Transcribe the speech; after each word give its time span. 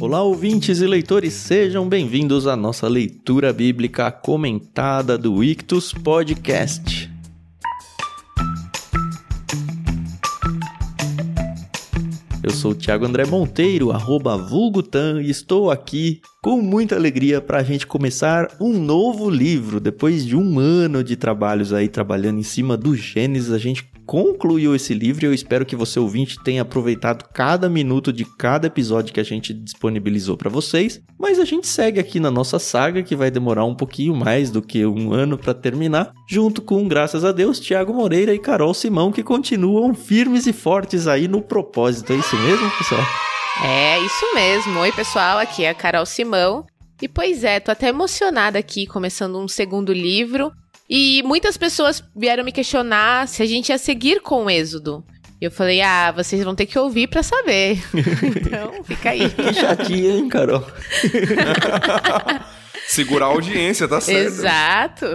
Olá, 0.00 0.22
ouvintes 0.22 0.80
e 0.80 0.86
leitores, 0.86 1.32
sejam 1.32 1.88
bem-vindos 1.88 2.46
à 2.46 2.54
nossa 2.54 2.86
leitura 2.86 3.52
bíblica 3.52 4.12
comentada 4.12 5.18
do 5.18 5.42
Ictus 5.42 5.92
Podcast. 5.92 7.10
Eu 12.40 12.50
sou 12.52 12.70
o 12.70 12.74
Thiago 12.76 13.04
André 13.04 13.26
Monteiro, 13.26 13.90
arroba 13.90 14.36
Vulgutan, 14.36 15.20
e 15.20 15.30
estou 15.30 15.68
aqui 15.68 16.20
com 16.40 16.62
muita 16.62 16.94
alegria 16.94 17.40
para 17.40 17.58
a 17.58 17.64
gente 17.64 17.84
começar 17.84 18.56
um 18.60 18.78
novo 18.78 19.28
livro. 19.28 19.80
Depois 19.80 20.24
de 20.24 20.36
um 20.36 20.60
ano 20.60 21.02
de 21.02 21.16
trabalhos 21.16 21.72
aí, 21.72 21.88
trabalhando 21.88 22.38
em 22.38 22.44
cima 22.44 22.76
do 22.76 22.94
Gênesis, 22.94 23.50
a 23.52 23.58
gente 23.58 23.90
concluiu 24.08 24.74
esse 24.74 24.94
livro 24.94 25.26
e 25.26 25.28
eu 25.28 25.34
espero 25.34 25.66
que 25.66 25.76
você 25.76 26.00
ouvinte 26.00 26.42
tenha 26.42 26.62
aproveitado 26.62 27.28
cada 27.30 27.68
minuto 27.68 28.10
de 28.10 28.24
cada 28.24 28.66
episódio 28.66 29.12
que 29.12 29.20
a 29.20 29.24
gente 29.24 29.52
disponibilizou 29.52 30.34
para 30.34 30.48
vocês. 30.48 30.98
Mas 31.18 31.38
a 31.38 31.44
gente 31.44 31.66
segue 31.66 32.00
aqui 32.00 32.18
na 32.18 32.30
nossa 32.30 32.58
saga 32.58 33.02
que 33.02 33.14
vai 33.14 33.30
demorar 33.30 33.66
um 33.66 33.74
pouquinho 33.74 34.16
mais 34.16 34.50
do 34.50 34.62
que 34.62 34.86
um 34.86 35.12
ano 35.12 35.36
para 35.36 35.52
terminar, 35.52 36.14
junto 36.26 36.62
com, 36.62 36.88
graças 36.88 37.22
a 37.22 37.32
Deus, 37.32 37.60
Tiago 37.60 37.92
Moreira 37.92 38.32
e 38.32 38.38
Carol 38.38 38.72
Simão 38.72 39.12
que 39.12 39.22
continuam 39.22 39.92
firmes 39.92 40.46
e 40.46 40.54
fortes 40.54 41.06
aí 41.06 41.28
no 41.28 41.42
propósito. 41.42 42.14
É 42.14 42.16
isso 42.16 42.36
mesmo, 42.38 42.70
pessoal? 42.78 43.02
É, 43.62 44.00
isso 44.00 44.34
mesmo. 44.34 44.80
Oi, 44.80 44.92
pessoal, 44.92 45.36
aqui 45.36 45.64
é 45.64 45.68
a 45.68 45.74
Carol 45.74 46.06
Simão. 46.06 46.64
E 47.02 47.06
pois 47.06 47.44
é, 47.44 47.60
tô 47.60 47.70
até 47.70 47.88
emocionada 47.88 48.58
aqui 48.58 48.86
começando 48.86 49.38
um 49.38 49.46
segundo 49.46 49.92
livro. 49.92 50.50
E 50.88 51.22
muitas 51.24 51.58
pessoas 51.58 52.02
vieram 52.16 52.42
me 52.42 52.50
questionar 52.50 53.28
se 53.28 53.42
a 53.42 53.46
gente 53.46 53.68
ia 53.68 53.76
seguir 53.76 54.22
com 54.22 54.46
o 54.46 54.50
Êxodo. 54.50 55.04
E 55.40 55.44
eu 55.44 55.50
falei, 55.50 55.82
ah, 55.82 56.10
vocês 56.10 56.42
vão 56.42 56.54
ter 56.54 56.66
que 56.66 56.78
ouvir 56.78 57.08
para 57.08 57.22
saber. 57.22 57.84
então, 58.24 58.82
fica 58.82 59.10
aí. 59.10 59.28
Que 59.28 59.52
chatinha, 59.52 60.16
hein, 60.16 60.28
Carol? 60.28 60.64
Segurar 62.88 63.26
a 63.26 63.28
audiência, 63.28 63.86
tá 63.86 64.00
certo. 64.00 64.28
Exato. 64.28 65.06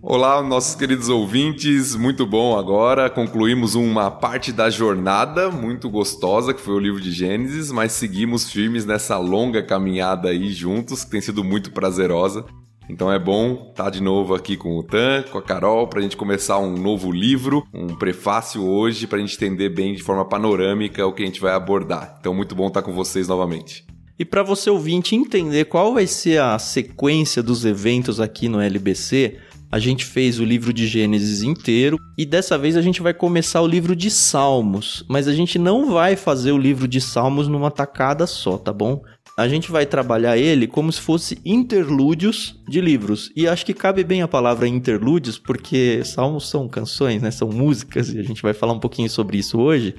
Olá, 0.00 0.40
nossos 0.40 0.76
queridos 0.76 1.08
ouvintes, 1.08 1.96
muito 1.96 2.24
bom 2.24 2.56
agora. 2.56 3.10
Concluímos 3.10 3.74
uma 3.74 4.10
parte 4.10 4.52
da 4.52 4.70
jornada 4.70 5.50
muito 5.50 5.90
gostosa, 5.90 6.54
que 6.54 6.60
foi 6.60 6.74
o 6.74 6.78
livro 6.78 7.00
de 7.00 7.10
Gênesis, 7.10 7.70
mas 7.70 7.92
seguimos 7.92 8.50
firmes 8.50 8.86
nessa 8.86 9.18
longa 9.18 9.62
caminhada 9.62 10.28
aí 10.28 10.52
juntos, 10.52 11.04
que 11.04 11.10
tem 11.10 11.20
sido 11.20 11.44
muito 11.44 11.72
prazerosa. 11.72 12.46
Então 12.90 13.10
é 13.10 13.20
bom 13.20 13.68
estar 13.70 13.84
tá 13.84 13.90
de 13.90 14.02
novo 14.02 14.34
aqui 14.34 14.56
com 14.56 14.76
o 14.76 14.82
Tan, 14.82 15.22
com 15.30 15.38
a 15.38 15.42
Carol, 15.42 15.86
para 15.86 16.00
a 16.00 16.02
gente 16.02 16.16
começar 16.16 16.58
um 16.58 16.76
novo 16.76 17.12
livro, 17.12 17.64
um 17.72 17.94
prefácio 17.94 18.66
hoje, 18.66 19.06
para 19.06 19.18
a 19.18 19.20
gente 19.20 19.36
entender 19.36 19.68
bem 19.68 19.94
de 19.94 20.02
forma 20.02 20.24
panorâmica 20.24 21.06
o 21.06 21.12
que 21.12 21.22
a 21.22 21.26
gente 21.26 21.40
vai 21.40 21.54
abordar. 21.54 22.16
Então, 22.18 22.34
muito 22.34 22.54
bom 22.56 22.66
estar 22.66 22.82
tá 22.82 22.86
com 22.86 22.92
vocês 22.92 23.28
novamente. 23.28 23.86
E 24.18 24.24
para 24.24 24.42
você 24.42 24.68
ouvinte 24.68 25.14
entender 25.14 25.66
qual 25.66 25.94
vai 25.94 26.06
ser 26.06 26.42
a 26.42 26.58
sequência 26.58 27.42
dos 27.42 27.64
eventos 27.64 28.20
aqui 28.20 28.48
no 28.48 28.60
LBC, 28.60 29.38
a 29.70 29.78
gente 29.78 30.04
fez 30.04 30.40
o 30.40 30.44
livro 30.44 30.72
de 30.72 30.86
Gênesis 30.86 31.42
inteiro 31.42 31.96
e 32.18 32.26
dessa 32.26 32.58
vez 32.58 32.76
a 32.76 32.82
gente 32.82 33.00
vai 33.00 33.14
começar 33.14 33.60
o 33.62 33.66
livro 33.66 33.94
de 33.94 34.10
Salmos, 34.10 35.04
mas 35.08 35.28
a 35.28 35.32
gente 35.32 35.58
não 35.58 35.90
vai 35.92 36.16
fazer 36.16 36.52
o 36.52 36.58
livro 36.58 36.88
de 36.88 37.00
Salmos 37.00 37.48
numa 37.48 37.70
tacada 37.70 38.26
só, 38.26 38.58
tá 38.58 38.72
bom? 38.72 39.02
a 39.40 39.48
gente 39.48 39.70
vai 39.70 39.86
trabalhar 39.86 40.36
ele 40.36 40.66
como 40.66 40.92
se 40.92 41.00
fosse 41.00 41.40
interlúdios 41.46 42.60
de 42.68 42.78
livros. 42.78 43.32
E 43.34 43.48
acho 43.48 43.64
que 43.64 43.72
cabe 43.72 44.04
bem 44.04 44.20
a 44.20 44.28
palavra 44.28 44.68
interlúdios, 44.68 45.38
porque 45.38 46.02
salmos 46.04 46.50
são 46.50 46.68
canções, 46.68 47.22
né? 47.22 47.30
São 47.30 47.48
músicas, 47.48 48.12
e 48.12 48.18
a 48.18 48.22
gente 48.22 48.42
vai 48.42 48.52
falar 48.52 48.74
um 48.74 48.80
pouquinho 48.80 49.08
sobre 49.08 49.38
isso 49.38 49.58
hoje. 49.58 49.94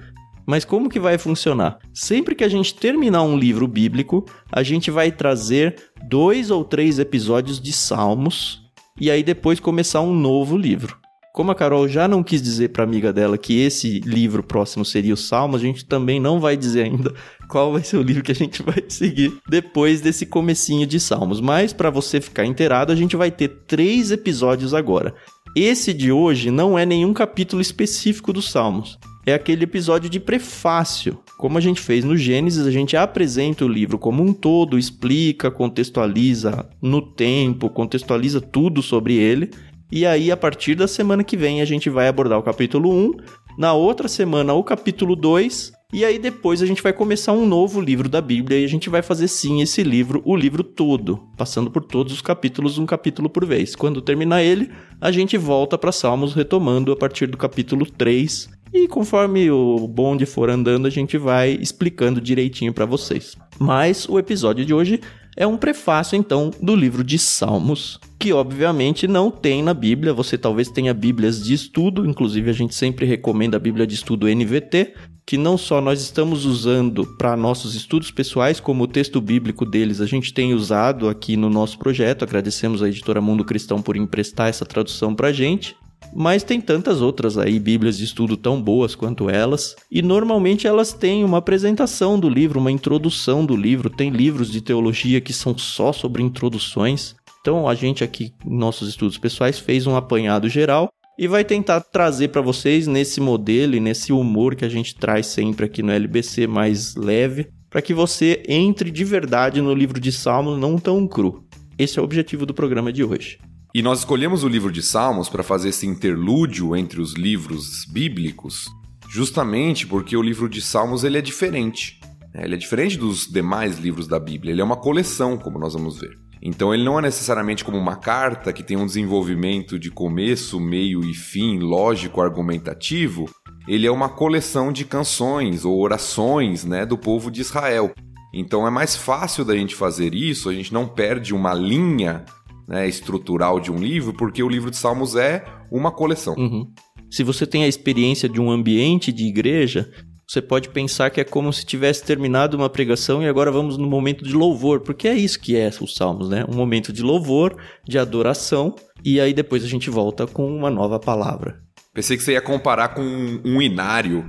Mas 0.45 0.63
como 0.63 0.89
que 0.89 0.99
vai 0.99 1.17
funcionar? 1.17 1.79
Sempre 1.91 2.35
que 2.35 2.43
a 2.43 2.47
gente 2.47 2.75
terminar 2.75 3.23
um 3.23 3.35
livro 3.35 3.67
bíblico, 3.67 4.25
a 4.51 4.61
gente 4.61 4.91
vai 4.91 5.11
trazer 5.11 5.75
dois 6.07 6.51
ou 6.51 6.63
três 6.63 6.99
episódios 6.99 7.59
de 7.59 7.73
salmos 7.73 8.60
e 8.99 9.09
aí 9.09 9.23
depois 9.23 9.59
começar 9.59 10.01
um 10.01 10.13
novo 10.13 10.57
livro. 10.57 10.97
Como 11.33 11.49
a 11.49 11.55
Carol 11.55 11.87
já 11.87 12.09
não 12.09 12.21
quis 12.21 12.41
dizer 12.41 12.69
para 12.69 12.83
amiga 12.83 13.13
dela 13.13 13.37
que 13.37 13.61
esse 13.61 13.99
livro 14.01 14.43
próximo 14.43 14.83
seria 14.83 15.13
o 15.13 15.17
Salmo, 15.17 15.55
a 15.55 15.59
gente 15.59 15.85
também 15.85 16.19
não 16.19 16.41
vai 16.41 16.57
dizer 16.57 16.83
ainda 16.83 17.13
qual 17.47 17.71
vai 17.71 17.83
ser 17.83 17.97
o 17.97 18.01
livro 18.01 18.21
que 18.21 18.33
a 18.33 18.35
gente 18.35 18.61
vai 18.61 18.83
seguir 18.89 19.31
depois 19.47 20.01
desse 20.01 20.25
comecinho 20.25 20.85
de 20.85 20.99
Salmos. 20.99 21.39
Mas 21.39 21.71
para 21.71 21.89
você 21.89 22.19
ficar 22.19 22.45
inteirado, 22.45 22.91
a 22.91 22.95
gente 22.95 23.15
vai 23.15 23.31
ter 23.31 23.47
três 23.65 24.11
episódios 24.11 24.73
agora. 24.73 25.15
Esse 25.55 25.93
de 25.93 26.11
hoje 26.11 26.49
não 26.49 26.79
é 26.79 26.85
nenhum 26.85 27.13
capítulo 27.13 27.61
específico 27.61 28.31
dos 28.31 28.49
Salmos. 28.49 28.97
É 29.25 29.33
aquele 29.33 29.65
episódio 29.65 30.09
de 30.09 30.19
prefácio. 30.19 31.19
Como 31.37 31.57
a 31.57 31.61
gente 31.61 31.81
fez 31.81 32.03
no 32.05 32.15
Gênesis, 32.15 32.65
a 32.65 32.71
gente 32.71 32.95
apresenta 32.95 33.65
o 33.65 33.67
livro 33.67 33.99
como 33.99 34.23
um 34.23 34.33
todo, 34.33 34.79
explica, 34.79 35.51
contextualiza 35.51 36.69
no 36.81 37.01
tempo, 37.01 37.69
contextualiza 37.69 38.39
tudo 38.39 38.81
sobre 38.81 39.15
ele 39.15 39.51
e 39.91 40.05
aí, 40.05 40.31
a 40.31 40.37
partir 40.37 40.73
da 40.73 40.87
semana 40.87 41.21
que 41.21 41.35
vem, 41.35 41.59
a 41.61 41.65
gente 41.65 41.89
vai 41.89 42.07
abordar 42.07 42.39
o 42.39 42.43
capítulo 42.43 42.89
1. 42.89 43.11
Na 43.57 43.73
outra 43.73 44.07
semana, 44.07 44.53
o 44.53 44.63
capítulo 44.63 45.17
2. 45.17 45.73
E 45.93 46.05
aí, 46.05 46.17
depois, 46.17 46.61
a 46.61 46.65
gente 46.65 46.81
vai 46.81 46.93
começar 46.93 47.33
um 47.33 47.45
novo 47.45 47.81
livro 47.81 48.07
da 48.07 48.21
Bíblia. 48.21 48.59
E 48.59 48.63
a 48.63 48.67
gente 48.67 48.89
vai 48.89 49.01
fazer, 49.01 49.27
sim, 49.27 49.61
esse 49.61 49.83
livro, 49.83 50.21
o 50.23 50.37
livro 50.37 50.63
todo. 50.63 51.19
Passando 51.35 51.69
por 51.69 51.83
todos 51.83 52.13
os 52.13 52.21
capítulos, 52.21 52.77
um 52.77 52.85
capítulo 52.85 53.29
por 53.29 53.45
vez. 53.45 53.75
Quando 53.75 54.01
terminar 54.01 54.41
ele, 54.41 54.71
a 55.01 55.11
gente 55.11 55.37
volta 55.37 55.77
para 55.77 55.91
Salmos, 55.91 56.33
retomando 56.33 56.93
a 56.93 56.95
partir 56.95 57.27
do 57.27 57.37
capítulo 57.37 57.85
3. 57.85 58.49
E 58.73 58.87
conforme 58.87 59.51
o 59.51 59.85
bonde 59.85 60.25
for 60.25 60.49
andando, 60.49 60.87
a 60.87 60.89
gente 60.89 61.17
vai 61.17 61.57
explicando 61.59 62.21
direitinho 62.21 62.73
para 62.73 62.85
vocês. 62.85 63.35
Mas 63.59 64.07
o 64.07 64.17
episódio 64.17 64.65
de 64.65 64.73
hoje 64.73 65.01
é 65.35 65.45
um 65.45 65.57
prefácio, 65.57 66.15
então, 66.15 66.51
do 66.61 66.75
livro 66.75 67.03
de 67.03 67.17
Salmos, 67.17 67.99
que 68.17 68.31
obviamente 68.31 69.07
não 69.07 69.29
tem 69.29 69.61
na 69.61 69.73
Bíblia. 69.73 70.13
Você 70.13 70.37
talvez 70.37 70.69
tenha 70.69 70.93
Bíblias 70.93 71.43
de 71.43 71.53
estudo, 71.53 72.05
inclusive 72.05 72.49
a 72.49 72.53
gente 72.53 72.75
sempre 72.75 73.05
recomenda 73.05 73.57
a 73.57 73.59
Bíblia 73.59 73.85
de 73.85 73.95
estudo 73.95 74.27
NVT, 74.27 74.93
que 75.31 75.37
não 75.37 75.57
só 75.57 75.79
nós 75.79 76.01
estamos 76.01 76.43
usando 76.43 77.05
para 77.05 77.37
nossos 77.37 77.73
estudos 77.73 78.11
pessoais, 78.11 78.59
como 78.59 78.83
o 78.83 78.87
texto 78.87 79.21
bíblico 79.21 79.65
deles 79.65 80.01
a 80.01 80.05
gente 80.05 80.33
tem 80.33 80.53
usado 80.53 81.07
aqui 81.07 81.37
no 81.37 81.49
nosso 81.49 81.79
projeto. 81.79 82.23
Agradecemos 82.23 82.83
a 82.83 82.89
editora 82.89 83.21
Mundo 83.21 83.45
Cristão 83.45 83.81
por 83.81 83.95
emprestar 83.95 84.49
essa 84.49 84.65
tradução 84.65 85.15
para 85.15 85.29
a 85.29 85.31
gente. 85.31 85.73
Mas 86.13 86.43
tem 86.43 86.59
tantas 86.59 86.99
outras 86.99 87.37
aí, 87.37 87.57
bíblias 87.59 87.97
de 87.97 88.03
estudo 88.03 88.35
tão 88.35 88.61
boas 88.61 88.93
quanto 88.93 89.29
elas, 89.29 89.73
e 89.89 90.01
normalmente 90.01 90.67
elas 90.67 90.91
têm 90.91 91.23
uma 91.23 91.37
apresentação 91.37 92.19
do 92.19 92.27
livro, 92.27 92.59
uma 92.59 92.69
introdução 92.69 93.45
do 93.45 93.55
livro. 93.55 93.89
Tem 93.89 94.09
livros 94.09 94.51
de 94.51 94.59
teologia 94.59 95.21
que 95.21 95.31
são 95.31 95.57
só 95.57 95.93
sobre 95.93 96.21
introduções. 96.21 97.15
Então 97.39 97.69
a 97.69 97.73
gente 97.73 98.03
aqui, 98.03 98.33
nossos 98.45 98.89
estudos 98.89 99.17
pessoais, 99.17 99.57
fez 99.57 99.87
um 99.87 99.95
apanhado 99.95 100.49
geral 100.49 100.91
e 101.21 101.27
vai 101.27 101.45
tentar 101.45 101.81
trazer 101.81 102.29
para 102.29 102.41
vocês 102.41 102.87
nesse 102.87 103.21
modelo 103.21 103.75
e 103.75 103.79
nesse 103.79 104.11
humor 104.11 104.55
que 104.55 104.65
a 104.65 104.69
gente 104.69 104.95
traz 104.95 105.27
sempre 105.27 105.67
aqui 105.67 105.83
no 105.83 105.91
LBC 105.91 106.47
mais 106.47 106.95
leve, 106.95 107.49
para 107.69 107.79
que 107.79 107.93
você 107.93 108.41
entre 108.47 108.89
de 108.89 109.03
verdade 109.03 109.61
no 109.61 109.71
livro 109.71 109.99
de 109.99 110.11
Salmos 110.11 110.57
não 110.57 110.79
tão 110.79 111.07
cru. 111.07 111.45
Esse 111.77 111.99
é 111.99 112.01
o 112.01 112.05
objetivo 112.05 112.43
do 112.43 112.55
programa 112.55 112.91
de 112.91 113.03
hoje. 113.03 113.37
E 113.71 113.83
nós 113.83 113.99
escolhemos 113.99 114.43
o 114.43 114.47
livro 114.47 114.71
de 114.71 114.81
Salmos 114.81 115.29
para 115.29 115.43
fazer 115.43 115.69
esse 115.69 115.85
interlúdio 115.85 116.75
entre 116.75 116.99
os 116.99 117.13
livros 117.13 117.85
bíblicos, 117.85 118.65
justamente 119.07 119.85
porque 119.85 120.17
o 120.17 120.23
livro 120.23 120.49
de 120.49 120.59
Salmos 120.59 121.03
ele 121.03 121.19
é 121.19 121.21
diferente. 121.21 121.99
Né? 122.33 122.45
Ele 122.45 122.55
é 122.55 122.57
diferente 122.57 122.97
dos 122.97 123.27
demais 123.27 123.77
livros 123.77 124.07
da 124.07 124.19
Bíblia. 124.19 124.53
Ele 124.53 124.61
é 124.61 124.63
uma 124.65 124.75
coleção, 124.75 125.37
como 125.37 125.59
nós 125.59 125.75
vamos 125.75 125.99
ver. 125.99 126.17
Então 126.41 126.73
ele 126.73 126.83
não 126.83 126.97
é 126.97 127.01
necessariamente 127.03 127.63
como 127.63 127.77
uma 127.77 127.95
carta 127.95 128.51
que 128.51 128.63
tem 128.63 128.75
um 128.75 128.85
desenvolvimento 128.85 129.77
de 129.77 129.91
começo, 129.91 130.59
meio 130.59 131.03
e 131.03 131.13
fim 131.13 131.59
lógico, 131.59 132.19
argumentativo. 132.19 133.29
Ele 133.67 133.85
é 133.85 133.91
uma 133.91 134.09
coleção 134.09 134.71
de 134.71 134.83
canções 134.83 135.63
ou 135.63 135.79
orações, 135.79 136.65
né, 136.65 136.85
do 136.85 136.97
povo 136.97 137.29
de 137.29 137.41
Israel. 137.41 137.93
Então 138.33 138.65
é 138.65 138.71
mais 138.71 138.95
fácil 138.95 139.45
da 139.45 139.55
gente 139.55 139.75
fazer 139.75 140.15
isso, 140.15 140.49
a 140.49 140.53
gente 140.53 140.73
não 140.73 140.87
perde 140.87 141.33
uma 141.33 141.53
linha 141.53 142.25
né, 142.67 142.87
estrutural 142.87 143.59
de 143.59 143.71
um 143.71 143.77
livro, 143.77 144.13
porque 144.13 144.41
o 144.41 144.49
livro 144.49 144.71
de 144.71 144.77
Salmos 144.77 145.15
é 145.15 145.43
uma 145.69 145.91
coleção. 145.91 146.33
Uhum. 146.35 146.71
Se 147.09 147.23
você 147.23 147.45
tem 147.45 147.65
a 147.65 147.67
experiência 147.67 148.29
de 148.29 148.39
um 148.39 148.49
ambiente 148.49 149.11
de 149.11 149.25
igreja, 149.25 149.91
você 150.31 150.41
pode 150.41 150.69
pensar 150.69 151.09
que 151.09 151.19
é 151.19 151.25
como 151.25 151.51
se 151.51 151.65
tivesse 151.65 152.05
terminado 152.05 152.55
uma 152.55 152.69
pregação 152.69 153.21
e 153.21 153.27
agora 153.27 153.51
vamos 153.51 153.77
no 153.77 153.85
momento 153.85 154.23
de 154.23 154.33
louvor, 154.33 154.79
porque 154.79 155.05
é 155.09 155.13
isso 155.13 155.37
que 155.37 155.57
é 155.57 155.69
os 155.81 155.93
salmos, 155.93 156.29
né? 156.29 156.45
Um 156.47 156.55
momento 156.55 156.93
de 156.93 157.01
louvor, 157.01 157.57
de 157.85 157.99
adoração, 157.99 158.73
e 159.03 159.19
aí 159.19 159.33
depois 159.33 159.61
a 159.61 159.67
gente 159.67 159.89
volta 159.89 160.25
com 160.25 160.47
uma 160.47 160.71
nova 160.71 160.97
palavra. 160.97 161.59
Pensei 161.93 162.15
que 162.15 162.23
você 162.23 162.31
ia 162.31 162.41
comparar 162.41 162.95
com 162.95 163.01
um 163.43 163.61
inário. 163.61 164.23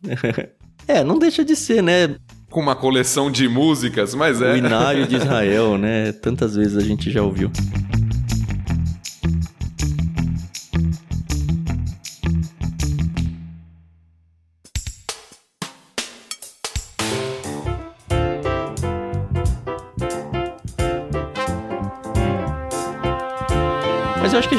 é, 0.86 1.02
não 1.02 1.18
deixa 1.18 1.44
de 1.44 1.56
ser, 1.56 1.82
né? 1.82 2.14
Com 2.48 2.60
uma 2.60 2.76
coleção 2.76 3.28
de 3.28 3.48
músicas, 3.48 4.14
mas 4.14 4.40
é. 4.40 4.52
O 4.52 4.56
inário 4.56 5.08
de 5.08 5.16
Israel, 5.16 5.76
né? 5.76 6.12
Tantas 6.22 6.54
vezes 6.54 6.76
a 6.76 6.86
gente 6.86 7.10
já 7.10 7.20
ouviu. 7.20 7.50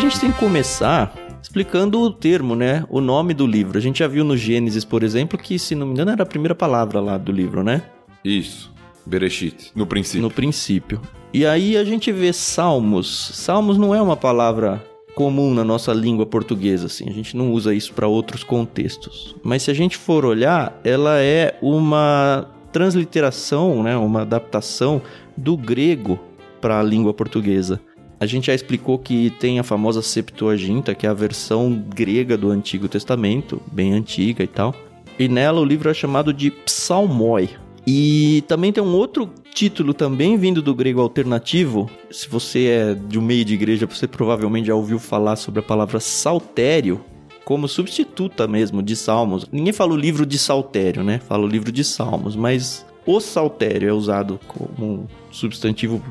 Gente 0.10 0.22
tem 0.22 0.32
que 0.32 0.40
começar 0.40 1.14
explicando 1.40 2.02
o 2.02 2.10
termo, 2.10 2.56
né? 2.56 2.84
O 2.90 3.00
nome 3.00 3.32
do 3.32 3.46
livro. 3.46 3.78
A 3.78 3.82
gente 3.82 4.00
já 4.00 4.08
viu 4.08 4.24
no 4.24 4.36
Gênesis, 4.36 4.84
por 4.84 5.04
exemplo, 5.04 5.38
que, 5.38 5.60
se 5.60 5.76
não 5.76 5.86
me 5.86 5.94
engano, 5.94 6.10
era 6.10 6.24
a 6.24 6.26
primeira 6.26 6.56
palavra 6.56 7.00
lá 7.00 7.16
do 7.16 7.32
livro, 7.32 7.64
né? 7.64 7.84
Isso. 8.26 8.74
Bereshit, 9.06 9.72
no 9.76 9.86
princípio. 9.86 10.22
No 10.24 10.32
princípio. 10.32 11.00
E 11.32 11.46
aí 11.46 11.78
a 11.78 11.84
gente 11.84 12.12
vê 12.12 12.34
Salmos. 12.34 13.32
Salmos 13.36 13.78
não 13.78 13.94
é 13.94 14.02
uma 14.02 14.18
palavra 14.18 14.84
comum 15.14 15.54
na 15.54 15.64
nossa 15.64 15.94
língua 15.94 16.26
portuguesa, 16.26 16.88
assim. 16.88 17.08
A 17.08 17.14
gente 17.14 17.38
não 17.38 17.52
usa 17.52 17.72
isso 17.72 17.94
para 17.94 18.08
outros 18.08 18.44
contextos. 18.44 19.36
Mas 19.44 19.62
se 19.62 19.70
a 19.70 19.76
gente 19.76 19.96
for 19.96 20.26
olhar, 20.26 20.80
ela 20.84 21.20
é 21.20 21.56
uma 21.62 22.48
transliteração, 22.72 23.84
né? 23.84 23.96
Uma 23.96 24.24
adaptação 24.24 25.04
do 25.38 25.56
grego 25.56 26.20
para 26.60 26.80
a 26.80 26.84
língua 26.84 27.14
portuguesa. 27.14 27.80
A 28.20 28.26
gente 28.26 28.48
já 28.48 28.54
explicou 28.54 29.00
que 29.00 29.30
tem 29.40 29.60
a 29.60 29.64
famosa 29.64 30.02
Septuaginta, 30.02 30.94
que 30.94 31.08
é 31.08 31.10
a 31.10 31.14
versão 31.14 31.82
grega 31.88 32.38
do 32.38 32.52
Antigo 32.52 32.90
Testamento, 32.90 33.62
bem 33.72 33.94
antiga 33.94 34.44
e 34.44 34.48
tal. 34.48 34.76
E 35.18 35.30
nela 35.30 35.62
o 35.62 35.66
livro 35.66 35.90
é 35.90 35.94
chamado 35.94 36.34
de 36.34 36.52
Psalmoi. 36.52 37.50
E 37.88 38.44
também 38.46 38.74
tem 38.74 38.84
um 38.84 38.94
outro 38.94 39.30
título 39.54 39.94
também 39.94 40.38
vindo 40.38 40.62
do 40.62 40.76
grego 40.76 41.00
alternativo. 41.00 41.90
Se 42.12 42.28
você 42.28 42.66
é 42.66 42.94
de 42.94 43.18
um 43.18 43.22
meio 43.22 43.46
de 43.46 43.54
igreja, 43.54 43.86
você 43.86 44.06
provavelmente 44.06 44.68
já 44.68 44.76
ouviu 44.76 45.00
falar 45.00 45.38
sobre 45.38 45.62
a 45.62 45.64
palavra 45.64 46.02
saltério, 46.02 47.00
como 47.46 47.70
substituta 47.70 48.46
mesmo 48.50 48.84
de 48.84 48.98
salmos. 48.98 49.48
Ninguém 49.50 49.72
fala 49.72 49.94
o 49.94 49.98
livro 49.98 50.26
de 50.26 50.38
saltério, 50.38 51.06
né? 51.06 51.20
Fala 51.20 51.46
o 51.46 51.48
livro 51.48 51.72
de 51.72 51.86
salmos, 51.86 52.36
mas 52.36 52.86
o 53.06 53.22
saltério 53.22 53.88
é 53.90 53.94
usado 53.94 54.42
como 54.46 55.08
substantivo 55.32 56.04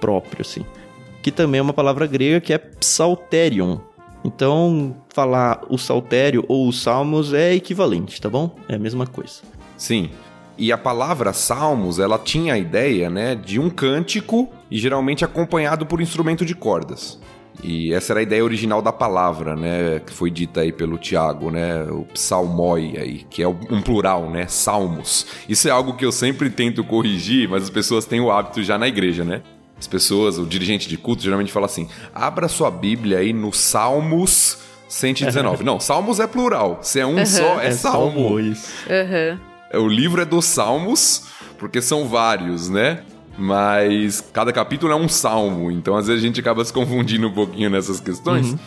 próprio, 0.00 0.42
assim 0.42 0.64
que 1.26 1.32
também 1.32 1.58
é 1.58 1.62
uma 1.62 1.72
palavra 1.72 2.06
grega 2.06 2.40
que 2.40 2.52
é 2.52 2.58
psalterion. 2.58 3.78
Então, 4.24 4.94
falar 5.12 5.60
o 5.68 5.76
saltério 5.76 6.44
ou 6.46 6.68
os 6.68 6.80
salmos 6.80 7.34
é 7.34 7.52
equivalente, 7.52 8.20
tá 8.20 8.30
bom? 8.30 8.54
É 8.68 8.76
a 8.76 8.78
mesma 8.78 9.08
coisa. 9.08 9.42
Sim. 9.76 10.10
E 10.56 10.70
a 10.70 10.78
palavra 10.78 11.32
salmos, 11.32 11.98
ela 11.98 12.16
tinha 12.16 12.54
a 12.54 12.58
ideia, 12.58 13.10
né, 13.10 13.34
de 13.34 13.58
um 13.58 13.68
cântico 13.68 14.48
e 14.70 14.78
geralmente 14.78 15.24
acompanhado 15.24 15.84
por 15.84 16.00
instrumento 16.00 16.44
de 16.44 16.54
cordas. 16.54 17.18
E 17.60 17.92
essa 17.92 18.12
era 18.12 18.20
a 18.20 18.22
ideia 18.22 18.44
original 18.44 18.80
da 18.80 18.92
palavra, 18.92 19.56
né, 19.56 19.98
que 20.06 20.12
foi 20.12 20.30
dita 20.30 20.60
aí 20.60 20.70
pelo 20.70 20.96
Tiago, 20.96 21.50
né, 21.50 21.82
o 21.90 22.04
psalmoi 22.04 22.96
aí, 22.96 23.26
que 23.28 23.42
é 23.42 23.48
um 23.48 23.82
plural, 23.82 24.30
né, 24.30 24.46
salmos. 24.46 25.26
Isso 25.48 25.66
é 25.66 25.72
algo 25.72 25.94
que 25.94 26.04
eu 26.04 26.12
sempre 26.12 26.50
tento 26.50 26.84
corrigir, 26.84 27.48
mas 27.48 27.64
as 27.64 27.70
pessoas 27.70 28.04
têm 28.04 28.20
o 28.20 28.30
hábito 28.30 28.62
já 28.62 28.78
na 28.78 28.86
igreja, 28.86 29.24
né? 29.24 29.42
As 29.78 29.86
pessoas, 29.86 30.38
o 30.38 30.46
dirigente 30.46 30.88
de 30.88 30.96
culto 30.96 31.22
geralmente 31.22 31.52
fala 31.52 31.66
assim: 31.66 31.88
abra 32.14 32.48
sua 32.48 32.70
Bíblia 32.70 33.18
aí 33.18 33.32
no 33.32 33.52
Salmos 33.52 34.58
119. 34.88 35.62
Não, 35.64 35.78
Salmos 35.78 36.20
é 36.20 36.26
plural. 36.26 36.78
Se 36.82 37.00
é 37.00 37.06
um 37.06 37.18
uhum. 37.18 37.26
só, 37.26 37.60
é, 37.60 37.68
é 37.68 37.70
Salmo. 37.72 38.36
Uhum. 38.36 38.54
O 39.74 39.88
livro 39.88 40.22
é 40.22 40.24
dos 40.24 40.44
Salmos, 40.46 41.24
porque 41.58 41.82
são 41.82 42.08
vários, 42.08 42.68
né? 42.68 43.02
Mas 43.38 44.22
cada 44.32 44.52
capítulo 44.52 44.92
é 44.92 44.96
um 44.96 45.10
salmo, 45.10 45.70
então 45.70 45.94
às 45.94 46.06
vezes 46.06 46.22
a 46.22 46.26
gente 46.26 46.40
acaba 46.40 46.64
se 46.64 46.72
confundindo 46.72 47.28
um 47.28 47.32
pouquinho 47.32 47.68
nessas 47.68 48.00
questões. 48.00 48.52
Uhum. 48.52 48.58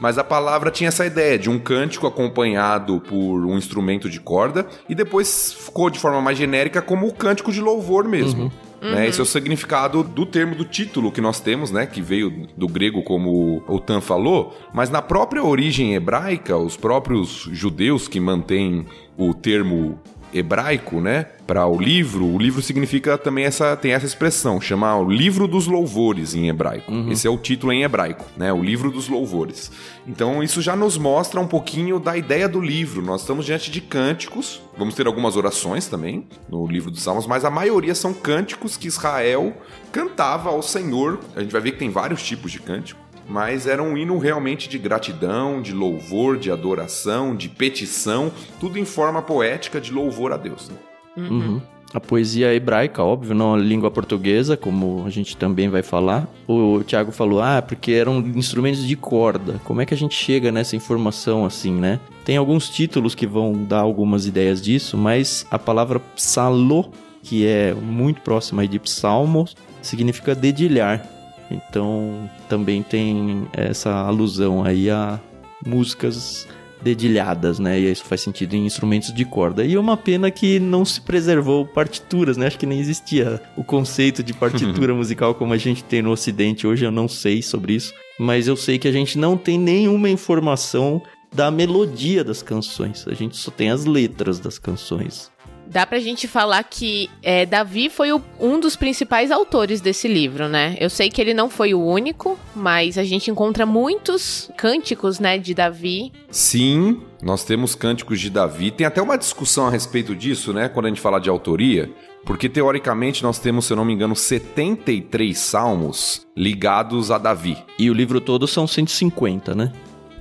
Mas 0.00 0.18
a 0.18 0.24
palavra 0.24 0.70
tinha 0.70 0.88
essa 0.88 1.06
ideia 1.06 1.38
de 1.38 1.48
um 1.48 1.58
cântico 1.58 2.06
acompanhado 2.06 3.00
por 3.00 3.46
um 3.46 3.56
instrumento 3.56 4.10
de 4.10 4.20
corda 4.20 4.66
e 4.88 4.94
depois 4.94 5.52
ficou 5.52 5.88
de 5.88 5.98
forma 5.98 6.20
mais 6.20 6.36
genérica 6.36 6.82
como 6.82 7.06
o 7.06 7.14
cântico 7.14 7.52
de 7.52 7.60
louvor 7.60 8.04
mesmo. 8.04 8.44
Uhum. 8.44 8.50
Uhum. 8.82 8.92
Né? 8.92 9.08
Esse 9.08 9.20
é 9.20 9.22
o 9.22 9.26
significado 9.26 10.02
do 10.02 10.26
termo, 10.26 10.54
do 10.54 10.64
título 10.64 11.10
que 11.10 11.20
nós 11.20 11.40
temos, 11.40 11.70
né? 11.70 11.86
Que 11.86 12.02
veio 12.02 12.46
do 12.56 12.68
grego, 12.68 13.02
como 13.02 13.62
o 13.66 13.80
Tan 13.80 14.00
falou, 14.00 14.56
mas 14.72 14.90
na 14.90 15.02
própria 15.02 15.42
origem 15.42 15.94
hebraica, 15.94 16.56
os 16.56 16.76
próprios 16.76 17.48
judeus 17.52 18.08
que 18.08 18.20
mantêm 18.20 18.86
o 19.16 19.32
termo 19.32 19.98
hebraico, 20.32 21.00
né, 21.00 21.26
para 21.46 21.66
o 21.66 21.78
livro, 21.78 22.26
o 22.26 22.38
livro 22.38 22.60
significa 22.60 23.16
também 23.16 23.44
essa 23.44 23.76
tem 23.76 23.92
essa 23.92 24.04
expressão, 24.04 24.60
chama 24.60 24.96
o 24.96 25.08
livro 25.08 25.46
dos 25.46 25.66
louvores 25.66 26.34
em 26.34 26.48
hebraico. 26.48 26.90
Uhum. 26.90 27.10
Esse 27.10 27.26
é 27.26 27.30
o 27.30 27.38
título 27.38 27.72
em 27.72 27.84
hebraico, 27.84 28.24
né, 28.36 28.52
o 28.52 28.62
livro 28.62 28.90
dos 28.90 29.08
louvores. 29.08 29.70
Então 30.06 30.42
isso 30.42 30.60
já 30.60 30.74
nos 30.74 30.98
mostra 30.98 31.40
um 31.40 31.46
pouquinho 31.46 32.00
da 32.00 32.16
ideia 32.16 32.48
do 32.48 32.60
livro. 32.60 33.00
Nós 33.00 33.20
estamos 33.20 33.46
diante 33.46 33.70
de 33.70 33.80
cânticos, 33.80 34.60
vamos 34.76 34.94
ter 34.94 35.06
algumas 35.06 35.36
orações 35.36 35.86
também 35.86 36.26
no 36.48 36.66
livro 36.66 36.90
dos 36.90 37.02
Salmos, 37.02 37.26
mas 37.26 37.44
a 37.44 37.50
maioria 37.50 37.94
são 37.94 38.12
cânticos 38.12 38.76
que 38.76 38.88
Israel 38.88 39.56
cantava 39.92 40.50
ao 40.50 40.62
Senhor. 40.62 41.20
A 41.36 41.40
gente 41.40 41.52
vai 41.52 41.60
ver 41.60 41.72
que 41.72 41.78
tem 41.78 41.90
vários 41.90 42.22
tipos 42.22 42.50
de 42.50 42.58
cântico 42.58 43.06
mas 43.28 43.66
era 43.66 43.82
um 43.82 43.96
hino 43.96 44.18
realmente 44.18 44.68
de 44.68 44.78
gratidão, 44.78 45.60
de 45.60 45.72
louvor, 45.72 46.38
de 46.38 46.48
adoração, 46.48 47.34
de 47.34 47.48
petição, 47.48 48.30
tudo 48.60 48.78
em 48.78 48.84
forma 48.84 49.20
poética 49.20 49.80
de 49.80 49.92
louvor 49.92 50.32
a 50.32 50.36
Deus. 50.36 50.68
Né? 50.68 50.76
Uhum. 51.16 51.28
uhum. 51.28 51.60
A 51.94 52.00
poesia 52.00 52.52
hebraica, 52.52 53.02
óbvio, 53.02 53.34
não 53.34 53.54
a 53.54 53.56
língua 53.56 53.90
portuguesa, 53.90 54.56
como 54.56 55.04
a 55.06 55.10
gente 55.10 55.36
também 55.36 55.68
vai 55.68 55.82
falar. 55.82 56.28
O 56.46 56.82
Tiago 56.82 57.12
falou, 57.12 57.40
ah, 57.40 57.62
porque 57.62 57.92
eram 57.92 58.18
instrumentos 58.18 58.86
de 58.86 58.96
corda. 58.96 59.60
Como 59.64 59.80
é 59.80 59.86
que 59.86 59.94
a 59.94 59.96
gente 59.96 60.14
chega 60.14 60.50
nessa 60.50 60.76
informação 60.76 61.46
assim, 61.46 61.72
né? 61.72 62.00
Tem 62.24 62.36
alguns 62.36 62.68
títulos 62.68 63.14
que 63.14 63.26
vão 63.26 63.64
dar 63.64 63.80
algumas 63.80 64.26
ideias 64.26 64.60
disso, 64.60 64.98
mas 64.98 65.46
a 65.50 65.58
palavra 65.58 66.00
psalô, 66.14 66.86
que 67.22 67.46
é 67.46 67.72
muito 67.72 68.20
próxima 68.20 68.66
de 68.66 68.78
psalmos, 68.78 69.56
significa 69.80 70.34
dedilhar. 70.34 71.08
Então 71.50 72.28
também 72.48 72.82
tem 72.82 73.46
essa 73.52 73.92
alusão 73.92 74.64
aí 74.64 74.90
a 74.90 75.20
músicas 75.64 76.46
dedilhadas, 76.82 77.58
né? 77.58 77.78
E 77.78 77.90
isso 77.90 78.04
faz 78.04 78.20
sentido 78.20 78.54
em 78.54 78.66
instrumentos 78.66 79.12
de 79.12 79.24
corda. 79.24 79.64
E 79.64 79.74
é 79.74 79.80
uma 79.80 79.96
pena 79.96 80.30
que 80.30 80.58
não 80.58 80.84
se 80.84 81.00
preservou 81.00 81.66
partituras, 81.66 82.36
né? 82.36 82.46
Acho 82.46 82.58
que 82.58 82.66
nem 82.66 82.80
existia 82.80 83.40
o 83.56 83.64
conceito 83.64 84.22
de 84.22 84.32
partitura 84.32 84.94
musical 84.94 85.34
como 85.34 85.52
a 85.52 85.58
gente 85.58 85.84
tem 85.84 86.02
no 86.02 86.10
Ocidente 86.10 86.66
hoje. 86.66 86.84
Eu 86.84 86.92
não 86.92 87.08
sei 87.08 87.42
sobre 87.42 87.74
isso, 87.74 87.92
mas 88.18 88.46
eu 88.46 88.56
sei 88.56 88.78
que 88.78 88.88
a 88.88 88.92
gente 88.92 89.18
não 89.18 89.36
tem 89.36 89.58
nenhuma 89.58 90.08
informação 90.08 91.02
da 91.32 91.50
melodia 91.50 92.24
das 92.24 92.42
canções. 92.42 93.06
A 93.06 93.14
gente 93.14 93.36
só 93.36 93.50
tem 93.50 93.70
as 93.70 93.84
letras 93.84 94.38
das 94.38 94.58
canções. 94.58 95.30
Dá 95.66 95.86
pra 95.86 95.98
gente 95.98 96.28
falar 96.28 96.62
que 96.64 97.10
é, 97.22 97.44
Davi 97.44 97.90
foi 97.90 98.12
o, 98.12 98.22
um 98.40 98.58
dos 98.60 98.76
principais 98.76 99.30
autores 99.30 99.80
desse 99.80 100.06
livro, 100.06 100.48
né? 100.48 100.76
Eu 100.80 100.88
sei 100.88 101.10
que 101.10 101.20
ele 101.20 101.34
não 101.34 101.50
foi 101.50 101.74
o 101.74 101.84
único, 101.84 102.38
mas 102.54 102.96
a 102.96 103.04
gente 103.04 103.30
encontra 103.30 103.66
muitos 103.66 104.50
cânticos, 104.56 105.18
né, 105.18 105.38
de 105.38 105.54
Davi. 105.54 106.12
Sim, 106.30 107.00
nós 107.22 107.44
temos 107.44 107.74
cânticos 107.74 108.20
de 108.20 108.30
Davi. 108.30 108.70
Tem 108.70 108.86
até 108.86 109.02
uma 109.02 109.18
discussão 109.18 109.66
a 109.66 109.70
respeito 109.70 110.14
disso, 110.14 110.52
né, 110.52 110.68
quando 110.68 110.86
a 110.86 110.88
gente 110.88 111.00
fala 111.00 111.18
de 111.18 111.28
autoria. 111.28 111.90
Porque 112.24 112.48
teoricamente 112.48 113.22
nós 113.22 113.38
temos, 113.38 113.66
se 113.66 113.72
eu 113.72 113.76
não 113.76 113.84
me 113.84 113.92
engano, 113.92 114.16
73 114.16 115.38
salmos 115.38 116.26
ligados 116.36 117.12
a 117.12 117.18
Davi. 117.18 117.56
E 117.78 117.88
o 117.88 117.94
livro 117.94 118.20
todo 118.20 118.48
são 118.48 118.66
150, 118.66 119.54
né? 119.54 119.72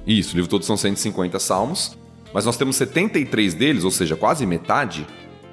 Isso, 0.06 0.34
o 0.34 0.36
livro 0.36 0.50
todo 0.50 0.64
são 0.64 0.78
150 0.78 1.40
salmos. 1.40 1.98
Mas 2.32 2.46
nós 2.46 2.58
temos 2.58 2.76
73 2.76 3.54
deles, 3.54 3.84
ou 3.84 3.92
seja, 3.92 4.16
quase 4.16 4.46
metade, 4.46 5.08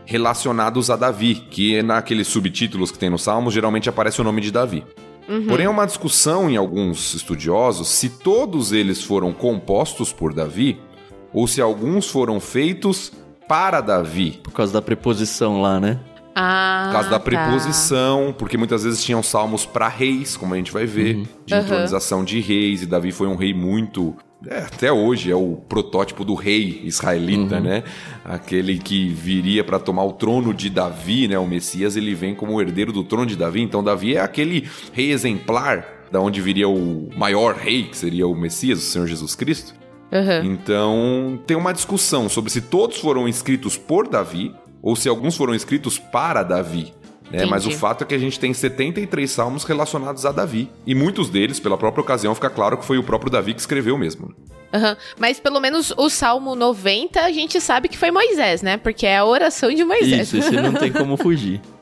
relacionados 0.05 0.91
a 0.91 0.97
Davi, 0.97 1.35
que 1.35 1.83
naqueles 1.83 2.29
subtítulos 2.29 2.91
que 2.91 2.99
tem 2.99 3.11
no 3.11 3.19
Salmos 3.19 3.55
geralmente 3.55 3.89
aparece 3.89 4.21
o 4.21 4.25
nome 4.25 4.41
de 4.41 4.51
Davi. 4.51 4.85
Uhum. 5.29 5.47
Porém, 5.47 5.67
há 5.67 5.71
uma 5.71 5.87
discussão 5.87 6.51
em 6.51 6.57
alguns 6.57 7.15
estudiosos 7.15 7.89
se 7.89 8.09
todos 8.09 8.73
eles 8.73 9.03
foram 9.03 9.33
compostos 9.33 10.13
por 10.13 10.35
Davi 10.35 10.81
ou 11.33 11.47
se 11.47 11.61
alguns 11.61 12.09
foram 12.11 12.41
feitos 12.41 13.13
para 13.49 13.81
Davi. 13.81 14.41
Por 14.43 14.53
causa 14.53 14.73
da 14.73 14.83
preposição 14.83 15.61
lá, 15.61 15.79
né? 15.79 15.99
Ah, 16.35 16.85
Por 16.87 16.93
causa 16.93 17.11
da 17.11 17.19
tá. 17.19 17.25
preposição, 17.25 18.29
tá. 18.29 18.33
porque 18.39 18.57
muitas 18.57 18.85
vezes 18.85 19.05
tinham 19.05 19.23
salmos 19.23 19.67
para 19.67 19.87
reis, 19.89 20.37
como 20.37 20.55
a 20.55 20.57
gente 20.57 20.73
vai 20.73 20.87
ver, 20.87 21.17
uhum. 21.17 21.27
de 21.45 21.55
entronização 21.55 22.21
uhum. 22.21 22.25
de 22.25 22.41
reis, 22.41 22.83
e 22.83 22.87
Davi 22.87 23.13
foi 23.13 23.27
um 23.27 23.37
rei 23.37 23.53
muito 23.53 24.17
é, 24.49 24.59
até 24.59 24.93
hoje 24.93 25.31
é 25.31 25.37
o 25.37 25.57
protótipo 25.69 26.25
do 26.25 26.35
rei 26.35 26.81
israelita, 26.85 27.57
uhum. 27.57 27.63
né? 27.63 27.85
Aquele 28.25 28.79
que 28.79 29.09
viria 29.09 29.63
para 29.63 29.79
tomar 29.79 30.05
o 30.05 30.13
trono 30.13 30.53
de 30.53 30.69
Davi, 30.69 31.29
né? 31.29 31.39
O 31.39 31.47
Messias, 31.47 31.97
ele 31.97 32.15
vem 32.15 32.35
como 32.35 32.61
herdeiro 32.61 32.93
do 32.93 33.05
trono 33.05 33.27
de 33.27 33.37
Davi. 33.37 33.61
Então 33.61 33.83
Davi 33.83 34.17
é 34.17 34.21
aquele 34.21 34.69
rei 34.93 35.13
exemplar 35.13 35.87
da 36.11 36.21
onde 36.21 36.41
viria 36.41 36.69
o 36.69 37.09
maior 37.17 37.55
rei, 37.55 37.85
que 37.85 37.97
seria 37.97 38.27
o 38.27 38.35
Messias, 38.35 38.79
o 38.79 38.83
Senhor 38.83 39.07
Jesus 39.07 39.35
Cristo. 39.35 39.75
Uhum. 40.13 40.53
Então, 40.53 41.41
tem 41.47 41.57
uma 41.57 41.73
discussão 41.73 42.29
sobre 42.29 42.51
se 42.51 42.61
todos 42.61 42.99
foram 42.99 43.27
escritos 43.27 43.79
por 43.79 44.07
Davi 44.07 44.55
ou 44.83 44.95
se 44.95 45.09
alguns 45.09 45.37
foram 45.37 45.55
escritos 45.55 45.99
para 45.99 46.43
Davi. 46.43 46.93
Né? 47.33 47.47
Mas 47.47 47.67
o 47.67 47.71
fato 47.71 48.05
é 48.05 48.07
que 48.07 48.15
a 48.15 48.19
gente 48.19 48.39
tem 48.39 48.53
73 48.53 49.31
salmos 49.31 49.65
relacionados 49.65 50.27
a 50.27 50.33
Davi. 50.33 50.71
E 50.87 50.95
muitos 50.95 51.31
deles, 51.31 51.59
pela 51.59 51.79
própria 51.79 52.03
ocasião, 52.03 52.35
fica 52.35 52.51
claro 52.51 52.77
que 52.77 52.85
foi 52.85 52.99
o 52.99 53.03
próprio 53.03 53.31
Davi 53.31 53.55
que 53.55 53.61
escreveu 53.61 53.97
mesmo. 53.97 54.35
Uhum. 54.73 54.97
Mas 55.19 55.39
pelo 55.39 55.61
menos 55.61 55.93
o 55.97 56.09
Salmo 56.09 56.55
90 56.55 57.21
a 57.21 57.31
gente 57.31 57.61
sabe 57.61 57.89
que 57.89 57.99
foi 57.99 58.11
Moisés, 58.11 58.63
né? 58.63 58.77
Porque 58.77 59.07
é 59.07 59.19
a 59.19 59.25
oração 59.25 59.73
de 59.73 59.85
Moisés. 59.85 60.33
Isso, 60.33 60.37
esse 60.39 60.53
não 60.53 60.73
tem 60.75 60.93
como 60.93 61.17
fugir. 61.17 61.61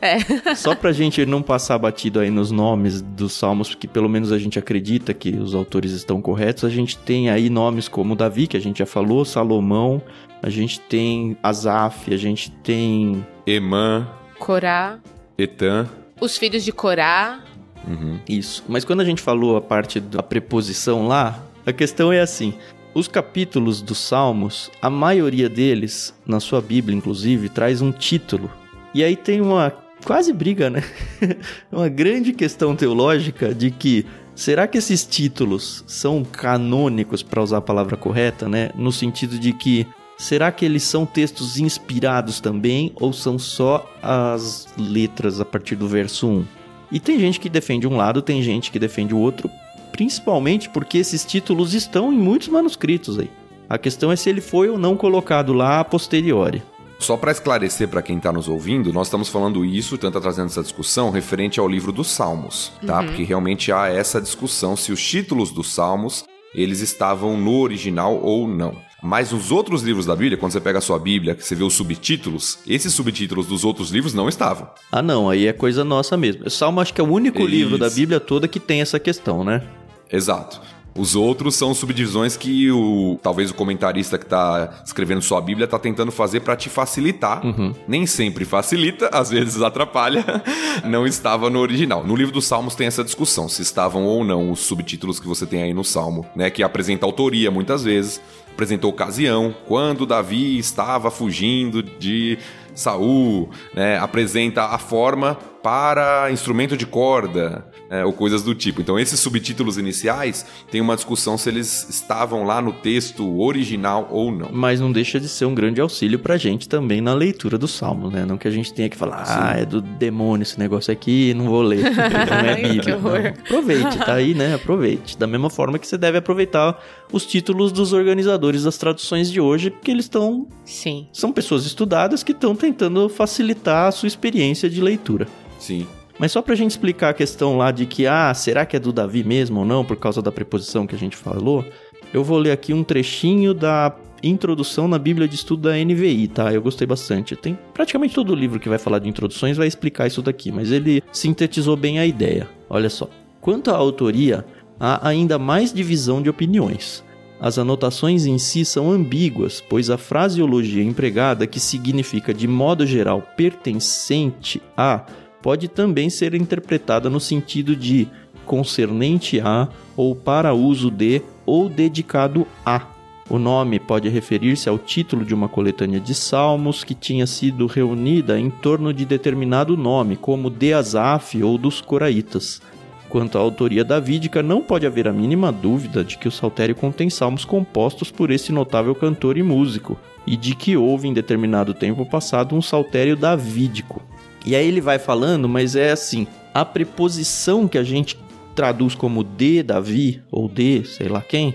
É. 0.00 0.54
Só 0.54 0.72
pra 0.72 0.92
gente 0.92 1.26
não 1.26 1.42
passar 1.42 1.76
batido 1.78 2.20
aí 2.20 2.30
nos 2.30 2.52
nomes 2.52 3.02
dos 3.02 3.32
salmos, 3.32 3.70
porque 3.70 3.88
pelo 3.88 4.08
menos 4.08 4.30
a 4.30 4.38
gente 4.38 4.56
acredita 4.56 5.12
que 5.12 5.30
os 5.30 5.52
autores 5.52 5.90
estão 5.90 6.22
corretos, 6.22 6.64
a 6.64 6.68
gente 6.68 6.96
tem 6.96 7.28
aí 7.28 7.50
nomes 7.50 7.88
como 7.88 8.14
Davi, 8.14 8.46
que 8.46 8.56
a 8.56 8.60
gente 8.60 8.78
já 8.78 8.86
falou, 8.86 9.24
Salomão, 9.24 10.00
a 10.40 10.48
gente 10.48 10.78
tem 10.78 11.36
Asaf, 11.42 12.14
a 12.14 12.16
gente 12.16 12.52
tem 12.62 13.26
Emã, 13.44 14.08
Corá, 14.38 14.98
Etan. 15.38 15.88
os 16.20 16.36
filhos 16.36 16.64
de 16.64 16.72
Corá. 16.72 17.40
Uhum. 17.86 18.18
Isso. 18.28 18.64
Mas 18.68 18.84
quando 18.84 19.00
a 19.00 19.04
gente 19.04 19.20
falou 19.20 19.56
a 19.56 19.60
parte 19.60 20.00
da 20.00 20.22
preposição 20.22 21.06
lá, 21.06 21.44
a 21.66 21.72
questão 21.72 22.12
é 22.12 22.20
assim: 22.20 22.54
os 22.94 23.08
capítulos 23.08 23.82
dos 23.82 23.98
Salmos, 23.98 24.70
a 24.80 24.88
maioria 24.88 25.48
deles, 25.48 26.14
na 26.26 26.40
sua 26.40 26.60
Bíblia 26.60 26.96
inclusive, 26.96 27.48
traz 27.48 27.82
um 27.82 27.92
título. 27.92 28.50
E 28.94 29.02
aí 29.02 29.16
tem 29.16 29.40
uma 29.40 29.72
quase 30.04 30.32
briga, 30.32 30.70
né? 30.70 30.82
uma 31.72 31.88
grande 31.88 32.32
questão 32.32 32.76
teológica 32.76 33.54
de 33.54 33.70
que 33.70 34.06
será 34.34 34.66
que 34.66 34.78
esses 34.78 35.04
títulos 35.04 35.84
são 35.86 36.24
canônicos 36.24 37.22
para 37.22 37.42
usar 37.42 37.58
a 37.58 37.62
palavra 37.62 37.96
correta, 37.96 38.48
né? 38.48 38.70
No 38.74 38.92
sentido 38.92 39.38
de 39.38 39.52
que 39.52 39.86
será 40.16 40.50
que 40.52 40.64
eles 40.64 40.82
são 40.82 41.04
textos 41.04 41.58
inspirados 41.58 42.40
também 42.40 42.92
ou 42.96 43.12
são 43.12 43.38
só 43.38 43.90
as 44.02 44.68
letras 44.78 45.40
a 45.40 45.44
partir 45.44 45.76
do 45.76 45.88
verso 45.88 46.26
1? 46.28 46.44
E 46.92 47.00
tem 47.00 47.18
gente 47.18 47.40
que 47.40 47.48
defende 47.48 47.86
um 47.86 47.96
lado, 47.96 48.22
tem 48.22 48.42
gente 48.42 48.70
que 48.70 48.78
defende 48.78 49.14
o 49.14 49.18
outro, 49.18 49.50
principalmente 49.90 50.68
porque 50.68 50.98
esses 50.98 51.24
títulos 51.24 51.74
estão 51.74 52.12
em 52.12 52.16
muitos 52.16 52.48
manuscritos 52.48 53.18
aí. 53.18 53.30
A 53.68 53.78
questão 53.78 54.12
é 54.12 54.16
se 54.16 54.28
ele 54.28 54.40
foi 54.40 54.68
ou 54.68 54.78
não 54.78 54.96
colocado 54.96 55.52
lá 55.52 55.80
a 55.80 55.84
posteriori. 55.84 56.62
Só 56.98 57.16
para 57.16 57.32
esclarecer 57.32 57.88
para 57.88 58.02
quem 58.02 58.16
está 58.16 58.32
nos 58.32 58.48
ouvindo, 58.48 58.92
nós 58.92 59.08
estamos 59.08 59.28
falando 59.28 59.64
isso, 59.64 59.98
tanto 59.98 60.20
trazendo 60.20 60.46
essa 60.46 60.62
discussão 60.62 61.10
referente 61.10 61.58
ao 61.58 61.68
livro 61.68 61.92
dos 61.92 62.08
Salmos, 62.08 62.72
tá? 62.86 63.00
Uhum. 63.00 63.06
Porque 63.06 63.24
realmente 63.24 63.72
há 63.72 63.88
essa 63.88 64.20
discussão 64.20 64.76
se 64.76 64.92
os 64.92 65.02
títulos 65.04 65.50
dos 65.50 65.74
Salmos 65.74 66.24
eles 66.54 66.80
estavam 66.80 67.36
no 67.36 67.58
original 67.58 68.18
ou 68.22 68.46
não. 68.46 68.76
Mas 69.04 69.32
nos 69.32 69.52
outros 69.52 69.82
livros 69.82 70.06
da 70.06 70.16
Bíblia, 70.16 70.38
quando 70.38 70.52
você 70.52 70.60
pega 70.62 70.78
a 70.78 70.80
sua 70.80 70.98
Bíblia, 70.98 71.34
que 71.34 71.44
você 71.44 71.54
vê 71.54 71.62
os 71.62 71.74
subtítulos, 71.74 72.58
esses 72.66 72.90
subtítulos 72.94 73.46
dos 73.46 73.62
outros 73.62 73.90
livros 73.90 74.14
não 74.14 74.30
estavam. 74.30 74.66
Ah, 74.90 75.02
não, 75.02 75.28
aí 75.28 75.46
é 75.46 75.52
coisa 75.52 75.84
nossa 75.84 76.16
mesmo. 76.16 76.46
O 76.46 76.50
Salmo 76.50 76.80
acho 76.80 76.94
que 76.94 77.02
é 77.02 77.04
o 77.04 77.12
único 77.12 77.40
Isso. 77.40 77.48
livro 77.48 77.76
da 77.76 77.90
Bíblia 77.90 78.18
toda 78.18 78.48
que 78.48 78.58
tem 78.58 78.80
essa 78.80 78.98
questão, 78.98 79.44
né? 79.44 79.62
Exato. 80.10 80.58
Os 80.96 81.16
outros 81.16 81.56
são 81.56 81.74
subdivisões 81.74 82.36
que 82.36 82.70
o 82.70 83.18
talvez 83.20 83.50
o 83.50 83.54
comentarista 83.54 84.16
que 84.16 84.24
está 84.24 84.82
escrevendo 84.86 85.20
sua 85.20 85.40
Bíblia 85.40 85.64
está 85.64 85.78
tentando 85.78 86.12
fazer 86.12 86.40
para 86.40 86.54
te 86.54 86.68
facilitar. 86.70 87.44
Uhum. 87.44 87.74
Nem 87.88 88.06
sempre 88.06 88.44
facilita, 88.44 89.10
às 89.12 89.30
vezes 89.30 89.60
atrapalha. 89.60 90.24
Não 90.86 91.04
estava 91.04 91.50
no 91.50 91.58
original. 91.58 92.06
No 92.06 92.14
livro 92.14 92.32
dos 92.32 92.46
Salmos 92.46 92.76
tem 92.76 92.86
essa 92.86 93.02
discussão 93.02 93.48
se 93.48 93.60
estavam 93.60 94.04
ou 94.04 94.24
não 94.24 94.50
os 94.50 94.60
subtítulos 94.60 95.18
que 95.18 95.26
você 95.26 95.46
tem 95.46 95.62
aí 95.62 95.74
no 95.74 95.84
Salmo, 95.84 96.26
né, 96.34 96.50
que 96.50 96.62
apresenta 96.62 97.06
autoria 97.06 97.50
muitas 97.50 97.84
vezes, 97.84 98.20
apresenta 98.54 98.86
ocasião, 98.86 99.54
quando 99.66 100.06
Davi 100.06 100.56
estava 100.58 101.10
fugindo 101.10 101.82
de 101.82 102.38
Saul, 102.72 103.50
né, 103.74 103.98
apresenta 103.98 104.66
a 104.66 104.78
forma 104.78 105.34
para 105.62 106.30
instrumento 106.30 106.76
de 106.76 106.86
corda, 106.86 107.66
né, 107.88 108.04
ou 108.04 108.12
coisas 108.12 108.42
do 108.42 108.54
tipo. 108.54 108.80
Então, 108.80 108.98
esses 108.98 109.20
subtítulos 109.20 109.78
iniciais 109.78 110.46
tem 110.70 110.80
uma 110.80 110.96
discussão 110.96 111.36
se 111.36 111.48
eles 111.48 111.88
estavam 111.88 112.44
lá 112.44 112.60
no 112.60 112.72
texto 112.72 113.40
original 113.40 114.08
ou 114.10 114.30
não. 114.30 114.50
Mas 114.52 114.80
não 114.80 114.90
deixa 114.90 115.20
de 115.20 115.28
ser 115.28 115.44
um 115.44 115.54
grande 115.54 115.80
auxílio 115.80 116.18
pra 116.18 116.36
gente 116.36 116.68
também 116.68 117.00
na 117.00 117.14
leitura 117.14 117.58
do 117.58 117.68
Salmo, 117.68 118.10
né? 118.10 118.24
Não 118.24 118.36
que 118.36 118.48
a 118.48 118.50
gente 118.50 118.72
tenha 118.72 118.88
que 118.88 118.96
falar, 118.96 119.24
ah, 119.26 119.58
é 119.58 119.64
do 119.64 119.80
demônio 119.80 120.42
esse 120.42 120.58
negócio 120.58 120.92
aqui, 120.92 121.34
não 121.34 121.46
vou 121.46 121.62
ler. 121.62 121.84
Não 121.94 122.50
é 122.50 122.56
Bíblia. 122.56 122.96
Não. 122.96 123.42
Aproveite, 123.44 123.98
tá 123.98 124.14
aí, 124.14 124.34
né? 124.34 124.54
Aproveite. 124.54 125.16
Da 125.16 125.26
mesma 125.26 125.50
forma 125.50 125.78
que 125.78 125.86
você 125.86 125.96
deve 125.96 126.18
aproveitar 126.18 126.82
os 127.12 127.26
títulos 127.26 127.72
dos 127.72 127.92
organizadores 127.92 128.64
das 128.64 128.76
traduções 128.76 129.30
de 129.30 129.40
hoje, 129.40 129.70
porque 129.70 129.90
eles 129.90 130.06
estão. 130.06 130.46
Sim. 130.64 131.06
São 131.12 131.32
pessoas 131.32 131.64
estudadas 131.66 132.22
que 132.22 132.32
estão 132.32 132.54
tentando 132.54 133.08
facilitar 133.08 133.88
a 133.88 133.92
sua 133.92 134.06
experiência 134.06 134.68
de 134.68 134.80
leitura. 134.80 135.28
Sim. 135.58 135.86
Mas 136.18 136.32
só 136.32 136.40
pra 136.40 136.54
gente 136.54 136.70
explicar 136.70 137.10
a 137.10 137.14
questão 137.14 137.56
lá 137.56 137.70
de 137.70 137.86
que, 137.86 138.06
ah, 138.06 138.32
será 138.34 138.64
que 138.64 138.76
é 138.76 138.80
do 138.80 138.92
Davi 138.92 139.24
mesmo 139.24 139.60
ou 139.60 139.66
não, 139.66 139.84
por 139.84 139.96
causa 139.96 140.22
da 140.22 140.30
preposição 140.30 140.86
que 140.86 140.94
a 140.94 140.98
gente 140.98 141.16
falou, 141.16 141.64
eu 142.12 142.22
vou 142.22 142.38
ler 142.38 142.52
aqui 142.52 142.72
um 142.72 142.84
trechinho 142.84 143.52
da 143.52 143.94
introdução 144.22 144.88
na 144.88 144.98
Bíblia 144.98 145.28
de 145.28 145.34
Estudo 145.34 145.68
da 145.68 145.76
NVI, 145.76 146.28
tá? 146.28 146.52
Eu 146.52 146.62
gostei 146.62 146.86
bastante. 146.86 147.36
Tem 147.36 147.58
praticamente 147.74 148.14
todo 148.14 148.34
livro 148.34 148.58
que 148.60 148.68
vai 148.68 148.78
falar 148.78 148.98
de 148.98 149.08
introduções 149.08 149.56
vai 149.56 149.66
explicar 149.66 150.06
isso 150.06 150.22
daqui, 150.22 150.50
mas 150.50 150.70
ele 150.70 151.02
sintetizou 151.12 151.76
bem 151.76 151.98
a 151.98 152.06
ideia. 152.06 152.48
Olha 152.70 152.88
só. 152.88 153.08
Quanto 153.40 153.70
à 153.70 153.76
autoria, 153.76 154.44
há 154.80 155.06
ainda 155.06 155.38
mais 155.38 155.72
divisão 155.72 156.22
de 156.22 156.30
opiniões. 156.30 157.04
As 157.40 157.58
anotações 157.58 158.24
em 158.24 158.38
si 158.38 158.64
são 158.64 158.90
ambíguas, 158.90 159.60
pois 159.60 159.90
a 159.90 159.98
fraseologia 159.98 160.82
empregada, 160.82 161.46
que 161.46 161.60
significa 161.60 162.32
de 162.32 162.48
modo 162.48 162.86
geral 162.86 163.22
pertencente 163.36 164.62
a, 164.76 165.04
pode 165.44 165.68
também 165.68 166.08
ser 166.08 166.34
interpretada 166.34 167.10
no 167.10 167.20
sentido 167.20 167.76
de 167.76 168.08
concernente 168.46 169.38
a 169.40 169.68
ou 169.94 170.16
para 170.16 170.54
uso 170.54 170.90
de 170.90 171.20
ou 171.44 171.68
dedicado 171.68 172.46
a. 172.64 172.86
O 173.28 173.38
nome 173.38 173.78
pode 173.78 174.08
referir-se 174.08 174.70
ao 174.70 174.78
título 174.78 175.22
de 175.22 175.34
uma 175.34 175.46
coletânea 175.46 176.00
de 176.00 176.14
salmos 176.14 176.82
que 176.82 176.94
tinha 176.94 177.26
sido 177.26 177.66
reunida 177.66 178.40
em 178.40 178.48
torno 178.48 178.90
de 178.90 179.04
determinado 179.04 179.76
nome, 179.76 180.16
como 180.16 180.48
de 180.48 180.72
Asaf 180.72 181.42
ou 181.42 181.58
dos 181.58 181.78
Coraitas. 181.78 182.62
Quanto 183.10 183.36
à 183.36 183.40
autoria 183.42 183.84
davídica, 183.84 184.42
não 184.42 184.62
pode 184.62 184.86
haver 184.86 185.06
a 185.06 185.12
mínima 185.12 185.52
dúvida 185.52 186.02
de 186.02 186.16
que 186.16 186.26
o 186.26 186.32
saltério 186.32 186.74
contém 186.74 187.10
salmos 187.10 187.44
compostos 187.44 188.10
por 188.10 188.30
esse 188.30 188.50
notável 188.50 188.94
cantor 188.94 189.36
e 189.36 189.42
músico, 189.42 189.98
e 190.26 190.38
de 190.38 190.54
que 190.54 190.74
houve 190.74 191.06
em 191.06 191.12
determinado 191.12 191.74
tempo 191.74 192.06
passado 192.06 192.56
um 192.56 192.62
saltério 192.62 193.14
davídico. 193.14 194.02
E 194.44 194.54
aí 194.54 194.66
ele 194.66 194.80
vai 194.80 194.98
falando, 194.98 195.48
mas 195.48 195.74
é 195.74 195.90
assim, 195.90 196.26
a 196.52 196.64
preposição 196.64 197.66
que 197.66 197.78
a 197.78 197.82
gente 197.82 198.18
traduz 198.54 198.94
como 198.94 199.24
de 199.24 199.62
Davi, 199.62 200.22
ou 200.30 200.48
de 200.48 200.84
sei 200.84 201.08
lá 201.08 201.20
quem, 201.20 201.54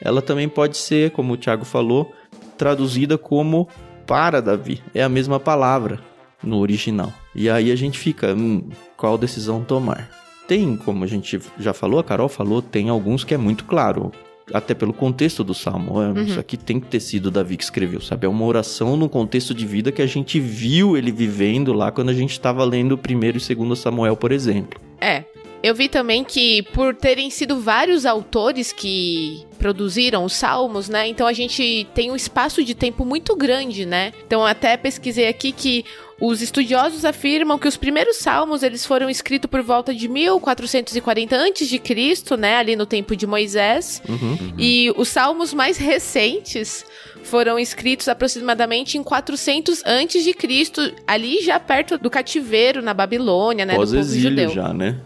ela 0.00 0.22
também 0.22 0.48
pode 0.48 0.76
ser, 0.76 1.10
como 1.10 1.34
o 1.34 1.36
Tiago 1.36 1.64
falou, 1.64 2.12
traduzida 2.56 3.18
como 3.18 3.68
para 4.06 4.40
Davi. 4.40 4.82
É 4.94 5.02
a 5.02 5.08
mesma 5.08 5.38
palavra 5.38 6.00
no 6.42 6.58
original. 6.58 7.12
E 7.34 7.48
aí 7.48 7.70
a 7.70 7.76
gente 7.76 7.98
fica, 7.98 8.34
hum, 8.34 8.68
qual 8.96 9.18
decisão 9.18 9.62
tomar? 9.62 10.10
Tem, 10.48 10.76
como 10.76 11.04
a 11.04 11.06
gente 11.06 11.38
já 11.58 11.72
falou, 11.72 12.00
a 12.00 12.04
Carol 12.04 12.28
falou, 12.28 12.60
tem 12.60 12.88
alguns 12.88 13.22
que 13.22 13.34
é 13.34 13.38
muito 13.38 13.64
claro. 13.64 14.10
Até 14.52 14.74
pelo 14.74 14.92
contexto 14.92 15.44
do 15.44 15.54
salmo. 15.54 16.00
É, 16.02 16.22
Isso 16.22 16.40
aqui 16.40 16.56
tem 16.56 16.80
que 16.80 16.86
ter 16.86 17.00
sido 17.00 17.30
Davi 17.30 17.56
que 17.56 17.64
escreveu, 17.64 18.00
sabe? 18.00 18.26
É 18.26 18.28
uma 18.28 18.44
oração 18.44 18.96
no 18.96 19.08
contexto 19.08 19.54
de 19.54 19.66
vida 19.66 19.92
que 19.92 20.02
a 20.02 20.06
gente 20.06 20.40
viu 20.40 20.96
ele 20.96 21.12
vivendo 21.12 21.72
lá 21.72 21.90
quando 21.90 22.10
a 22.10 22.14
gente 22.14 22.32
estava 22.32 22.64
lendo 22.64 22.92
o 22.92 22.98
primeiro 22.98 23.38
e 23.38 23.40
segundo 23.40 23.76
Samuel, 23.76 24.16
por 24.16 24.32
exemplo. 24.32 24.80
É. 25.00 25.24
Eu 25.62 25.74
vi 25.74 25.88
também 25.88 26.24
que 26.24 26.62
por 26.72 26.94
terem 26.94 27.28
sido 27.28 27.60
vários 27.60 28.06
autores 28.06 28.72
que 28.72 29.44
produziram 29.58 30.24
os 30.24 30.32
salmos, 30.32 30.88
né? 30.88 31.06
Então 31.06 31.26
a 31.26 31.34
gente 31.34 31.86
tem 31.94 32.10
um 32.10 32.16
espaço 32.16 32.64
de 32.64 32.74
tempo 32.74 33.04
muito 33.04 33.36
grande, 33.36 33.84
né? 33.84 34.12
Então 34.26 34.44
até 34.44 34.74
pesquisei 34.78 35.28
aqui 35.28 35.52
que 35.52 35.84
os 36.20 36.42
estudiosos 36.42 37.04
afirmam 37.04 37.58
que 37.58 37.66
os 37.66 37.76
primeiros 37.76 38.16
salmos 38.18 38.62
eles 38.62 38.84
foram 38.84 39.08
escritos 39.08 39.50
por 39.50 39.62
volta 39.62 39.94
de 39.94 40.06
1440 40.08 41.34
a.C., 41.36 42.36
né, 42.36 42.56
ali 42.56 42.76
no 42.76 42.84
tempo 42.86 43.16
de 43.16 43.26
Moisés, 43.26 44.02
Uhum. 44.08 44.52
e 44.58 44.92
os 44.96 45.08
salmos 45.08 45.54
mais 45.54 45.78
recentes 45.78 46.84
foram 47.22 47.58
escritos 47.58 48.08
aproximadamente 48.08 48.98
em 48.98 49.02
400 49.02 49.82
antes 49.86 50.22
de 50.24 50.32
Cristo, 50.34 50.92
ali 51.06 51.40
já 51.42 51.58
perto 51.58 51.96
do 51.98 52.10
cativeiro 52.10 52.82
na 52.82 52.92
Babilônia, 52.94 53.64
né, 53.64 53.74
do 53.74 53.80
povo 53.80 54.02
judeu. 54.02 54.50
já, 54.50 54.72
né? 54.74 54.96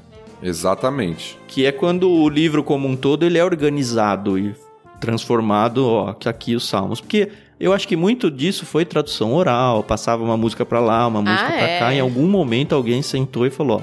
Exatamente. 0.43 1.39
Que 1.49 1.65
é 1.65 1.73
quando 1.73 2.11
o 2.11 2.29
livro 2.29 2.63
como 2.63 2.87
um 2.89 2.97
todo 2.97 3.25
ele 3.25 3.39
é 3.39 3.45
organizado 3.45 4.39
e 4.39 4.55
transformado, 5.01 5.87
ó, 5.87 6.13
que 6.13 6.29
aqui 6.29 6.55
os 6.55 6.69
salmos. 6.69 7.01
Porque 7.01 7.31
eu 7.59 7.73
acho 7.73 7.87
que 7.89 7.97
muito 7.97 8.31
disso 8.31 8.67
foi 8.67 8.85
tradução 8.85 9.35
oral, 9.35 9.83
passava 9.83 10.23
uma 10.23 10.37
música 10.37 10.65
pra 10.67 10.81
lá, 10.81 11.07
uma 11.07 11.21
música 11.23 11.47
Ah, 11.49 11.53
pra 11.53 11.69
é. 11.69 11.79
cá. 11.79 11.95
Em 11.95 12.01
algum 12.01 12.27
momento 12.27 12.75
alguém 12.75 13.01
sentou 13.03 13.47
e 13.47 13.51
falou, 13.51 13.79
ó, 13.79 13.83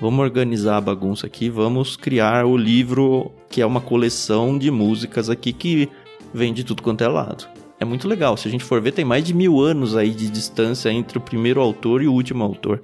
vamos 0.00 0.20
organizar 0.20 0.76
a 0.76 0.80
bagunça 0.80 1.26
aqui, 1.26 1.48
vamos 1.48 1.96
criar 1.96 2.44
o 2.46 2.56
livro 2.56 3.32
que 3.48 3.60
é 3.60 3.66
uma 3.66 3.80
coleção 3.80 4.58
de 4.58 4.70
músicas 4.70 5.30
aqui 5.30 5.52
que 5.52 5.88
vem 6.34 6.52
de 6.52 6.62
tudo 6.64 6.82
quanto 6.82 7.02
é 7.02 7.08
lado. 7.08 7.46
É 7.78 7.84
muito 7.84 8.08
legal. 8.08 8.36
Se 8.36 8.48
a 8.48 8.50
gente 8.50 8.64
for 8.64 8.80
ver, 8.80 8.92
tem 8.92 9.04
mais 9.04 9.22
de 9.24 9.34
mil 9.34 9.60
anos 9.60 9.94
aí 9.96 10.10
de 10.10 10.30
distância 10.30 10.90
entre 10.90 11.18
o 11.18 11.20
primeiro 11.20 11.60
autor 11.60 12.02
e 12.02 12.08
o 12.08 12.12
último 12.12 12.42
autor. 12.42 12.80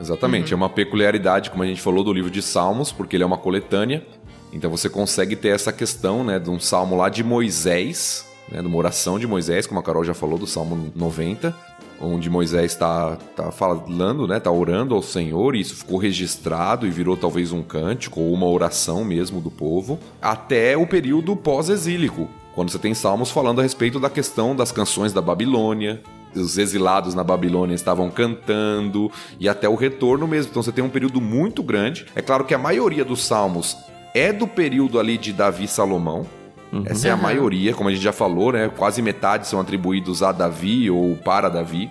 Exatamente. 0.00 0.52
É 0.52 0.56
uma 0.56 0.68
peculiaridade, 0.70 1.50
como 1.50 1.62
a 1.62 1.66
gente 1.66 1.80
falou, 1.80 2.02
do 2.02 2.10
livro 2.12 2.30
de 2.30 2.40
Salmos, 2.40 2.90
porque 2.90 3.16
ele 3.16 3.22
é 3.22 3.26
uma 3.26 3.36
coletânea. 3.36 4.02
Então 4.50 4.70
você 4.70 4.88
consegue 4.88 5.36
ter 5.36 5.48
essa 5.48 5.72
questão, 5.72 6.24
né, 6.24 6.38
de 6.38 6.48
um 6.48 6.58
salmo 6.58 6.96
lá 6.96 7.08
de 7.10 7.22
Moisés, 7.22 8.26
né, 8.50 8.60
de 8.60 8.66
uma 8.66 8.76
oração 8.76 9.18
de 9.18 9.26
Moisés, 9.26 9.66
como 9.66 9.80
a 9.80 9.82
Carol 9.82 10.04
já 10.04 10.14
falou, 10.14 10.38
do 10.38 10.46
Salmo 10.46 10.92
90, 10.94 11.54
onde 12.00 12.30
Moisés 12.30 12.72
está 12.72 13.16
tá 13.36 13.50
falando, 13.50 14.26
né, 14.26 14.40
tá 14.40 14.50
orando 14.50 14.94
ao 14.94 15.02
Senhor, 15.02 15.54
e 15.54 15.60
isso 15.60 15.76
ficou 15.76 15.98
registrado 15.98 16.86
e 16.86 16.90
virou 16.90 17.16
talvez 17.16 17.52
um 17.52 17.62
cântico 17.62 18.20
ou 18.20 18.32
uma 18.32 18.46
oração 18.46 19.04
mesmo 19.04 19.40
do 19.40 19.50
povo, 19.50 19.98
até 20.20 20.76
o 20.76 20.86
período 20.86 21.36
pós-exílico, 21.36 22.28
quando 22.54 22.70
você 22.70 22.78
tem 22.78 22.94
salmos 22.94 23.30
falando 23.30 23.60
a 23.60 23.62
respeito 23.62 24.00
da 24.00 24.10
questão 24.10 24.56
das 24.56 24.72
canções 24.72 25.12
da 25.12 25.22
Babilônia, 25.22 26.02
os 26.34 26.58
exilados 26.58 27.14
na 27.14 27.24
Babilônia 27.24 27.74
estavam 27.74 28.10
cantando 28.10 29.10
e 29.38 29.48
até 29.48 29.68
o 29.68 29.74
retorno 29.74 30.28
mesmo. 30.28 30.50
Então 30.50 30.62
você 30.62 30.72
tem 30.72 30.84
um 30.84 30.88
período 30.88 31.20
muito 31.20 31.62
grande. 31.62 32.06
É 32.14 32.22
claro 32.22 32.44
que 32.44 32.54
a 32.54 32.58
maioria 32.58 33.04
dos 33.04 33.24
salmos 33.24 33.76
é 34.14 34.32
do 34.32 34.46
período 34.46 34.98
ali 34.98 35.18
de 35.18 35.32
Davi 35.32 35.64
e 35.64 35.68
Salomão. 35.68 36.26
Uhum. 36.72 36.84
Essa 36.86 37.08
é 37.08 37.10
a 37.10 37.16
maioria, 37.16 37.74
como 37.74 37.88
a 37.88 37.92
gente 37.92 38.02
já 38.02 38.12
falou, 38.12 38.52
né? 38.52 38.68
Quase 38.68 39.02
metade 39.02 39.46
são 39.46 39.60
atribuídos 39.60 40.22
a 40.22 40.32
Davi 40.32 40.90
ou 40.90 41.16
para 41.16 41.48
Davi. 41.48 41.90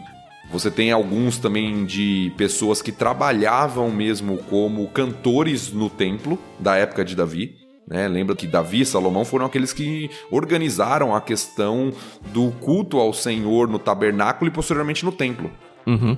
Você 0.52 0.72
tem 0.72 0.92
alguns 0.92 1.38
também 1.38 1.86
de 1.86 2.34
pessoas 2.36 2.82
que 2.82 2.92
trabalhavam 2.92 3.92
mesmo 3.92 4.38
como 4.50 4.88
cantores 4.88 5.72
no 5.72 5.90
templo 5.90 6.40
da 6.60 6.76
época 6.76 7.06
de 7.06 7.16
Davi. 7.16 7.56
Né? 7.88 8.08
Lembra 8.08 8.36
que 8.36 8.48
Davi 8.48 8.82
e 8.82 8.86
Salomão 8.86 9.26
foram 9.26 9.46
aqueles 9.46 9.74
que 9.74 10.10
organizaram 10.32 11.16
a 11.16 11.22
questão 11.22 11.92
do 12.34 12.52
culto 12.60 12.98
ao 12.98 13.14
Senhor 13.14 13.68
no 13.68 13.80
tabernáculo 13.80 14.50
e 14.50 14.54
posteriormente 14.54 15.06
no 15.06 15.12
templo. 15.12 15.52
Uhum. 15.86 16.18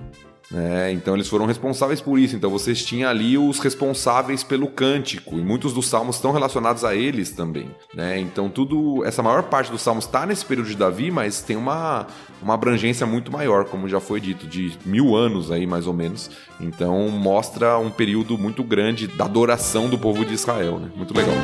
É, 0.54 0.92
então 0.92 1.16
eles 1.16 1.28
foram 1.28 1.46
responsáveis 1.46 2.02
por 2.02 2.20
isso. 2.20 2.36
Então 2.36 2.50
vocês 2.50 2.84
tinham 2.84 3.10
ali 3.10 3.38
os 3.38 3.60
responsáveis 3.60 4.44
pelo 4.44 4.68
cântico 4.68 5.38
e 5.38 5.42
muitos 5.42 5.74
dos 5.74 5.88
salmos 5.88 6.18
estão 6.18 6.32
relacionados 6.32 6.84
a 6.84 6.96
eles 6.96 7.32
também. 7.32 7.70
Né? 7.94 8.20
Então 8.20 8.50
tudo, 8.50 9.04
essa 9.06 9.24
maior 9.24 9.44
parte 9.44 9.72
dos 9.72 9.82
salmos 9.82 10.06
está 10.06 10.26
nesse 10.26 10.46
período 10.46 10.68
de 10.68 10.76
Davi, 10.76 11.10
mas 11.10 11.42
tem 11.42 11.56
uma, 11.56 12.08
uma 12.42 12.54
abrangência 12.54 13.06
muito 13.06 13.32
maior, 13.32 13.66
como 13.66 13.88
já 13.88 14.00
foi 14.00 14.20
dito, 14.20 14.46
de 14.46 14.74
mil 14.86 15.16
anos 15.16 15.52
aí 15.52 15.66
mais 15.66 15.88
ou 15.88 15.94
menos. 15.94 16.30
Então 16.60 17.10
mostra 17.10 17.78
um 17.78 17.90
período 17.90 18.38
muito 18.38 18.64
grande 18.64 19.08
da 19.08 19.26
adoração 19.26 19.90
do 19.90 19.98
povo 19.98 20.26
de 20.26 20.34
Israel. 20.34 20.80
Né? 20.80 20.90
Muito 20.96 21.16
legal. 21.16 21.36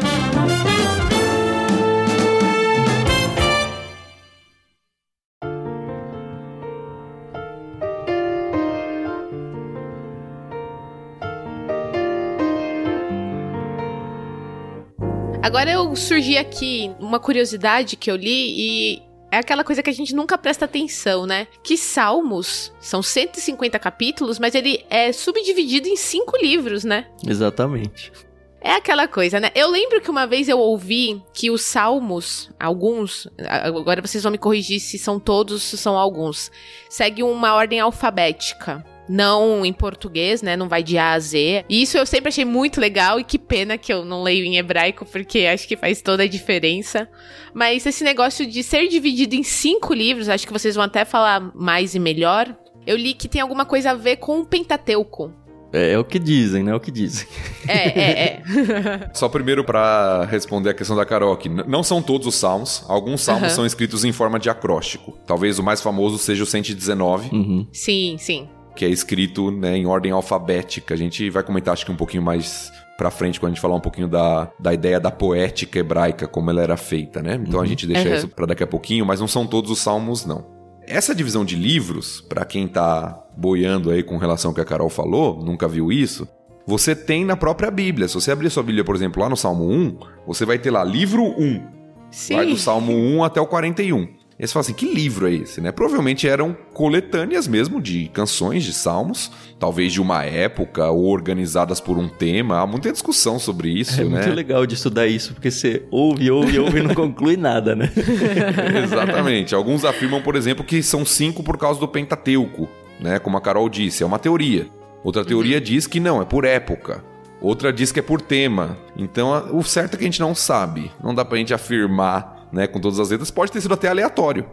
Agora 15.48 15.72
eu 15.72 15.96
surgi 15.96 16.38
aqui 16.38 16.92
uma 17.00 17.22
curiosidade 17.22 17.96
que 17.96 18.12
eu 18.12 18.18
li 18.18 18.98
e 18.98 19.01
é 19.32 19.38
aquela 19.38 19.63
coisa 19.63 19.82
que 19.82 19.89
a 19.89 19.94
gente 19.94 20.13
nunca 20.13 20.38
presta 20.38 20.66
atenção, 20.66 21.25
né? 21.25 21.48
Que 21.63 21.77
Salmos 21.77 22.74
são 22.82 23.01
150 23.01 23.80
capítulos, 23.80 24.39
mas 24.39 24.54
ele 24.54 24.84
é 24.89 25.13
subdividido 25.13 25.88
em 25.88 25.96
cinco 25.96 26.36
livros, 26.36 26.84
né? 26.84 27.08
Exatamente. 27.25 28.12
É 28.60 28.74
aquela 28.74 29.08
coisa, 29.08 29.39
né? 29.39 29.50
Eu 29.56 29.70
lembro 29.70 30.01
que 30.01 30.12
uma 30.12 30.27
vez 30.27 30.50
eu 30.50 30.60
ouvi 30.60 31.24
que 31.34 31.50
os 31.50 31.62
salmos, 31.62 32.51
alguns, 32.60 33.25
agora 33.39 34.01
vocês 34.01 34.24
vão 34.24 34.34
me 34.34 34.38
corrigir 34.38 34.82
se 34.82 35.00
são 35.00 35.18
todos, 35.18 35.63
se 35.63 35.77
são 35.77 35.98
alguns, 35.98 36.51
seguem 36.89 37.24
uma 37.24 37.54
ordem 37.54 37.80
alfabética 37.80 38.84
não 39.09 39.65
em 39.65 39.73
português, 39.73 40.41
né? 40.41 40.55
Não 40.55 40.67
vai 40.67 40.83
de 40.83 40.97
A 40.97 41.13
a 41.13 41.19
Z. 41.19 41.65
E 41.69 41.81
isso 41.81 41.97
eu 41.97 42.05
sempre 42.05 42.29
achei 42.29 42.45
muito 42.45 42.79
legal 42.79 43.19
e 43.19 43.23
que 43.23 43.37
pena 43.37 43.77
que 43.77 43.91
eu 43.91 44.03
não 44.03 44.23
leio 44.23 44.45
em 44.45 44.57
hebraico, 44.57 45.05
porque 45.05 45.39
acho 45.45 45.67
que 45.67 45.77
faz 45.77 46.01
toda 46.01 46.23
a 46.23 46.27
diferença. 46.27 47.07
Mas 47.53 47.85
esse 47.85 48.03
negócio 48.03 48.45
de 48.45 48.63
ser 48.63 48.87
dividido 48.87 49.35
em 49.35 49.43
cinco 49.43 49.93
livros, 49.93 50.29
acho 50.29 50.45
que 50.45 50.53
vocês 50.53 50.75
vão 50.75 50.83
até 50.83 51.05
falar 51.05 51.51
mais 51.55 51.95
e 51.95 51.99
melhor. 51.99 52.55
Eu 52.85 52.95
li 52.95 53.13
que 53.13 53.27
tem 53.27 53.41
alguma 53.41 53.65
coisa 53.65 53.91
a 53.91 53.93
ver 53.93 54.17
com 54.17 54.39
o 54.39 54.45
Pentateuco. 54.45 55.33
É, 55.73 55.91
é 55.91 56.00
o 56.00 56.05
que 56.05 56.17
dizem, 56.17 56.63
né? 56.63 56.72
É 56.72 56.75
o 56.75 56.79
que 56.79 56.89
dizem. 56.89 57.27
É, 57.67 58.00
é, 58.00 58.24
é. 58.24 59.09
Só 59.13 59.27
primeiro 59.27 59.63
para 59.63 60.24
responder 60.25 60.70
a 60.70 60.74
questão 60.74 60.96
da 60.96 61.05
Carol 61.05 61.33
aqui. 61.33 61.50
Não 61.50 61.83
são 61.83 62.01
todos 62.01 62.25
os 62.25 62.35
salmos. 62.35 62.85
Alguns 62.87 63.22
salmos 63.22 63.50
uhum. 63.50 63.55
são 63.55 63.65
escritos 63.65 64.05
em 64.05 64.13
forma 64.13 64.39
de 64.39 64.50
acróstico. 64.50 65.17
Talvez 65.27 65.59
o 65.59 65.63
mais 65.63 65.81
famoso 65.81 66.17
seja 66.17 66.43
o 66.43 66.48
119. 66.48 67.35
Uhum. 67.35 67.67
Sim, 67.74 68.15
sim 68.17 68.48
que 68.77 68.85
é 68.85 68.90
escrito 68.90 69.50
né, 69.50 69.75
em 69.75 69.87
ordem 69.87 70.11
alfabética. 70.11 70.94
A 70.94 70.98
gente 70.98 71.29
vai 71.31 71.42
comentar, 71.42 71.74
acho 71.74 71.85
que 71.85 71.92
um 71.92 71.96
pouquinho 71.96 72.22
mais 72.22 72.72
pra 72.96 73.09
frente, 73.09 73.40
quando 73.40 73.51
a 73.51 73.55
gente 73.55 73.61
falar 73.61 73.75
um 73.75 73.81
pouquinho 73.81 74.07
da, 74.07 74.51
da 74.59 74.74
ideia 74.74 75.00
da 75.00 75.11
poética 75.11 75.79
hebraica, 75.79 76.27
como 76.27 76.50
ela 76.50 76.61
era 76.61 76.77
feita, 76.77 77.22
né? 77.22 77.42
Então 77.42 77.59
uhum. 77.59 77.66
a 77.66 77.68
gente 77.68 77.87
deixa 77.87 78.07
uhum. 78.07 78.16
isso 78.16 78.27
para 78.27 78.46
daqui 78.46 78.63
a 78.63 78.68
pouquinho, 78.68 79.05
mas 79.05 79.20
não 79.20 79.27
são 79.27 79.46
todos 79.46 79.72
os 79.72 79.79
salmos, 79.79 80.25
não. 80.25 80.46
Essa 80.85 81.13
divisão 81.13 81.44
de 81.44 81.55
livros, 81.55 82.22
para 82.22 82.46
quem 82.46 82.68
tá 82.68 83.20
boiando 83.35 83.92
aí 83.92 84.03
com 84.03 84.18
relação 84.18 84.51
ao 84.51 84.55
que 84.55 84.61
a 84.61 84.66
Carol 84.66 84.90
falou, 84.90 85.44
nunca 85.44 85.68
viu 85.68 85.92
isso, 85.92 86.27
você 86.66 86.96
tem 86.96 87.25
na 87.25 87.35
própria 87.35 87.72
Bíblia. 87.72 88.07
Se 88.07 88.13
você 88.16 88.31
abrir 88.31 88.50
sua 88.50 88.63
Bíblia, 88.63 88.83
por 88.83 88.96
exemplo, 88.96 89.22
lá 89.22 89.29
no 89.29 89.37
Salmo 89.37 89.70
1, 89.70 89.98
você 90.25 90.46
vai 90.46 90.57
ter 90.59 90.72
lá 90.72 90.83
livro 90.83 91.24
1. 91.24 91.77
Sim. 92.11 92.35
Vai 92.35 92.46
do 92.46 92.57
Salmo 92.57 92.94
1 92.94 93.24
até 93.24 93.42
o 93.42 93.48
41. 93.48 94.07
E 94.39 94.45
você 94.45 94.53
fala 94.53 94.61
assim, 94.61 94.73
que 94.73 94.93
livro 94.93 95.27
é 95.27 95.33
esse, 95.33 95.59
né? 95.59 95.71
Provavelmente 95.71 96.27
eram 96.27 96.55
coletâneas 96.71 97.47
mesmo 97.47 97.81
de 97.81 98.07
canções, 98.09 98.63
de 98.63 98.71
salmos, 98.71 99.31
talvez 99.59 99.91
de 99.91 100.00
uma 100.00 100.23
época 100.25 100.91
ou 100.91 101.05
organizadas 101.05 101.81
por 101.81 101.97
um 101.97 102.07
tema. 102.07 102.59
Há 102.59 102.67
muita 102.67 102.91
discussão 102.91 103.39
sobre 103.39 103.69
isso, 103.69 104.00
é 104.00 104.03
né? 104.03 104.21
É 104.21 104.25
muito 104.25 104.35
legal 104.35 104.63
de 104.67 104.75
estudar 104.75 105.07
isso, 105.07 105.33
porque 105.33 105.50
você 105.50 105.83
ouve, 105.89 106.29
ouve, 106.29 106.59
ouve 106.59 106.79
e 106.79 106.83
não 106.83 106.93
conclui 106.93 107.35
nada, 107.35 107.75
né? 107.75 107.91
Exatamente. 108.83 109.55
Alguns 109.55 109.83
afirmam, 109.83 110.21
por 110.21 110.35
exemplo, 110.35 110.63
que 110.63 110.83
são 110.83 111.03
cinco 111.03 111.41
por 111.41 111.57
causa 111.57 111.79
do 111.79 111.87
Pentateuco, 111.87 112.69
né? 113.00 113.17
Como 113.17 113.37
a 113.37 113.41
Carol 113.41 113.67
disse, 113.67 114.03
é 114.03 114.05
uma 114.05 114.19
teoria. 114.19 114.67
Outra 115.03 115.25
teoria 115.25 115.57
uhum. 115.57 115.63
diz 115.63 115.87
que 115.87 116.00
não, 116.00 116.21
é 116.21 116.25
por 116.25 116.45
época. 116.45 117.03
Outra 117.41 117.73
diz 117.73 117.91
que 117.91 118.00
é 118.00 118.03
por 118.03 118.21
tema. 118.21 118.77
Então, 118.95 119.50
o 119.51 119.63
certo 119.63 119.95
é 119.95 119.97
que 119.97 120.03
a 120.03 120.07
gente 120.07 120.19
não 120.19 120.35
sabe. 120.35 120.91
Não 121.03 121.15
dá 121.15 121.25
pra 121.25 121.39
gente 121.39 121.55
afirmar 121.55 122.36
né, 122.51 122.68
com 122.68 122.79
todas 122.79 123.00
as 123.00 123.10
letras, 123.10 123.31
pode 123.31 123.51
ter 123.51 123.62
sido 123.62 123.74
até 123.74 123.88
aleatório. 123.88 124.46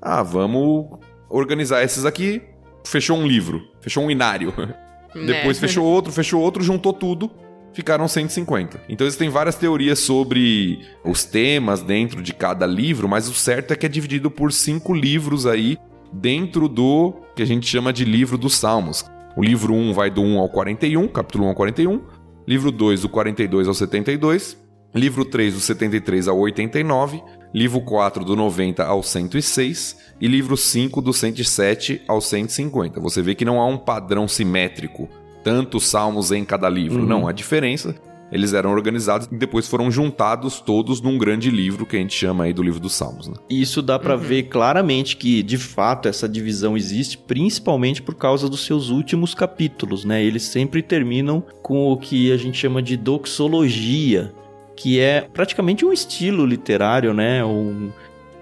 Ah, 0.00 0.22
vamos 0.22 0.98
organizar 1.30 1.82
esses 1.82 2.04
aqui. 2.04 2.42
Fechou 2.84 3.16
um 3.16 3.26
livro, 3.26 3.62
fechou 3.80 4.04
um 4.04 4.10
inário. 4.10 4.52
É. 5.14 5.26
Depois 5.26 5.58
fechou 5.58 5.84
outro, 5.84 6.10
fechou 6.10 6.40
outro, 6.40 6.62
juntou 6.62 6.90
tudo, 6.90 7.30
ficaram 7.74 8.08
150. 8.08 8.80
Então 8.88 9.06
existem 9.06 9.28
várias 9.28 9.56
teorias 9.56 9.98
sobre 9.98 10.80
os 11.04 11.22
temas 11.22 11.82
dentro 11.82 12.22
de 12.22 12.32
cada 12.32 12.64
livro, 12.64 13.06
mas 13.06 13.28
o 13.28 13.34
certo 13.34 13.72
é 13.72 13.76
que 13.76 13.84
é 13.84 13.90
dividido 13.90 14.30
por 14.30 14.50
cinco 14.50 14.94
livros 14.94 15.46
aí 15.46 15.76
dentro 16.10 16.66
do 16.66 17.14
que 17.36 17.42
a 17.42 17.46
gente 17.46 17.66
chama 17.66 17.92
de 17.92 18.06
livro 18.06 18.38
dos 18.38 18.56
Salmos. 18.56 19.04
O 19.36 19.42
livro 19.42 19.74
1 19.74 19.92
vai 19.92 20.10
do 20.10 20.22
1 20.22 20.38
ao 20.38 20.48
41, 20.48 21.08
capítulo 21.08 21.44
1 21.44 21.48
ao 21.48 21.54
41. 21.54 22.00
Livro 22.46 22.72
2 22.72 23.02
do 23.02 23.08
42 23.08 23.68
ao 23.68 23.74
72. 23.74 24.56
Livro 24.94 25.24
3 25.24 25.54
do 25.54 25.60
73 25.60 26.28
ao 26.28 26.38
89 26.38 27.22
livro 27.54 27.80
4 27.80 28.24
do 28.24 28.34
90 28.34 28.84
ao 28.84 29.02
106 29.02 29.98
e 30.20 30.26
livro 30.26 30.56
5 30.56 31.02
do 31.02 31.12
107 31.12 32.02
ao 32.08 32.20
150. 32.20 33.00
Você 33.00 33.22
vê 33.22 33.34
que 33.34 33.44
não 33.44 33.60
há 33.60 33.66
um 33.66 33.76
padrão 33.76 34.26
simétrico, 34.26 35.08
tantos 35.44 35.86
salmos 35.86 36.32
em 36.32 36.44
cada 36.44 36.68
livro. 36.68 37.02
Uhum. 37.02 37.08
Não, 37.08 37.28
há 37.28 37.32
diferença. 37.32 37.94
Eles 38.32 38.54
eram 38.54 38.72
organizados 38.72 39.28
e 39.30 39.36
depois 39.36 39.68
foram 39.68 39.90
juntados 39.90 40.58
todos 40.58 41.02
num 41.02 41.18
grande 41.18 41.50
livro 41.50 41.84
que 41.84 41.96
a 41.96 41.98
gente 41.98 42.14
chama 42.14 42.44
aí 42.44 42.52
do 42.54 42.62
livro 42.62 42.80
dos 42.80 42.94
Salmos. 42.94 43.28
Né? 43.28 43.34
Isso 43.50 43.82
dá 43.82 43.98
para 43.98 44.14
uhum. 44.14 44.20
ver 44.20 44.44
claramente 44.44 45.18
que, 45.18 45.42
de 45.42 45.58
fato, 45.58 46.08
essa 46.08 46.26
divisão 46.26 46.74
existe, 46.74 47.18
principalmente 47.18 48.00
por 48.00 48.14
causa 48.14 48.48
dos 48.48 48.64
seus 48.64 48.88
últimos 48.88 49.34
capítulos, 49.34 50.06
né? 50.06 50.24
Eles 50.24 50.44
sempre 50.44 50.80
terminam 50.80 51.44
com 51.62 51.92
o 51.92 51.96
que 51.98 52.32
a 52.32 52.36
gente 52.38 52.56
chama 52.56 52.80
de 52.80 52.96
doxologia, 52.96 54.32
que 54.76 55.00
é 55.00 55.22
praticamente 55.32 55.84
um 55.84 55.92
estilo 55.92 56.44
literário, 56.44 57.12
né? 57.12 57.44
Um, 57.44 57.90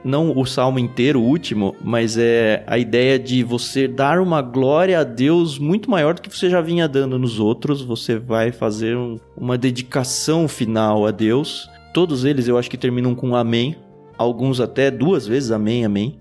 não 0.05 0.37
o 0.37 0.47
salmo 0.47 0.79
inteiro, 0.79 1.21
o 1.21 1.25
último, 1.25 1.77
mas 1.83 2.17
é 2.17 2.65
a 2.67 2.79
ideia 2.79 3.19
de 3.19 3.43
você 3.43 3.87
dar 3.87 4.19
uma 4.19 4.41
glória 4.41 4.99
a 4.99 5.05
Deus 5.05 5.59
muito 5.59 5.91
maior 5.91 6.15
do 6.15 6.23
que 6.23 6.35
você 6.35 6.49
já 6.49 6.61
vinha 6.61 6.89
dando 6.89 7.19
nos 7.19 7.39
outros. 7.39 7.83
Você 7.83 8.19
vai 8.19 8.51
fazer 8.51 8.97
um, 8.97 9.19
uma 9.37 9.59
dedicação 9.59 10.49
final 10.49 11.07
a 11.07 11.11
Deus. 11.11 11.69
Todos 11.93 12.25
eles 12.25 12.49
eu 12.49 12.57
acho 12.57 12.71
que 12.71 12.79
terminam 12.79 13.15
com 13.15 13.35
amém. 13.37 13.77
Alguns 14.17 14.61
até 14.61 14.91
duas 14.91 15.27
vezes 15.27 15.51
amém, 15.51 15.85
amém. 15.85 16.19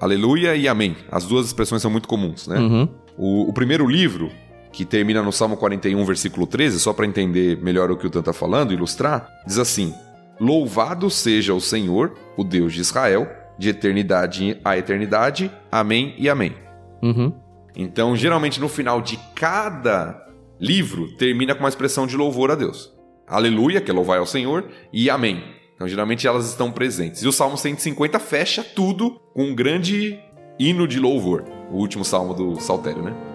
Aleluia 0.00 0.56
e 0.56 0.66
amém. 0.66 0.96
As 1.10 1.26
duas 1.26 1.46
expressões 1.46 1.82
são 1.82 1.90
muito 1.90 2.08
comuns, 2.08 2.48
né? 2.48 2.58
Uhum. 2.58 2.88
O, 3.18 3.50
o 3.50 3.52
primeiro 3.52 3.86
livro, 3.86 4.30
que 4.72 4.84
termina 4.84 5.22
no 5.22 5.32
Salmo 5.32 5.56
41, 5.56 6.04
versículo 6.04 6.46
13, 6.46 6.78
só 6.78 6.92
para 6.92 7.06
entender 7.06 7.60
melhor 7.60 7.90
o 7.90 7.96
que 7.96 8.06
o 8.06 8.10
Tan 8.10 8.20
está 8.20 8.32
falando, 8.32 8.72
ilustrar, 8.72 9.28
diz 9.46 9.58
assim: 9.58 9.94
Louvado 10.40 11.10
seja 11.10 11.52
o 11.54 11.60
Senhor, 11.60 12.14
o 12.36 12.44
Deus 12.44 12.72
de 12.72 12.80
Israel, 12.80 13.28
de 13.58 13.68
eternidade 13.68 14.58
a 14.64 14.78
eternidade. 14.78 15.50
Amém 15.70 16.14
e 16.16 16.28
amém. 16.28 16.54
Uhum. 17.02 17.32
Então, 17.76 18.16
geralmente 18.16 18.60
no 18.60 18.68
final 18.68 19.00
de 19.00 19.18
cada 19.34 20.26
livro 20.58 21.08
termina 21.16 21.54
com 21.54 21.60
uma 21.60 21.68
expressão 21.68 22.06
de 22.06 22.16
louvor 22.16 22.50
a 22.50 22.54
Deus. 22.54 22.92
Aleluia, 23.26 23.80
que 23.80 23.90
é 23.90 23.94
louvar 23.94 24.18
ao 24.18 24.26
Senhor, 24.26 24.68
e 24.92 25.08
amém. 25.08 25.42
Então, 25.74 25.86
geralmente 25.86 26.26
elas 26.26 26.48
estão 26.48 26.70
presentes. 26.70 27.22
E 27.22 27.28
o 27.28 27.32
Salmo 27.32 27.56
150 27.56 28.18
fecha 28.18 28.62
tudo 28.62 29.20
com 29.32 29.44
um 29.44 29.54
grande 29.54 30.18
hino 30.58 30.86
de 30.86 30.98
louvor. 30.98 31.44
o 31.70 31.76
último 31.76 32.04
salmo 32.04 32.34
do 32.34 32.60
Saltério, 32.60 33.02
né? 33.02 33.29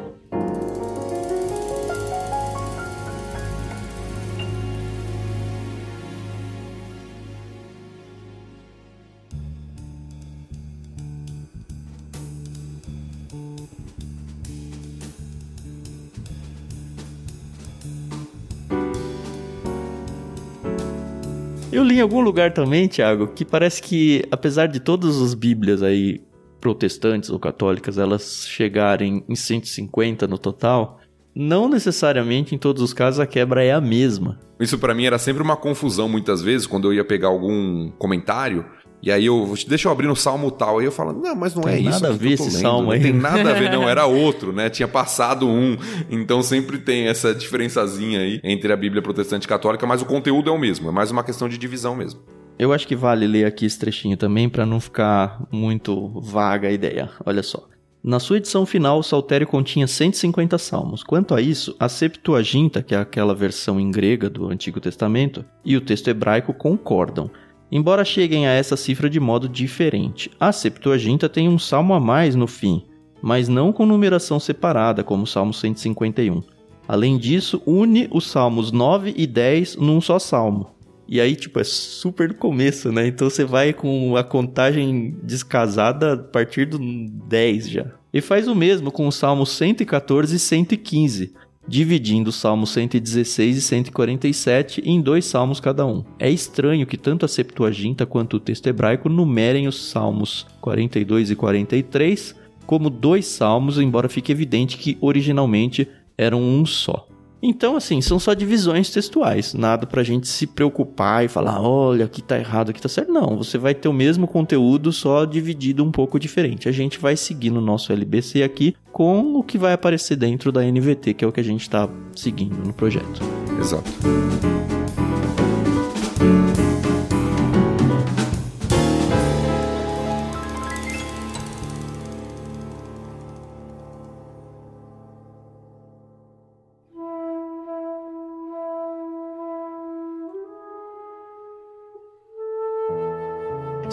Algum 22.05 22.21
lugar 22.21 22.53
também, 22.53 22.87
Thiago, 22.87 23.27
que 23.27 23.43
parece 23.43 23.81
que, 23.81 24.23
apesar 24.31 24.67
de 24.67 24.79
todas 24.79 25.21
as 25.21 25.33
bíblias 25.33 25.83
aí 25.83 26.21
protestantes 26.61 27.29
ou 27.29 27.37
católicas, 27.37 27.97
elas 27.97 28.47
chegarem 28.47 29.23
em 29.27 29.35
150 29.35 30.25
no 30.25 30.37
total, 30.37 30.99
não 31.35 31.67
necessariamente 31.67 32.55
em 32.55 32.57
todos 32.57 32.81
os 32.81 32.93
casos 32.93 33.19
a 33.19 33.27
quebra 33.27 33.63
é 33.63 33.71
a 33.71 33.81
mesma. 33.81 34.39
Isso 34.59 34.79
para 34.79 34.95
mim 34.95 35.05
era 35.05 35.19
sempre 35.19 35.43
uma 35.43 35.57
confusão 35.57 36.07
muitas 36.07 36.41
vezes 36.41 36.65
quando 36.65 36.87
eu 36.87 36.93
ia 36.93 37.03
pegar 37.03 37.27
algum 37.27 37.91
comentário 37.97 38.65
e 39.05 39.11
aí 39.11 39.27
eu, 39.27 39.53
deixa 39.67 39.87
eu 39.87 39.91
abrir 39.91 40.07
no 40.07 40.15
salmo 40.15 40.49
tal. 40.49 40.79
Aí 40.79 40.85
eu 40.85 40.91
falo, 40.91 41.13
não, 41.13 41.35
mas 41.35 41.53
não 41.53 41.61
tem 41.61 41.73
é 41.73 41.79
isso. 41.79 41.89
Nada 41.91 42.09
a 42.09 42.11
ver 42.11 42.31
esse 42.31 42.49
lendo. 42.49 42.59
salmo 42.59 42.91
aí. 42.91 42.97
Não 42.97 43.05
tem 43.05 43.13
nada 43.13 43.51
a 43.51 43.53
ver, 43.53 43.69
não, 43.69 43.87
era 43.87 44.03
outro, 44.07 44.51
né? 44.51 44.67
Tinha 44.67 44.87
passado 44.87 45.47
um. 45.47 45.77
Então 46.09 46.41
sempre 46.41 46.79
tem 46.79 47.07
essa 47.07 47.31
diferençazinha 47.33 48.19
aí 48.19 48.39
entre 48.43 48.73
a 48.73 48.75
Bíblia 48.75 49.03
protestante 49.03 49.45
e 49.45 49.47
católica, 49.47 49.85
mas 49.85 50.01
o 50.01 50.05
conteúdo 50.05 50.49
é 50.49 50.51
o 50.51 50.57
mesmo. 50.57 50.89
É 50.89 50.91
mais 50.91 51.11
uma 51.11 51.23
questão 51.23 51.47
de 51.47 51.55
divisão 51.55 51.95
mesmo. 51.95 52.19
Eu 52.57 52.73
acho 52.73 52.87
que 52.87 52.95
vale 52.95 53.27
ler 53.27 53.45
aqui 53.45 53.67
esse 53.67 53.77
trechinho 53.77 54.17
também 54.17 54.49
para 54.49 54.65
não 54.65 54.79
ficar 54.79 55.39
muito 55.51 56.09
vaga 56.19 56.67
a 56.67 56.71
ideia. 56.71 57.11
Olha 57.23 57.43
só. 57.43 57.67
Na 58.03 58.19
sua 58.19 58.37
edição 58.37 58.65
final, 58.65 58.99
o 58.99 59.03
Saltério 59.03 59.45
continha 59.45 59.85
150 59.85 60.57
salmos. 60.57 61.03
Quanto 61.03 61.35
a 61.35 61.41
isso, 61.41 61.75
a 61.79 61.89
Septuaginta, 61.89 62.81
que 62.81 62.95
é 62.95 62.97
aquela 62.99 63.35
versão 63.35 63.79
em 63.79 63.91
grega 63.91 64.29
do 64.29 64.47
Antigo 64.47 64.79
Testamento, 64.79 65.43
e 65.63 65.75
o 65.75 65.81
texto 65.81 66.07
hebraico 66.07 66.53
concordam 66.53 67.29
embora 67.71 68.05
cheguem 68.05 68.47
a 68.47 68.51
essa 68.51 68.77
cifra 68.77 69.09
de 69.09 69.19
modo 69.19 69.49
diferente. 69.49 70.31
A 70.39 70.51
Septuaginta 70.51 71.27
tem 71.27 71.49
um 71.49 71.59
salmo 71.59 71.93
a 71.93 71.99
mais 71.99 72.35
no 72.35 72.47
fim, 72.47 72.83
mas 73.21 73.47
não 73.47 73.73
com 73.73 73.85
numeração 73.85 74.39
separada, 74.39 75.03
como 75.03 75.23
o 75.23 75.27
Salmo 75.27 75.53
151. 75.53 76.43
Além 76.87 77.17
disso, 77.17 77.61
une 77.65 78.07
os 78.11 78.27
salmos 78.27 78.71
9 78.71 79.13
e 79.17 79.25
10 79.25 79.77
num 79.77 79.99
só 79.99 80.19
salmo. 80.19 80.75
E 81.07 81.21
aí, 81.21 81.35
tipo, 81.35 81.59
é 81.59 81.63
super 81.63 82.29
no 82.29 82.35
começo, 82.35 82.91
né? 82.91 83.07
Então 83.07 83.29
você 83.29 83.43
vai 83.43 83.73
com 83.73 84.15
a 84.17 84.23
contagem 84.23 85.15
descasada 85.21 86.13
a 86.13 86.17
partir 86.17 86.65
do 86.65 86.79
10 86.79 87.69
já. 87.69 87.85
E 88.11 88.21
faz 88.21 88.47
o 88.47 88.55
mesmo 88.55 88.91
com 88.91 89.07
os 89.07 89.15
salmos 89.15 89.49
114 89.51 90.35
e 90.35 90.39
115, 90.39 91.33
dividindo 91.67 92.29
os 92.29 92.35
Salmos 92.35 92.71
116 92.71 93.57
e 93.57 93.61
147 93.61 94.81
em 94.85 95.01
dois 95.01 95.25
salmos 95.25 95.59
cada 95.59 95.85
um. 95.85 96.03
É 96.19 96.29
estranho 96.29 96.85
que 96.85 96.97
tanto 96.97 97.25
a 97.25 97.27
Septuaginta 97.27 98.05
quanto 98.05 98.37
o 98.37 98.39
texto 98.39 98.67
hebraico 98.67 99.09
numerem 99.09 99.67
os 99.67 99.89
Salmos 99.89 100.45
42 100.61 101.31
e 101.31 101.35
43 101.35 102.35
como 102.65 102.89
dois 102.89 103.25
salmos, 103.25 103.79
embora 103.79 104.09
fique 104.09 104.31
evidente 104.31 104.77
que 104.77 104.97
originalmente 104.99 105.87
eram 106.17 106.41
um 106.41 106.65
só. 106.65 107.07
Então, 107.47 107.75
assim, 107.75 108.01
são 108.01 108.17
só 108.17 108.33
divisões 108.33 108.89
textuais, 108.89 109.53
nada 109.53 109.85
pra 109.85 110.01
gente 110.01 110.27
se 110.27 110.47
preocupar 110.47 111.23
e 111.23 111.27
falar, 111.27 111.61
olha, 111.61 112.05
aqui 112.05 112.19
tá 112.19 112.39
errado, 112.39 112.71
aqui 112.71 112.81
tá 112.81 112.89
certo. 112.89 113.11
Não, 113.11 113.37
você 113.37 113.55
vai 113.55 113.75
ter 113.75 113.87
o 113.87 113.93
mesmo 113.93 114.27
conteúdo, 114.27 114.91
só 114.91 115.25
dividido 115.25 115.83
um 115.83 115.91
pouco 115.91 116.19
diferente. 116.19 116.67
A 116.67 116.71
gente 116.71 116.97
vai 116.97 117.15
seguir 117.15 117.51
no 117.51 117.61
nosso 117.61 117.93
LBC 117.93 118.41
aqui 118.41 118.75
com 118.91 119.35
o 119.35 119.43
que 119.43 119.59
vai 119.59 119.73
aparecer 119.73 120.15
dentro 120.15 120.51
da 120.51 120.63
NVT, 120.63 121.13
que 121.13 121.23
é 121.23 121.27
o 121.27 121.31
que 121.31 121.39
a 121.39 121.43
gente 121.43 121.69
tá 121.69 121.87
seguindo 122.15 122.57
no 122.65 122.73
projeto. 122.73 123.21
Exato. 123.59 123.91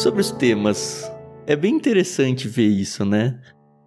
Sobre 0.03 0.21
os 0.21 0.33
temas, 0.33 1.09
é 1.47 1.55
bem 1.55 1.77
interessante 1.77 2.49
ver 2.49 2.67
isso, 2.67 3.05
né? 3.05 3.39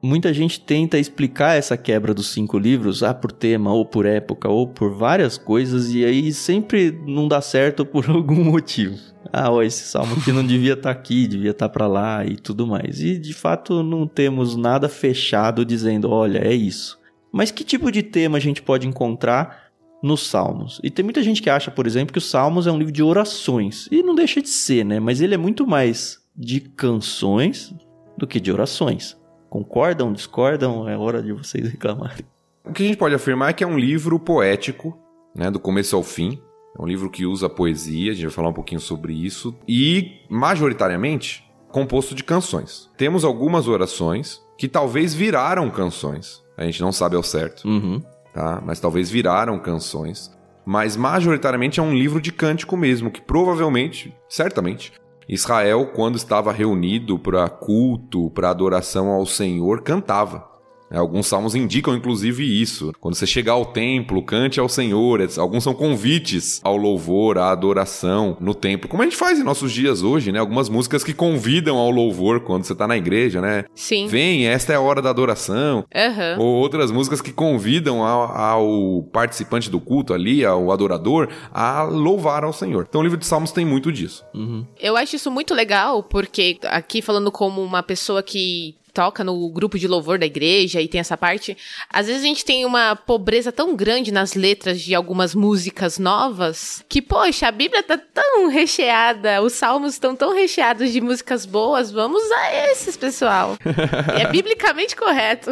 Muita 0.02 0.34
gente 0.34 0.62
tenta 0.62 0.98
explicar 0.98 1.58
essa 1.58 1.76
quebra 1.76 2.14
dos 2.14 2.32
cinco 2.32 2.58
livros, 2.58 3.04
ah, 3.04 3.14
por 3.14 3.34
tema, 3.34 3.74
ou 3.74 3.86
por 3.86 4.06
época, 4.06 4.48
ou 4.48 4.66
por 4.66 4.94
várias 4.94 5.38
coisas, 5.38 5.94
e 5.94 6.06
aí 6.06 6.32
sempre 6.32 6.98
não 7.06 7.28
dá 7.28 7.42
certo 7.42 7.84
por 7.86 8.10
algum 8.10 8.46
motivo. 8.46 8.96
Ah, 9.34 9.52
ó, 9.52 9.62
esse 9.62 9.84
salmo 9.84 10.16
aqui 10.16 10.32
não 10.32 10.42
devia 10.48 10.72
estar 10.72 10.94
tá 10.94 10.98
aqui, 10.98 11.28
devia 11.28 11.52
estar 11.52 11.68
tá 11.68 11.74
para 11.74 11.86
lá 11.86 12.26
e 12.26 12.38
tudo 12.38 12.66
mais. 12.66 13.02
E 13.02 13.20
de 13.20 13.34
fato 13.34 13.84
não 13.84 14.08
temos 14.08 14.56
nada 14.56 14.88
fechado 14.88 15.66
dizendo, 15.66 16.10
olha, 16.10 16.38
é 16.38 16.54
isso. 16.54 16.98
Mas 17.30 17.52
que 17.52 17.66
tipo 17.66 17.92
de 17.92 18.02
tema 18.02 18.38
a 18.38 18.42
gente 18.42 18.62
pode 18.62 18.88
encontrar 18.88 19.65
nos 20.02 20.28
Salmos. 20.28 20.80
E 20.84 20.90
tem 20.90 21.04
muita 21.04 21.24
gente 21.24 21.42
que 21.42 21.50
acha, 21.50 21.72
por 21.72 21.88
exemplo, 21.88 22.14
que 22.14 22.20
os 22.20 22.30
Salmos 22.30 22.68
é 22.68 22.72
um 22.72 22.78
livro 22.78 22.94
de 22.94 23.04
orações. 23.04 23.88
E 23.92 24.04
não 24.04 24.16
deixa 24.16 24.42
de 24.42 24.50
ser, 24.50 24.84
né? 24.86 25.00
Mas 25.00 25.22
ele 25.22 25.34
é 25.34 25.38
muito 25.38 25.66
mais 25.66 26.20
de 26.36 26.60
canções 26.60 27.74
do 28.18 28.28
que 28.28 28.40
de 28.40 28.52
orações. 28.52 29.18
Concordam, 29.50 30.12
discordam? 30.14 30.88
É 30.88 30.98
hora 30.98 31.22
de 31.22 31.32
vocês 31.32 31.68
reclamarem. 31.72 32.26
O 32.64 32.74
que 32.74 32.84
a 32.84 32.88
gente 32.88 32.98
pode 32.98 33.16
afirmar 33.16 33.50
é 33.50 33.54
que 33.54 33.64
é 33.64 33.68
um 33.68 33.78
livro 33.78 34.20
poético, 34.20 34.98
né, 35.36 35.50
do 35.50 35.60
começo 35.60 35.96
ao 35.96 36.04
fim. 36.04 36.40
É 36.78 36.82
um 36.82 36.86
livro 36.86 37.10
que 37.10 37.26
usa 37.26 37.48
poesia, 37.48 38.12
a 38.12 38.14
gente 38.14 38.26
vai 38.26 38.34
falar 38.34 38.50
um 38.50 38.54
pouquinho 38.54 38.82
sobre 38.82 39.14
isso. 39.14 39.56
E, 39.68 40.20
majoritariamente, 40.30 41.46
composto 41.70 42.14
de 42.14 42.24
canções. 42.24 42.90
Temos 42.98 43.24
algumas 43.24 43.68
orações 43.68 44.42
que 44.58 44.68
talvez 44.68 45.14
viraram 45.14 45.70
canções. 45.70 46.44
A 46.58 46.66
gente 46.66 46.82
não 46.82 46.92
sabe 46.92 47.16
ao 47.16 47.24
certo. 47.24 47.68
Uhum 47.68 48.02
tá? 48.36 48.62
Mas 48.64 48.82
talvez 48.82 49.10
viraram 49.10 49.58
canções. 49.58 50.30
Mas 50.66 50.98
majoritariamente 50.98 51.80
é 51.80 51.84
um 51.84 51.94
livro 51.94 52.20
de 52.20 52.34
cântico 52.34 52.76
mesmo, 52.76 53.10
que 53.10 53.22
provavelmente, 53.22 54.14
certamente, 54.28 54.92
Israel, 55.28 55.92
quando 55.96 56.18
estava 56.18 56.52
reunido 56.52 57.18
para 57.18 57.48
culto, 57.48 58.30
para 58.32 58.50
adoração 58.50 59.10
ao 59.10 59.26
Senhor, 59.26 59.82
cantava. 59.82 60.55
É, 60.90 60.98
alguns 60.98 61.28
salmos 61.28 61.56
indicam, 61.56 61.96
inclusive, 61.96 62.44
isso. 62.44 62.94
Quando 63.00 63.16
você 63.16 63.26
chegar 63.26 63.54
ao 63.54 63.66
templo, 63.66 64.24
cante 64.24 64.60
ao 64.60 64.70
Senhor. 64.70 65.20
Alguns 65.38 65.64
são 65.64 65.74
convites 65.74 66.62
ao 66.64 66.78
louvor, 66.78 67.38
à 67.38 67.52
adoração 67.52 68.38
no 68.40 68.54
templo. 68.54 68.90
Como 68.90 69.02
a 69.02 69.06
gente 69.06 69.18
faz 69.18 69.40
em 69.40 69.44
nossos 69.44 69.72
dias 69.72 70.04
hoje, 70.04 70.32
né? 70.32 70.40
Algumas 70.40 70.70
músicas 70.70 71.04
que 71.04 71.14
convidam 71.14 71.78
ao 71.78 71.90
louvor 71.90 72.42
quando 72.42 72.64
você 72.64 72.76
tá 72.76 72.88
na 72.88 72.98
igreja, 72.98 73.42
né? 73.42 73.66
Sim. 73.74 74.08
Vem, 74.08 74.48
esta 74.48 74.74
é 74.74 74.76
a 74.76 74.82
hora 74.82 75.02
da 75.02 75.10
adoração. 75.10 75.86
Uhum. 75.94 76.44
Ou 76.44 76.56
outras 76.56 76.92
músicas 76.92 77.22
que 77.22 77.32
convidam 77.32 78.04
ao, 78.04 78.38
ao 78.38 79.04
participante 79.12 79.70
do 79.70 79.80
culto 79.80 80.14
ali, 80.14 80.46
ao 80.46 80.72
adorador, 80.72 81.30
a 81.54 81.84
louvar 81.84 82.44
ao 82.44 82.54
Senhor. 82.54 82.86
Então 82.88 83.02
o 83.02 83.04
livro 83.04 83.18
de 83.18 83.26
Salmos 83.26 83.52
tem 83.52 83.66
muito 83.66 83.92
disso. 83.92 84.24
Uhum. 84.34 84.66
Eu 84.80 84.96
acho 84.96 85.16
isso 85.16 85.32
muito 85.32 85.54
legal, 85.54 86.04
porque 86.04 86.58
aqui 86.64 87.02
falando 87.02 87.32
como 87.32 87.62
uma 87.62 87.82
pessoa 87.82 88.22
que 88.22 88.76
toca 88.96 89.26
no 89.26 89.50
grupo 89.50 89.78
de 89.78 89.90
louvor 89.90 90.18
da 90.18 90.26
igreja 90.26 90.82
e 90.82 90.88
tem 90.88 91.02
essa 91.02 91.18
parte, 91.18 91.58
às 91.92 92.08
vezes 92.08 92.24
a 92.24 92.26
gente 92.26 92.46
tem 92.46 92.64
uma 92.66 92.96
pobreza 92.96 93.52
tão 93.52 93.76
grande 93.76 94.10
nas 94.10 94.36
letras 94.36 94.80
de 94.82 94.96
algumas 94.96 95.36
músicas 95.36 96.00
novas 96.00 96.82
que, 96.88 97.02
poxa, 97.02 97.50
a 97.50 97.52
Bíblia 97.52 97.84
tá 97.84 97.98
tão 97.98 98.48
recheada, 98.48 99.42
os 99.42 99.52
salmos 99.52 99.94
estão 99.94 100.16
tão 100.16 100.34
recheados 100.34 100.94
de 100.94 101.02
músicas 101.02 101.46
boas, 101.46 101.92
vamos 101.92 102.24
a 102.32 102.72
esses, 102.72 102.96
pessoal. 102.96 103.58
é 104.18 104.32
biblicamente 104.32 104.96
correto. 104.96 105.52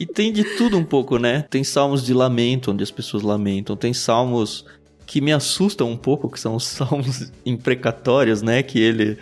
e 0.00 0.06
tem 0.06 0.32
de 0.32 0.42
tudo 0.56 0.78
um 0.78 0.84
pouco, 0.84 1.18
né? 1.18 1.44
Tem 1.50 1.62
salmos 1.62 2.02
de 2.02 2.14
lamento, 2.14 2.70
onde 2.70 2.82
as 2.82 2.90
pessoas 2.90 3.22
lamentam, 3.22 3.76
tem 3.76 3.92
salmos 3.92 4.64
que 5.04 5.20
me 5.20 5.32
assustam 5.32 5.90
um 5.90 5.96
pouco, 5.98 6.30
que 6.30 6.40
são 6.40 6.56
os 6.56 6.64
salmos 6.64 7.30
imprecatórios, 7.44 8.40
né? 8.40 8.62
Que 8.62 8.80
ele 8.80 9.18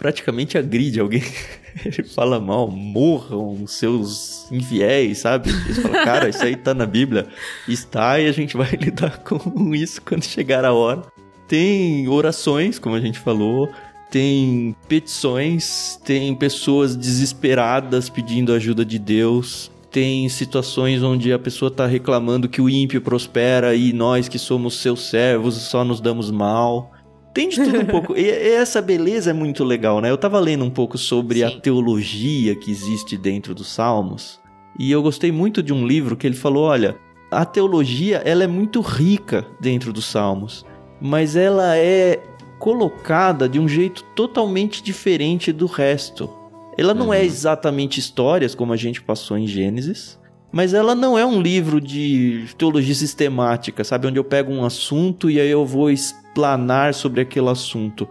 praticamente 0.00 0.56
agride 0.56 0.98
alguém. 0.98 1.22
Ele 1.84 2.02
fala 2.02 2.40
mal, 2.40 2.70
morram 2.70 3.66
seus 3.66 4.50
infiéis, 4.50 5.18
sabe? 5.18 5.50
Ele 5.50 5.74
fala, 5.74 6.04
cara, 6.04 6.28
isso 6.30 6.42
aí 6.42 6.56
tá 6.56 6.72
na 6.72 6.86
Bíblia. 6.86 7.28
Está 7.68 8.18
e 8.18 8.26
a 8.26 8.32
gente 8.32 8.56
vai 8.56 8.70
lidar 8.80 9.18
com 9.18 9.74
isso 9.74 10.00
quando 10.00 10.24
chegar 10.24 10.64
a 10.64 10.72
hora. 10.72 11.02
Tem 11.46 12.08
orações, 12.08 12.78
como 12.78 12.96
a 12.96 13.00
gente 13.00 13.18
falou, 13.18 13.68
tem 14.10 14.74
petições, 14.88 16.00
tem 16.02 16.34
pessoas 16.34 16.96
desesperadas 16.96 18.08
pedindo 18.08 18.54
ajuda 18.54 18.86
de 18.86 18.98
Deus, 18.98 19.70
tem 19.90 20.28
situações 20.30 21.02
onde 21.02 21.30
a 21.30 21.38
pessoa 21.38 21.68
está 21.68 21.86
reclamando 21.86 22.48
que 22.48 22.62
o 22.62 22.70
ímpio 22.70 23.02
prospera 23.02 23.74
e 23.74 23.92
nós 23.92 24.28
que 24.28 24.38
somos 24.38 24.80
seus 24.80 25.10
servos 25.10 25.56
só 25.56 25.84
nos 25.84 26.00
damos 26.00 26.30
mal. 26.30 26.90
Tem 27.32 27.48
de 27.48 27.56
tudo 27.56 27.80
um 27.80 27.86
pouco. 27.86 28.14
E, 28.18 28.28
essa 28.28 28.82
beleza 28.82 29.30
é 29.30 29.32
muito 29.32 29.64
legal, 29.64 30.00
né? 30.00 30.10
Eu 30.10 30.18
tava 30.18 30.38
lendo 30.40 30.64
um 30.64 30.70
pouco 30.70 30.98
sobre 30.98 31.38
Sim. 31.38 31.44
a 31.44 31.60
teologia 31.60 32.54
que 32.54 32.70
existe 32.70 33.16
dentro 33.16 33.54
dos 33.54 33.68
Salmos. 33.68 34.40
E 34.78 34.90
eu 34.90 35.02
gostei 35.02 35.30
muito 35.30 35.62
de 35.62 35.72
um 35.72 35.86
livro 35.86 36.16
que 36.16 36.26
ele 36.26 36.36
falou, 36.36 36.64
olha, 36.64 36.96
a 37.30 37.44
teologia, 37.44 38.18
ela 38.24 38.44
é 38.44 38.46
muito 38.46 38.80
rica 38.80 39.46
dentro 39.60 39.92
dos 39.92 40.04
Salmos, 40.06 40.64
mas 41.00 41.36
ela 41.36 41.76
é 41.76 42.22
colocada 42.58 43.48
de 43.48 43.58
um 43.58 43.66
jeito 43.66 44.04
totalmente 44.14 44.82
diferente 44.82 45.52
do 45.52 45.66
resto. 45.66 46.28
Ela 46.76 46.94
não 46.94 47.12
é 47.12 47.24
exatamente 47.24 47.98
histórias 47.98 48.54
como 48.54 48.72
a 48.72 48.76
gente 48.76 49.02
passou 49.02 49.36
em 49.36 49.46
Gênesis, 49.46 50.19
mas 50.52 50.74
ela 50.74 50.94
não 50.94 51.16
é 51.18 51.24
um 51.24 51.40
livro 51.40 51.80
de 51.80 52.46
teologia 52.58 52.94
sistemática, 52.94 53.84
sabe? 53.84 54.06
Onde 54.06 54.18
eu 54.18 54.24
pego 54.24 54.52
um 54.52 54.64
assunto 54.64 55.30
e 55.30 55.40
aí 55.40 55.48
eu 55.48 55.64
vou 55.64 55.90
explanar 55.90 56.94
sobre 56.94 57.20
aquele 57.20 57.48
assunto. 57.48 58.08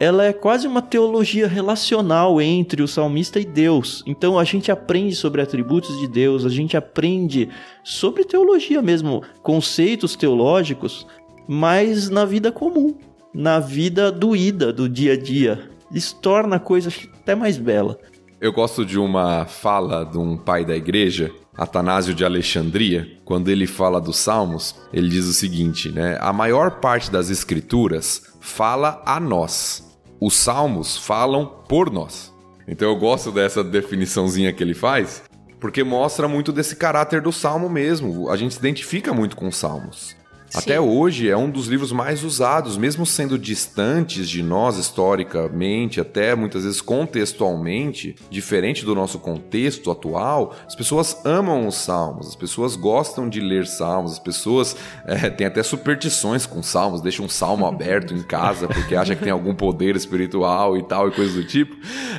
Ela 0.00 0.24
é 0.24 0.32
quase 0.32 0.66
uma 0.66 0.82
teologia 0.82 1.46
relacional 1.46 2.40
entre 2.40 2.82
o 2.82 2.88
salmista 2.88 3.38
e 3.38 3.44
Deus. 3.44 4.02
Então 4.06 4.38
a 4.38 4.44
gente 4.44 4.72
aprende 4.72 5.14
sobre 5.14 5.40
atributos 5.40 5.98
de 5.98 6.08
Deus, 6.08 6.44
a 6.44 6.48
gente 6.48 6.76
aprende 6.76 7.48
sobre 7.82 8.24
teologia 8.24 8.82
mesmo, 8.82 9.22
conceitos 9.42 10.16
teológicos, 10.16 11.06
mas 11.46 12.10
na 12.10 12.24
vida 12.24 12.50
comum, 12.50 12.94
na 13.32 13.60
vida 13.60 14.10
doída 14.10 14.72
do 14.72 14.88
dia 14.88 15.12
a 15.12 15.16
dia. 15.16 15.70
Isso 15.92 16.16
torna 16.16 16.56
a 16.56 16.60
coisa 16.60 16.90
até 17.20 17.34
mais 17.34 17.56
bela. 17.56 17.98
Eu 18.40 18.52
gosto 18.52 18.84
de 18.84 18.98
uma 18.98 19.46
fala 19.46 20.04
de 20.04 20.18
um 20.18 20.36
pai 20.36 20.64
da 20.64 20.74
igreja, 20.76 21.30
Atanásio 21.56 22.14
de 22.14 22.24
Alexandria, 22.24 23.08
quando 23.24 23.48
ele 23.48 23.66
fala 23.66 24.00
dos 24.00 24.16
Salmos, 24.16 24.74
ele 24.92 25.08
diz 25.08 25.24
o 25.26 25.32
seguinte, 25.32 25.90
né? 25.90 26.18
A 26.20 26.32
maior 26.32 26.80
parte 26.80 27.10
das 27.10 27.30
escrituras 27.30 28.22
fala 28.40 29.02
a 29.06 29.20
nós. 29.20 29.96
Os 30.20 30.34
Salmos 30.34 30.96
falam 30.96 31.46
por 31.68 31.90
nós. 31.90 32.32
Então 32.66 32.88
eu 32.88 32.96
gosto 32.96 33.30
dessa 33.30 33.62
definiçãozinha 33.62 34.52
que 34.52 34.62
ele 34.62 34.74
faz, 34.74 35.22
porque 35.60 35.84
mostra 35.84 36.26
muito 36.26 36.52
desse 36.52 36.76
caráter 36.76 37.20
do 37.20 37.30
Salmo 37.30 37.68
mesmo. 37.68 38.28
A 38.30 38.36
gente 38.36 38.54
se 38.54 38.60
identifica 38.60 39.12
muito 39.12 39.36
com 39.36 39.46
os 39.46 39.56
Salmos. 39.56 40.16
Até 40.54 40.80
hoje 40.80 41.28
é 41.28 41.36
um 41.36 41.50
dos 41.50 41.66
livros 41.66 41.90
mais 41.90 42.22
usados, 42.22 42.76
mesmo 42.76 43.04
sendo 43.04 43.36
distantes 43.36 44.28
de 44.28 44.40
nós 44.40 44.78
historicamente, 44.78 46.00
até 46.00 46.34
muitas 46.36 46.62
vezes 46.62 46.80
contextualmente, 46.80 48.14
diferente 48.30 48.84
do 48.84 48.94
nosso 48.94 49.18
contexto 49.18 49.90
atual. 49.90 50.54
As 50.64 50.76
pessoas 50.76 51.20
amam 51.24 51.66
os 51.66 51.74
salmos, 51.74 52.28
as 52.28 52.36
pessoas 52.36 52.76
gostam 52.76 53.28
de 53.28 53.40
ler 53.40 53.66
salmos, 53.66 54.12
as 54.12 54.18
pessoas 54.20 54.76
é, 55.04 55.28
têm 55.30 55.46
até 55.46 55.62
superstições 55.62 56.46
com 56.46 56.62
salmos, 56.62 57.00
deixam 57.00 57.26
um 57.26 57.28
salmo 57.28 57.66
aberto 57.66 58.14
em 58.14 58.22
casa 58.22 58.68
porque 58.68 58.94
acha 58.94 59.16
que 59.16 59.24
tem 59.24 59.32
algum 59.32 59.54
poder 59.54 59.96
espiritual 59.96 60.76
e 60.76 60.82
tal 60.84 61.08
e 61.08 61.10
coisas 61.10 61.34
do 61.34 61.44
tipo. 61.44 61.76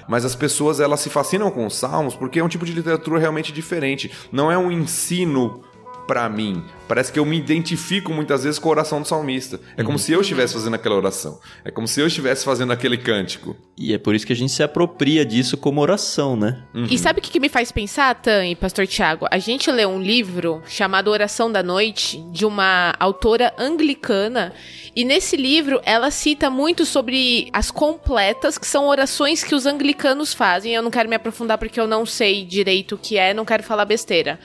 Mas 0.10 0.26
as 0.26 0.36
pessoas 0.36 0.82
elas 0.82 1.00
se 1.00 1.10
fascinam 1.10 1.50
com 1.50 1.66
os 1.66 1.76
salmos 1.76 2.16
porque 2.16 2.40
é 2.40 2.44
um 2.44 2.50
tipo 2.50 2.66
de 2.66 2.74
literatura 2.74 3.18
realmente 3.18 3.54
diferente. 3.54 4.12
Não 4.30 4.52
é 4.52 4.58
um 4.58 4.70
ensino 4.70 5.64
para 6.08 6.28
mim. 6.30 6.64
Parece 6.88 7.12
que 7.12 7.18
eu 7.18 7.26
me 7.26 7.38
identifico 7.38 8.14
muitas 8.14 8.44
vezes 8.44 8.60
com 8.60 8.70
a 8.70 8.72
oração 8.72 9.02
do 9.02 9.08
salmista. 9.08 9.60
É 9.76 9.84
como 9.84 9.98
se 9.98 10.12
eu 10.12 10.22
estivesse 10.22 10.54
fazendo 10.54 10.76
aquela 10.76 10.96
oração. 10.96 11.40
É 11.64 11.72
como 11.72 11.88
se 11.88 12.00
eu 12.00 12.08
estivesse 12.08 12.46
fazendo 12.46 12.72
aquele 12.72 12.98
cântico. 12.98 13.56
E 13.76 13.94
é 13.94 13.98
por 13.98 14.14
isso 14.14 14.26
que 14.26 14.34
a 14.34 14.36
gente 14.36 14.52
se 14.52 14.62
apropria 14.62 15.26
disso 15.26 15.58
como 15.58 15.82
oração, 15.82 16.36
né? 16.36 16.64
E 16.90 16.98
sabe 16.98 17.20
o 17.20 17.22
que, 17.22 17.32
que 17.32 17.40
me 17.40 17.50
faz 17.50 17.72
pensar, 17.72 18.14
Tan 18.16 18.46
e 18.46 18.56
Pastor 18.56 18.86
Tiago? 18.86 19.26
A 19.32 19.40
gente 19.40 19.72
leu 19.72 19.90
um 19.90 20.02
livro 20.02 20.62
chamado 20.68 21.10
Oração 21.10 21.52
da 21.52 21.64
Noite, 21.64 22.24
de 22.32 22.46
uma 22.46 22.94
autora 23.00 23.54
anglicana. 23.58 24.54
E 24.96 25.04
nesse 25.04 25.36
livro 25.36 25.82
ela 25.84 26.12
cita 26.12 26.50
muito 26.50 26.86
sobre 26.86 27.50
as 27.52 27.72
completas, 27.72 28.58
que 28.58 28.68
são 28.68 28.88
orações 28.88 29.44
que 29.44 29.56
os 29.56 29.66
anglicanos 29.66 30.34
fazem. 30.34 30.74
Eu 30.74 30.84
não 30.84 30.92
quero 30.92 31.10
me 31.10 31.16
aprofundar 31.16 31.58
porque 31.58 31.80
eu 31.80 31.88
não 31.88 32.06
sei 32.06 32.46
direito 32.46 32.96
o 32.96 32.98
que 32.98 33.18
é, 33.18 33.34
não 33.34 33.44
quero 33.44 33.64
falar 33.64 33.86
besteira. 33.86 34.40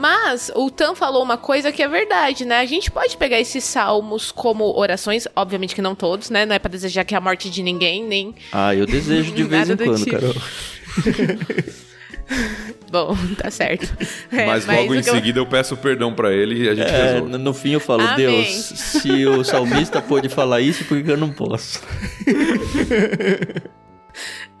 Mas 0.00 0.50
o 0.54 0.70
Tan 0.70 0.94
falou 0.94 1.22
uma 1.22 1.36
coisa 1.36 1.70
que 1.70 1.82
é 1.82 1.88
verdade, 1.88 2.44
né? 2.46 2.58
A 2.60 2.64
gente 2.66 2.90
pode 2.90 3.16
pegar 3.16 3.38
esses 3.38 3.62
salmos 3.64 4.32
como 4.32 4.64
orações, 4.78 5.28
obviamente 5.36 5.74
que 5.74 5.82
não 5.82 5.94
todos, 5.94 6.30
né? 6.30 6.46
Não 6.46 6.54
é 6.54 6.58
pra 6.58 6.70
desejar 6.70 7.04
que 7.04 7.14
a 7.14 7.20
morte 7.20 7.50
de 7.50 7.62
ninguém, 7.62 8.02
nem. 8.04 8.34
Ah, 8.50 8.74
eu 8.74 8.86
desejo 8.86 9.32
de 9.32 9.42
vez 9.44 9.68
em 9.68 9.76
quando, 9.76 9.98
tipo. 10.04 10.10
Carol. 10.12 10.34
Bom, 12.90 13.16
tá 13.36 13.50
certo. 13.50 13.86
É, 14.32 14.46
mas 14.46 14.64
logo 14.64 14.92
o 14.92 14.94
em 14.94 14.98
eu- 14.98 15.04
seguida 15.04 15.38
eu 15.40 15.46
peço 15.46 15.76
perdão 15.76 16.14
para 16.14 16.32
ele 16.32 16.64
e 16.64 16.68
a 16.68 16.74
gente 16.74 16.88
É, 16.88 17.12
resolve. 17.12 17.30
no 17.32 17.38
no 17.38 17.52
fim 17.54 17.72
eu 17.72 17.80
falo, 17.80 18.02
Amém. 18.02 18.16
Deus, 18.16 18.48
se 18.48 19.26
o 19.26 19.44
salmista 19.44 20.00
pôde 20.00 20.28
falar 20.28 20.60
isso, 20.60 20.84
por 20.84 21.02
que 21.02 21.10
eu 21.10 21.16
não 21.16 21.30
posso? 21.30 21.80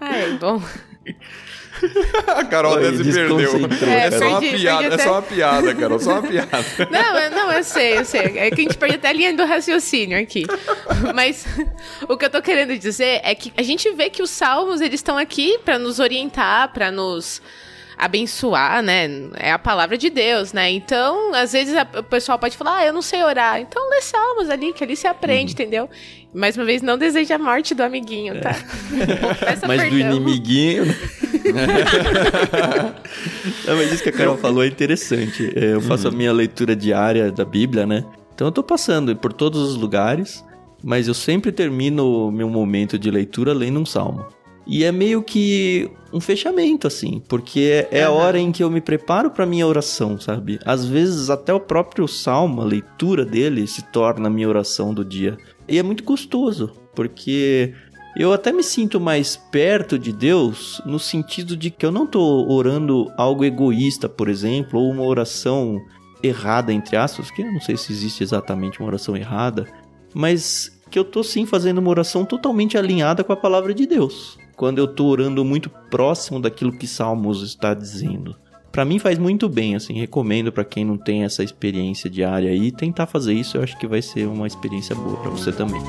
Ai, 0.00 0.36
bom. 0.40 0.60
A 2.26 2.44
Carol 2.44 2.74
Oi, 2.74 2.88
até 2.88 2.96
se 2.96 3.12
perdeu. 3.12 3.56
É, 3.88 4.10
cara. 4.10 4.18
só 4.18 4.28
uma 4.28 4.40
Perdi, 4.40 4.58
piada, 4.58 4.80
perdi 4.88 5.00
é 5.02 5.04
só 5.04 5.12
uma 5.12 5.22
piada, 5.22 5.74
Carol, 5.74 5.98
só 5.98 6.10
uma 6.12 6.22
piada. 6.22 6.48
Não, 6.90 7.18
eu- 7.18 7.30
não, 7.30 7.52
eu 7.52 7.64
sei, 7.64 7.98
eu 7.98 8.04
sei. 8.04 8.38
É 8.38 8.50
que 8.50 8.60
a 8.60 8.64
gente 8.64 8.76
perde 8.78 8.96
até 8.96 9.08
a 9.08 9.12
linha 9.12 9.34
do 9.34 9.44
raciocínio 9.44 10.18
aqui. 10.20 10.44
Mas 11.14 11.46
o 12.08 12.16
que 12.16 12.24
eu 12.24 12.30
tô 12.30 12.42
querendo 12.42 12.76
dizer 12.78 13.20
é 13.24 13.34
que 13.34 13.52
a 13.56 13.62
gente 13.62 13.90
vê 13.92 14.10
que 14.10 14.22
os 14.22 14.30
salmos, 14.30 14.80
eles 14.80 14.94
estão 15.00 15.16
aqui 15.16 15.58
pra 15.64 15.78
nos 15.78 15.98
orientar, 15.98 16.72
pra 16.72 16.90
nos 16.90 17.40
abençoar, 18.04 18.82
né? 18.82 19.08
É 19.36 19.52
a 19.52 19.58
palavra 19.58 19.96
de 19.98 20.08
Deus, 20.10 20.52
né? 20.52 20.70
Então, 20.70 21.34
às 21.34 21.52
vezes 21.52 21.74
a- 21.76 21.86
o 21.98 22.02
pessoal 22.02 22.38
pode 22.38 22.56
falar, 22.56 22.78
ah, 22.78 22.86
eu 22.86 22.92
não 22.92 23.02
sei 23.02 23.22
orar. 23.22 23.60
Então 23.60 23.90
lê 23.90 24.00
salmos 24.00 24.48
ali, 24.50 24.72
que 24.72 24.82
ali 24.84 24.96
se 24.96 25.06
Uhum. 25.06 25.10
aprende, 25.12 25.52
entendeu? 25.52 25.88
Mais 26.32 26.56
uma 26.56 26.64
vez, 26.64 26.80
não 26.82 26.96
deseja 26.96 27.34
a 27.34 27.38
morte 27.38 27.74
do 27.74 27.82
amiguinho, 27.82 28.40
tá? 28.40 28.54
Peça 29.40 29.66
Mas 29.66 29.82
do 29.82 29.88
perdão. 29.90 30.16
inimiguinho. 30.16 30.86
né? 30.86 30.94
Não, 33.66 33.76
mas 33.76 33.92
isso 33.92 34.02
que 34.02 34.08
a 34.08 34.12
Carol 34.12 34.36
falou 34.36 34.62
é 34.62 34.66
interessante. 34.66 35.52
É, 35.56 35.74
Eu 35.74 35.80
faço 35.80 36.08
a 36.08 36.10
minha 36.10 36.32
leitura 36.32 36.74
diária 36.76 37.30
da 37.32 37.44
Bíblia, 37.44 37.86
né? 37.86 38.04
Então 38.34 38.46
eu 38.46 38.52
tô 38.52 38.62
passando 38.62 39.14
por 39.16 39.32
todos 39.32 39.60
os 39.60 39.76
lugares, 39.76 40.44
mas 40.82 41.08
eu 41.08 41.14
sempre 41.14 41.52
termino 41.52 42.28
o 42.28 42.32
meu 42.32 42.48
momento 42.48 42.98
de 42.98 43.10
leitura 43.10 43.52
lendo 43.52 43.80
um 43.80 43.86
salmo. 43.86 44.24
E 44.66 44.84
é 44.84 44.92
meio 44.92 45.22
que 45.22 45.90
um 46.12 46.20
fechamento, 46.20 46.86
assim, 46.86 47.22
porque 47.28 47.86
é, 47.90 47.98
é 48.00 48.04
a 48.04 48.10
hora 48.10 48.38
em 48.38 48.52
que 48.52 48.62
eu 48.62 48.70
me 48.70 48.80
preparo 48.80 49.30
pra 49.30 49.46
minha 49.46 49.66
oração, 49.66 50.18
sabe? 50.18 50.58
Às 50.64 50.84
vezes 50.84 51.30
até 51.30 51.52
o 51.52 51.60
próprio 51.60 52.06
salmo, 52.06 52.60
a 52.60 52.64
leitura 52.64 53.24
dele, 53.24 53.66
se 53.66 53.82
torna 53.90 54.28
a 54.28 54.30
minha 54.30 54.48
oração 54.48 54.92
do 54.92 55.04
dia. 55.04 55.36
E 55.68 55.78
é 55.78 55.82
muito 55.82 56.04
gostoso, 56.04 56.72
porque 56.94 57.74
eu 58.16 58.32
até 58.32 58.52
me 58.52 58.62
sinto 58.62 59.00
mais 59.00 59.36
perto 59.36 59.98
de 59.98 60.12
Deus 60.12 60.82
no 60.84 60.98
sentido 60.98 61.56
de 61.56 61.70
que 61.70 61.86
eu 61.86 61.92
não 61.92 62.06
tô 62.06 62.46
orando 62.48 63.10
algo 63.16 63.44
egoísta, 63.44 64.08
por 64.08 64.28
exemplo, 64.28 64.80
ou 64.80 64.90
uma 64.90 65.04
oração 65.04 65.80
errada, 66.22 66.72
entre 66.72 66.96
aspas, 66.96 67.30
que 67.30 67.42
eu 67.42 67.52
não 67.52 67.60
sei 67.60 67.76
se 67.76 67.92
existe 67.92 68.22
exatamente 68.22 68.80
uma 68.80 68.88
oração 68.88 69.16
errada, 69.16 69.66
mas 70.12 70.78
que 70.90 70.98
eu 70.98 71.04
tô 71.04 71.22
sim 71.22 71.46
fazendo 71.46 71.78
uma 71.78 71.90
oração 71.90 72.24
totalmente 72.24 72.76
alinhada 72.76 73.22
com 73.22 73.32
a 73.32 73.36
palavra 73.36 73.72
de 73.72 73.86
Deus. 73.86 74.36
Quando 74.60 74.76
eu 74.76 74.86
tô 74.86 75.06
orando 75.06 75.42
muito 75.42 75.70
próximo 75.70 76.38
daquilo 76.38 76.70
que 76.70 76.86
Salmos 76.86 77.42
está 77.42 77.72
dizendo. 77.72 78.36
Pra 78.70 78.84
mim 78.84 78.98
faz 78.98 79.16
muito 79.16 79.48
bem, 79.48 79.74
assim, 79.74 79.94
recomendo 79.94 80.52
pra 80.52 80.66
quem 80.66 80.84
não 80.84 80.98
tem 80.98 81.24
essa 81.24 81.42
experiência 81.42 82.10
diária 82.10 82.50
aí, 82.50 82.70
tentar 82.70 83.06
fazer 83.06 83.32
isso, 83.32 83.56
eu 83.56 83.62
acho 83.62 83.78
que 83.78 83.86
vai 83.86 84.02
ser 84.02 84.28
uma 84.28 84.46
experiência 84.46 84.94
boa 84.94 85.16
pra 85.16 85.30
você 85.30 85.50
também. 85.50 85.80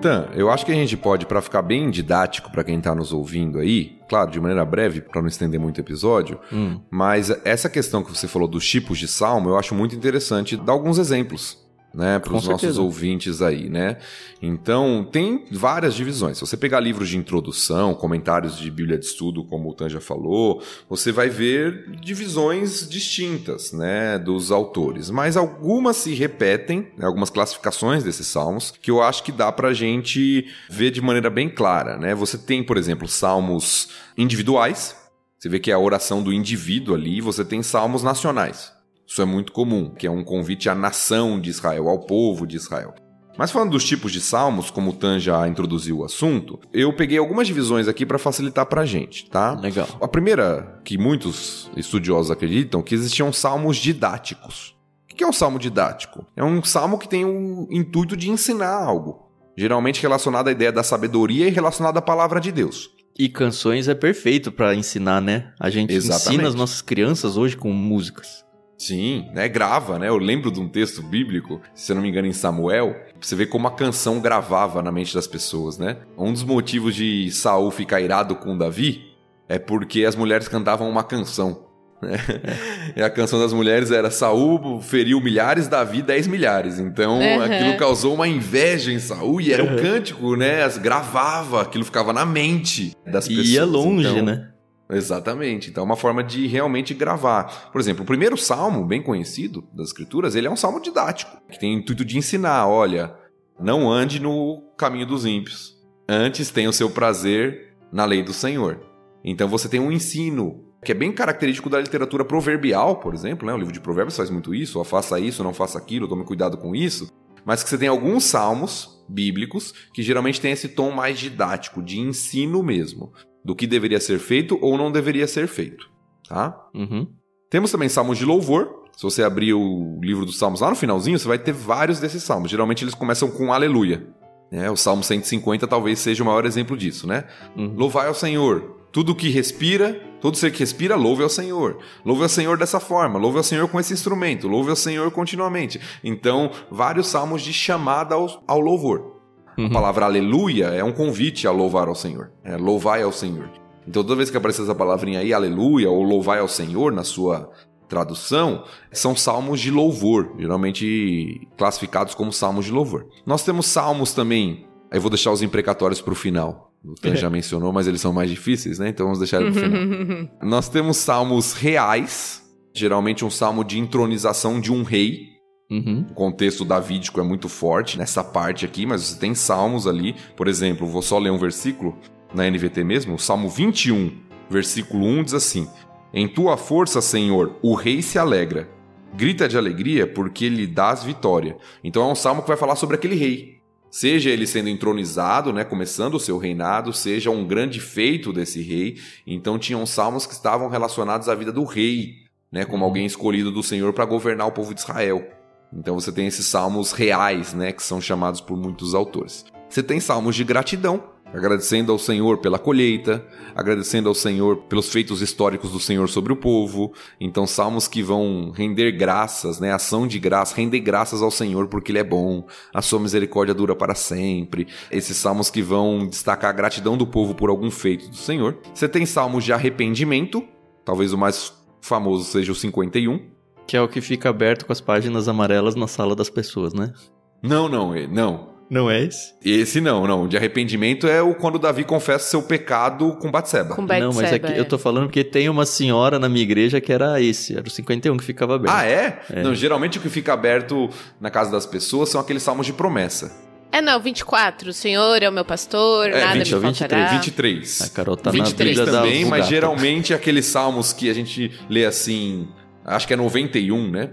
Tan, 0.00 0.28
eu 0.34 0.50
acho 0.50 0.64
que 0.64 0.72
a 0.72 0.74
gente 0.74 0.96
pode, 0.96 1.26
pra 1.26 1.42
ficar 1.42 1.62
bem 1.62 1.90
didático 1.90 2.50
pra 2.50 2.64
quem 2.64 2.80
tá 2.80 2.94
nos 2.94 3.12
ouvindo 3.12 3.58
aí, 3.58 3.98
claro, 4.08 4.30
de 4.30 4.40
maneira 4.40 4.64
breve, 4.64 5.00
pra 5.02 5.20
não 5.20 5.28
estender 5.28 5.60
muito 5.60 5.78
o 5.78 5.80
episódio, 5.80 6.38
Hum. 6.52 6.80
mas 6.90 7.30
essa 7.44 7.68
questão 7.68 8.02
que 8.02 8.10
você 8.10 8.26
falou 8.26 8.48
dos 8.48 8.66
tipos 8.68 8.98
de 8.98 9.06
salmo, 9.06 9.50
eu 9.50 9.58
acho 9.58 9.74
muito 9.74 9.94
interessante 9.94 10.56
dar 10.56 10.72
alguns 10.72 10.98
exemplos. 10.98 11.58
Né, 11.92 12.20
para 12.20 12.36
os 12.36 12.46
nossos 12.46 12.78
ouvintes 12.78 13.42
aí, 13.42 13.68
né? 13.68 13.96
Então, 14.40 15.04
tem 15.10 15.44
várias 15.50 15.92
divisões. 15.92 16.38
Se 16.38 16.46
você 16.46 16.56
pegar 16.56 16.78
livros 16.78 17.08
de 17.08 17.18
introdução, 17.18 17.94
comentários 17.94 18.56
de 18.56 18.70
Bíblia 18.70 18.96
de 18.96 19.06
estudo, 19.06 19.42
como 19.42 19.68
o 19.68 19.74
Tan 19.74 19.88
já 19.88 20.00
falou, 20.00 20.62
você 20.88 21.10
vai 21.10 21.28
ver 21.28 21.90
divisões 22.00 22.88
distintas, 22.88 23.72
né, 23.72 24.20
dos 24.20 24.52
autores. 24.52 25.10
Mas 25.10 25.36
algumas 25.36 25.96
se 25.96 26.14
repetem, 26.14 26.86
né, 26.96 27.06
algumas 27.06 27.28
classificações 27.28 28.04
desses 28.04 28.28
salmos, 28.28 28.72
que 28.80 28.92
eu 28.92 29.02
acho 29.02 29.24
que 29.24 29.32
dá 29.32 29.50
pra 29.50 29.74
gente 29.74 30.46
ver 30.70 30.92
de 30.92 31.00
maneira 31.00 31.28
bem 31.28 31.48
clara, 31.50 31.98
né? 31.98 32.14
Você 32.14 32.38
tem, 32.38 32.62
por 32.62 32.76
exemplo, 32.76 33.08
salmos 33.08 33.88
individuais. 34.16 34.96
Você 35.36 35.48
vê 35.48 35.58
que 35.58 35.72
é 35.72 35.74
a 35.74 35.78
oração 35.78 36.22
do 36.22 36.32
indivíduo 36.32 36.94
ali. 36.94 37.20
Você 37.20 37.44
tem 37.44 37.62
salmos 37.64 38.04
nacionais. 38.04 38.72
Isso 39.10 39.20
é 39.20 39.24
muito 39.24 39.50
comum, 39.50 39.90
que 39.90 40.06
é 40.06 40.10
um 40.10 40.22
convite 40.22 40.68
à 40.68 40.74
nação 40.74 41.40
de 41.40 41.50
Israel, 41.50 41.88
ao 41.88 41.98
povo 41.98 42.46
de 42.46 42.54
Israel. 42.54 42.94
Mas 43.36 43.50
falando 43.50 43.72
dos 43.72 43.84
tipos 43.84 44.12
de 44.12 44.20
salmos, 44.20 44.70
como 44.70 44.90
o 44.90 44.92
Tan 44.92 45.18
já 45.18 45.48
introduziu 45.48 45.98
o 45.98 46.04
assunto, 46.04 46.60
eu 46.72 46.92
peguei 46.92 47.18
algumas 47.18 47.48
divisões 47.48 47.88
aqui 47.88 48.06
para 48.06 48.20
facilitar 48.20 48.66
pra 48.66 48.84
gente, 48.84 49.28
tá? 49.28 49.58
Legal. 49.58 49.88
A 50.00 50.06
primeira, 50.06 50.80
que 50.84 50.96
muitos 50.96 51.68
estudiosos 51.76 52.30
acreditam, 52.30 52.82
que 52.82 52.94
existiam 52.94 53.32
salmos 53.32 53.78
didáticos. 53.78 54.76
O 55.10 55.16
que 55.16 55.24
é 55.24 55.26
um 55.26 55.32
salmo 55.32 55.58
didático? 55.58 56.24
É 56.36 56.44
um 56.44 56.62
salmo 56.62 56.96
que 56.96 57.08
tem 57.08 57.24
o 57.24 57.66
intuito 57.68 58.16
de 58.16 58.30
ensinar 58.30 58.76
algo, 58.84 59.28
geralmente 59.56 60.00
relacionado 60.00 60.46
à 60.46 60.52
ideia 60.52 60.70
da 60.70 60.84
sabedoria 60.84 61.48
e 61.48 61.50
relacionado 61.50 61.96
à 61.96 62.02
palavra 62.02 62.40
de 62.40 62.52
Deus. 62.52 62.88
E 63.18 63.28
canções 63.28 63.88
é 63.88 63.94
perfeito 63.94 64.52
para 64.52 64.72
ensinar, 64.72 65.20
né? 65.20 65.52
A 65.58 65.68
gente 65.68 65.92
Exatamente. 65.92 66.28
ensina 66.28 66.48
as 66.48 66.54
nossas 66.54 66.80
crianças 66.80 67.36
hoje 67.36 67.56
com 67.56 67.72
músicas. 67.72 68.48
Sim, 68.80 69.26
né? 69.34 69.46
Grava, 69.46 69.98
né? 69.98 70.08
Eu 70.08 70.16
lembro 70.16 70.50
de 70.50 70.58
um 70.58 70.66
texto 70.66 71.02
bíblico, 71.02 71.60
se 71.74 71.92
eu 71.92 71.96
não 71.96 72.02
me 72.02 72.08
engano, 72.08 72.26
em 72.26 72.32
Samuel, 72.32 72.96
você 73.20 73.36
ver 73.36 73.46
como 73.46 73.68
a 73.68 73.70
canção 73.72 74.20
gravava 74.20 74.80
na 74.82 74.90
mente 74.90 75.14
das 75.14 75.26
pessoas, 75.26 75.76
né? 75.76 75.98
Um 76.16 76.32
dos 76.32 76.42
motivos 76.42 76.94
de 76.94 77.30
Saul 77.30 77.70
ficar 77.70 78.00
irado 78.00 78.34
com 78.36 78.56
Davi 78.56 79.02
é 79.46 79.58
porque 79.58 80.06
as 80.06 80.16
mulheres 80.16 80.48
cantavam 80.48 80.88
uma 80.88 81.04
canção. 81.04 81.66
né? 82.00 82.12
E 82.96 83.02
a 83.02 83.10
canção 83.10 83.38
das 83.38 83.52
mulheres 83.52 83.90
era 83.90 84.10
Saul 84.10 84.80
feriu 84.80 85.20
milhares, 85.20 85.68
Davi 85.68 86.00
dez 86.00 86.26
milhares. 86.26 86.78
Então 86.78 87.18
Uhum. 87.18 87.42
aquilo 87.42 87.76
causou 87.76 88.14
uma 88.14 88.26
inveja 88.26 88.90
em 88.90 88.98
Saul 88.98 89.42
e 89.42 89.52
era 89.52 89.62
um 89.62 89.76
cântico, 89.76 90.34
né? 90.36 90.62
As 90.62 90.78
gravava, 90.78 91.60
aquilo 91.60 91.84
ficava 91.84 92.14
na 92.14 92.24
mente 92.24 92.92
das 93.06 93.26
E 93.26 93.28
pessoas. 93.36 93.48
ia 93.48 93.64
longe, 93.66 94.08
Então, 94.08 94.24
né? 94.24 94.48
Exatamente. 94.90 95.70
Então 95.70 95.82
é 95.82 95.86
uma 95.86 95.96
forma 95.96 96.22
de 96.22 96.46
realmente 96.46 96.92
gravar. 96.92 97.70
Por 97.70 97.80
exemplo, 97.80 98.02
o 98.02 98.06
primeiro 98.06 98.36
salmo, 98.36 98.84
bem 98.84 99.02
conhecido 99.02 99.66
das 99.72 99.88
escrituras, 99.88 100.34
ele 100.34 100.46
é 100.46 100.50
um 100.50 100.56
salmo 100.56 100.80
didático, 100.80 101.36
que 101.50 101.58
tem 101.58 101.74
o 101.74 101.78
intuito 101.78 102.04
de 102.04 102.18
ensinar, 102.18 102.66
olha, 102.66 103.14
não 103.58 103.90
ande 103.90 104.20
no 104.20 104.62
caminho 104.76 105.06
dos 105.06 105.24
ímpios. 105.24 105.78
Antes 106.08 106.50
tenha 106.50 106.68
o 106.68 106.72
seu 106.72 106.90
prazer 106.90 107.74
na 107.92 108.04
lei 108.04 108.22
do 108.22 108.32
Senhor. 108.32 108.80
Então 109.24 109.48
você 109.48 109.68
tem 109.68 109.78
um 109.80 109.92
ensino 109.92 110.64
que 110.82 110.92
é 110.92 110.94
bem 110.94 111.12
característico 111.12 111.68
da 111.68 111.78
literatura 111.78 112.24
proverbial, 112.24 112.96
por 112.96 113.14
exemplo, 113.14 113.46
né? 113.46 113.52
O 113.52 113.58
livro 113.58 113.72
de 113.72 113.80
Provérbios 113.80 114.16
faz 114.16 114.30
muito 114.30 114.54
isso, 114.54 114.80
ó, 114.80 114.84
faça 114.84 115.20
isso, 115.20 115.44
não 115.44 115.52
faça 115.52 115.78
aquilo, 115.78 116.08
tome 116.08 116.24
cuidado 116.24 116.56
com 116.56 116.74
isso. 116.74 117.12
Mas 117.44 117.62
que 117.62 117.68
você 117.68 117.78
tem 117.78 117.88
alguns 117.88 118.24
salmos 118.24 119.04
bíblicos 119.08 119.72
que 119.92 120.02
geralmente 120.02 120.40
tem 120.40 120.52
esse 120.52 120.68
tom 120.68 120.90
mais 120.90 121.18
didático, 121.18 121.82
de 121.82 121.98
ensino 121.98 122.62
mesmo 122.62 123.12
do 123.44 123.54
que 123.54 123.66
deveria 123.66 124.00
ser 124.00 124.18
feito 124.18 124.58
ou 124.60 124.76
não 124.76 124.92
deveria 124.92 125.26
ser 125.26 125.46
feito, 125.46 125.88
tá? 126.28 126.56
Uhum. 126.74 127.06
Temos 127.50 127.72
também 127.72 127.88
salmos 127.88 128.18
de 128.18 128.24
louvor. 128.24 128.80
Se 128.96 129.02
você 129.02 129.22
abrir 129.22 129.54
o 129.54 129.98
livro 130.02 130.24
dos 130.24 130.38
salmos 130.38 130.60
lá 130.60 130.70
no 130.70 130.76
finalzinho, 130.76 131.18
você 131.18 131.26
vai 131.26 131.38
ter 131.38 131.52
vários 131.52 131.98
desses 131.98 132.22
salmos. 132.22 132.50
Geralmente 132.50 132.84
eles 132.84 132.94
começam 132.94 133.30
com 133.30 133.52
aleluia. 133.52 134.06
né? 134.50 134.70
o 134.70 134.76
Salmo 134.76 135.02
150 135.02 135.66
talvez 135.66 135.98
seja 135.98 136.22
o 136.22 136.26
maior 136.26 136.44
exemplo 136.44 136.76
disso, 136.76 137.06
né? 137.06 137.24
Uhum. 137.56 137.74
Louvai 137.76 138.08
ao 138.08 138.14
Senhor. 138.14 138.76
Tudo 138.92 139.14
que 139.14 139.28
respira, 139.28 139.94
todo 140.20 140.36
ser 140.36 140.52
que 140.52 140.58
respira, 140.58 140.96
louve 140.96 141.22
ao 141.22 141.28
Senhor. 141.28 141.78
Louve 142.04 142.24
ao 142.24 142.28
Senhor 142.28 142.58
dessa 142.58 142.80
forma, 142.80 143.18
louve 143.18 143.38
ao 143.38 143.44
Senhor 143.44 143.68
com 143.68 143.78
esse 143.78 143.92
instrumento, 143.92 144.48
louve 144.48 144.70
ao 144.70 144.76
Senhor 144.76 145.10
continuamente. 145.12 145.80
Então, 146.02 146.50
vários 146.70 147.06
salmos 147.06 147.42
de 147.42 147.52
chamada 147.52 148.16
ao, 148.16 148.42
ao 148.46 148.60
louvor. 148.60 149.19
A 149.56 149.60
Uhum. 149.62 149.70
palavra 149.70 150.06
aleluia 150.06 150.66
é 150.66 150.82
um 150.84 150.92
convite 150.92 151.46
a 151.46 151.50
louvar 151.50 151.88
ao 151.88 151.94
Senhor. 151.94 152.30
É 152.44 152.56
louvai 152.56 153.02
ao 153.02 153.12
Senhor. 153.12 153.50
Então 153.86 154.02
toda 154.02 154.16
vez 154.16 154.30
que 154.30 154.36
aparece 154.36 154.62
essa 154.62 154.74
palavrinha 154.74 155.20
aí, 155.20 155.32
aleluia, 155.32 155.90
ou 155.90 156.02
louvai 156.02 156.38
ao 156.38 156.48
Senhor, 156.48 156.92
na 156.92 157.02
sua 157.04 157.50
tradução, 157.88 158.64
são 158.92 159.16
salmos 159.16 159.60
de 159.60 159.70
louvor, 159.70 160.34
geralmente 160.38 161.48
classificados 161.56 162.14
como 162.14 162.32
salmos 162.32 162.64
de 162.66 162.70
louvor. 162.72 163.06
Nós 163.26 163.42
temos 163.44 163.66
salmos 163.66 164.12
também, 164.14 164.66
aí 164.90 164.98
eu 164.98 165.02
vou 165.02 165.10
deixar 165.10 165.32
os 165.32 165.42
imprecatórios 165.42 166.00
para 166.00 166.12
o 166.12 166.16
final. 166.16 166.72
O 166.84 166.94
Tan 166.94 167.16
já 167.16 167.28
mencionou, 167.30 167.72
mas 167.72 167.86
eles 167.88 168.00
são 168.00 168.12
mais 168.12 168.30
difíceis, 168.30 168.78
né? 168.78 168.88
Então 168.90 169.06
vamos 169.06 169.18
deixar 169.18 169.40
ele 169.42 169.50
pro 169.50 169.60
final. 169.60 170.28
Nós 170.42 170.68
temos 170.68 170.98
salmos 170.98 171.52
reais, 171.52 172.42
geralmente 172.72 173.24
um 173.24 173.30
salmo 173.30 173.64
de 173.64 173.78
entronização 173.78 174.60
de 174.60 174.72
um 174.72 174.82
rei, 174.84 175.26
Uhum. 175.70 176.04
o 176.10 176.14
contexto 176.14 176.64
davídico 176.64 177.20
é 177.20 177.22
muito 177.22 177.48
forte 177.48 177.96
nessa 177.96 178.24
parte 178.24 178.64
aqui, 178.64 178.84
mas 178.84 179.02
você 179.02 179.20
tem 179.20 179.36
salmos 179.36 179.86
ali. 179.86 180.16
Por 180.36 180.48
exemplo, 180.48 180.86
vou 180.86 181.00
só 181.00 181.16
ler 181.16 181.30
um 181.30 181.38
versículo 181.38 181.96
na 182.34 182.50
NVT 182.50 182.82
mesmo. 182.82 183.14
O 183.14 183.18
Salmo 183.18 183.48
21, 183.48 184.10
versículo 184.48 185.06
1 185.06 185.24
diz 185.24 185.34
assim: 185.34 185.68
Em 186.12 186.26
tua 186.26 186.56
força, 186.56 187.00
Senhor, 187.00 187.56
o 187.62 187.74
rei 187.74 188.02
se 188.02 188.18
alegra. 188.18 188.68
Grita 189.14 189.48
de 189.48 189.56
alegria 189.56 190.06
porque 190.06 190.48
lhe 190.48 190.66
dás 190.66 191.04
vitória. 191.04 191.56
Então 191.82 192.08
é 192.08 192.12
um 192.12 192.16
salmo 192.16 192.42
que 192.42 192.48
vai 192.48 192.56
falar 192.56 192.76
sobre 192.76 192.96
aquele 192.96 193.14
rei. 193.14 193.60
Seja 193.90 194.30
ele 194.30 194.46
sendo 194.46 194.68
entronizado, 194.68 195.52
né, 195.52 195.64
começando 195.64 196.14
o 196.14 196.20
seu 196.20 196.38
reinado, 196.38 196.92
seja 196.92 197.28
um 197.28 197.44
grande 197.44 197.80
feito 197.80 198.32
desse 198.32 198.62
rei. 198.62 198.98
Então 199.26 199.58
tinham 199.58 199.84
salmos 199.84 200.26
que 200.26 200.32
estavam 200.32 200.68
relacionados 200.68 201.28
à 201.28 201.34
vida 201.34 201.50
do 201.50 201.64
rei, 201.64 202.14
né, 202.52 202.64
como 202.64 202.84
alguém 202.84 203.04
escolhido 203.04 203.50
do 203.50 203.64
Senhor 203.64 203.92
para 203.92 204.04
governar 204.04 204.46
o 204.46 204.52
povo 204.52 204.72
de 204.72 204.80
Israel. 204.80 205.39
Então 205.72 205.98
você 205.98 206.10
tem 206.10 206.26
esses 206.26 206.46
salmos 206.46 206.92
reais, 206.92 207.54
né, 207.54 207.72
que 207.72 207.82
são 207.82 208.00
chamados 208.00 208.40
por 208.40 208.56
muitos 208.56 208.94
autores. 208.94 209.44
Você 209.68 209.82
tem 209.82 210.00
salmos 210.00 210.34
de 210.34 210.42
gratidão, 210.42 211.04
agradecendo 211.32 211.92
ao 211.92 211.98
Senhor 211.98 212.38
pela 212.38 212.58
colheita, 212.58 213.24
agradecendo 213.54 214.08
ao 214.08 214.14
Senhor 214.14 214.56
pelos 214.62 214.88
feitos 214.88 215.22
históricos 215.22 215.70
do 215.70 215.78
Senhor 215.78 216.08
sobre 216.08 216.32
o 216.32 216.36
povo. 216.36 216.92
Então 217.20 217.46
salmos 217.46 217.86
que 217.86 218.02
vão 218.02 218.50
render 218.50 218.90
graças, 218.92 219.60
né, 219.60 219.72
ação 219.72 220.08
de 220.08 220.18
graça, 220.18 220.56
render 220.56 220.80
graças 220.80 221.22
ao 221.22 221.30
Senhor 221.30 221.68
porque 221.68 221.92
ele 221.92 222.00
é 222.00 222.04
bom, 222.04 222.46
a 222.74 222.82
sua 222.82 222.98
misericórdia 222.98 223.54
dura 223.54 223.76
para 223.76 223.94
sempre. 223.94 224.66
Esses 224.90 225.16
salmos 225.16 225.50
que 225.50 225.62
vão 225.62 226.06
destacar 226.06 226.50
a 226.50 226.54
gratidão 226.54 226.96
do 226.96 227.06
povo 227.06 227.32
por 227.34 227.48
algum 227.48 227.70
feito 227.70 228.08
do 228.08 228.16
Senhor. 228.16 228.58
Você 228.74 228.88
tem 228.88 229.06
salmos 229.06 229.44
de 229.44 229.52
arrependimento, 229.52 230.44
talvez 230.84 231.12
o 231.12 231.18
mais 231.18 231.52
famoso 231.80 232.24
seja 232.24 232.52
o 232.52 232.54
51. 232.56 233.29
Que 233.70 233.76
é 233.76 233.80
o 233.80 233.86
que 233.86 234.00
fica 234.00 234.28
aberto 234.28 234.66
com 234.66 234.72
as 234.72 234.80
páginas 234.80 235.28
amarelas 235.28 235.76
na 235.76 235.86
sala 235.86 236.16
das 236.16 236.28
pessoas, 236.28 236.74
né? 236.74 236.92
Não, 237.40 237.68
não, 237.68 237.94
não. 238.08 238.48
Não 238.68 238.90
é 238.90 239.04
esse? 239.04 239.32
Esse 239.44 239.80
não, 239.80 240.08
não. 240.08 240.26
De 240.26 240.36
arrependimento 240.36 241.06
é 241.06 241.22
o 241.22 241.36
quando 241.36 241.56
Davi 241.56 241.84
confessa 241.84 242.30
seu 242.30 242.42
pecado 242.42 243.16
com 243.20 243.30
Batseba. 243.30 243.76
Com 243.76 243.82
não, 243.82 244.12
mas 244.12 244.32
é 244.32 244.40
que 244.40 244.58
eu 244.58 244.64
tô 244.64 244.76
falando 244.76 245.04
porque 245.04 245.22
tem 245.22 245.48
uma 245.48 245.64
senhora 245.64 246.18
na 246.18 246.28
minha 246.28 246.42
igreja 246.42 246.80
que 246.80 246.92
era 246.92 247.20
esse, 247.20 247.56
era 247.56 247.64
o 247.64 247.70
51 247.70 248.16
que 248.16 248.24
ficava 248.24 248.56
aberto. 248.56 248.74
Ah, 248.74 248.84
é? 248.84 249.22
Não, 249.40 249.54
geralmente 249.54 249.98
o 249.98 250.00
que 250.00 250.08
fica 250.08 250.32
aberto 250.32 250.90
na 251.20 251.30
casa 251.30 251.52
das 251.52 251.64
pessoas 251.64 252.08
são 252.08 252.20
aqueles 252.20 252.42
salmos 252.42 252.66
de 252.66 252.72
promessa. 252.72 253.30
É, 253.70 253.80
não, 253.80 254.00
24. 254.00 254.70
O 254.70 254.72
Senhor 254.72 255.22
é 255.22 255.28
o 255.28 255.32
meu 255.32 255.44
pastor, 255.44 256.08
É, 256.08 256.24
nada 256.24 256.38
20 256.38 256.48
me 256.48 256.54
ou 256.54 256.60
23, 256.60 256.78
faltará. 256.78 257.12
23. 257.12 257.82
A 257.82 257.88
Carol 257.90 258.16
tá 258.16 258.32
23 258.32 258.76
na 258.76 258.84
Bíblia 258.84 259.00
também, 259.00 259.24
da 259.24 259.30
mas 259.30 259.46
geralmente 259.46 260.12
aqueles 260.12 260.46
salmos 260.46 260.92
que 260.92 261.08
a 261.08 261.14
gente 261.14 261.52
lê 261.68 261.84
assim, 261.84 262.48
acho 262.90 263.06
que 263.06 263.14
é 263.14 263.16
91, 263.16 263.90
né? 263.90 264.10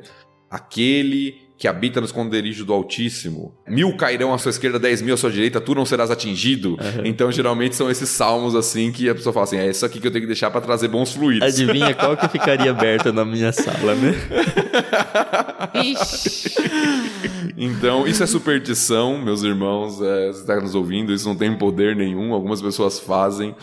Aquele 0.50 1.48
que 1.58 1.68
habita 1.68 2.00
no 2.00 2.06
esconderijo 2.06 2.64
do 2.64 2.72
Altíssimo. 2.72 3.56
Mil 3.68 3.98
cairão 3.98 4.32
à 4.32 4.38
sua 4.38 4.52
esquerda, 4.52 4.78
dez 4.78 5.02
mil 5.02 5.16
à 5.16 5.18
sua 5.18 5.32
direita, 5.32 5.60
tu 5.60 5.74
não 5.74 5.86
serás 5.86 6.12
atingido. 6.12 6.78
Então, 7.04 7.32
geralmente 7.32 7.76
são 7.76 7.90
esses 7.90 8.10
salmos 8.10 8.56
assim 8.56 8.92
que 8.92 9.10
a 9.10 9.16
pessoa 9.16 9.34
fala 9.34 9.46
assim: 9.46 9.58
é 9.58 9.68
isso 9.68 9.86
aqui 9.86 10.00
que 10.00 10.06
eu 10.06 10.12
tenho 10.12 10.22
que 10.22 10.28
deixar 10.28 10.52
pra 10.52 10.62
trazer 10.62 10.88
bons 10.88 11.14
fluidos. 11.14 11.48
Adivinha 11.48 11.96
qual 11.96 12.16
que 12.16 12.30
ficaria 12.30 12.70
aberta 12.70 13.12
na 13.12 13.26
minha 13.26 13.52
sala, 13.52 13.96
né? 13.96 14.14
Ixi. 15.84 16.52
Então, 17.58 18.06
isso 18.06 18.22
é 18.22 18.28
superstição, 18.28 19.18
meus 19.18 19.42
irmãos. 19.42 20.00
É, 20.00 20.28
você 20.28 20.42
está 20.42 20.62
nos 20.62 20.76
ouvindo, 20.76 21.12
isso 21.12 21.28
não 21.28 21.36
tem 21.36 21.58
poder 21.58 21.96
nenhum. 21.96 22.34
Algumas 22.34 22.62
pessoas 22.62 23.00
fazem, 23.00 23.56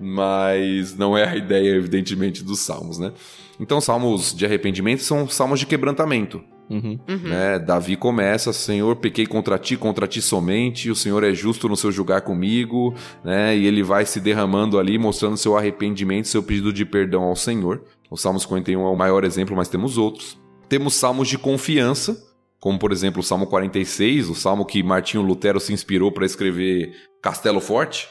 mas 0.00 0.96
não 0.96 1.16
é 1.16 1.28
a 1.28 1.36
ideia, 1.36 1.74
evidentemente, 1.74 2.42
dos 2.42 2.60
salmos, 2.60 2.98
né? 2.98 3.12
Então, 3.60 3.80
salmos 3.80 4.34
de 4.34 4.44
arrependimento 4.44 5.02
são 5.02 5.28
salmos 5.28 5.60
de 5.60 5.66
quebrantamento. 5.66 6.42
Uhum. 6.70 6.98
Né? 7.06 7.58
Davi 7.58 7.96
começa, 7.96 8.52
Senhor, 8.52 8.96
pequei 8.96 9.26
contra 9.26 9.58
ti, 9.58 9.76
contra 9.76 10.06
ti 10.06 10.22
somente, 10.22 10.90
o 10.90 10.96
Senhor 10.96 11.22
é 11.22 11.34
justo 11.34 11.68
no 11.68 11.76
seu 11.76 11.92
julgar 11.92 12.22
comigo, 12.22 12.94
né? 13.22 13.54
E 13.56 13.66
ele 13.66 13.82
vai 13.82 14.06
se 14.06 14.18
derramando 14.20 14.78
ali, 14.78 14.96
mostrando 14.98 15.36
seu 15.36 15.56
arrependimento, 15.56 16.28
seu 16.28 16.42
pedido 16.42 16.72
de 16.72 16.86
perdão 16.86 17.24
ao 17.24 17.36
Senhor. 17.36 17.82
O 18.10 18.16
Salmo 18.16 18.40
51 18.40 18.80
é 18.80 18.88
o 18.90 18.96
maior 18.96 19.24
exemplo, 19.24 19.54
mas 19.54 19.68
temos 19.68 19.98
outros. 19.98 20.40
Temos 20.68 20.94
salmos 20.94 21.28
de 21.28 21.36
confiança, 21.36 22.16
como 22.58 22.78
por 22.78 22.90
exemplo 22.90 23.20
o 23.20 23.24
Salmo 23.24 23.46
46, 23.46 24.30
o 24.30 24.34
salmo 24.34 24.64
que 24.64 24.82
Martinho 24.82 25.22
Lutero 25.22 25.60
se 25.60 25.72
inspirou 25.72 26.10
para 26.10 26.24
escrever 26.24 26.94
Castelo 27.20 27.60
Forte. 27.60 28.08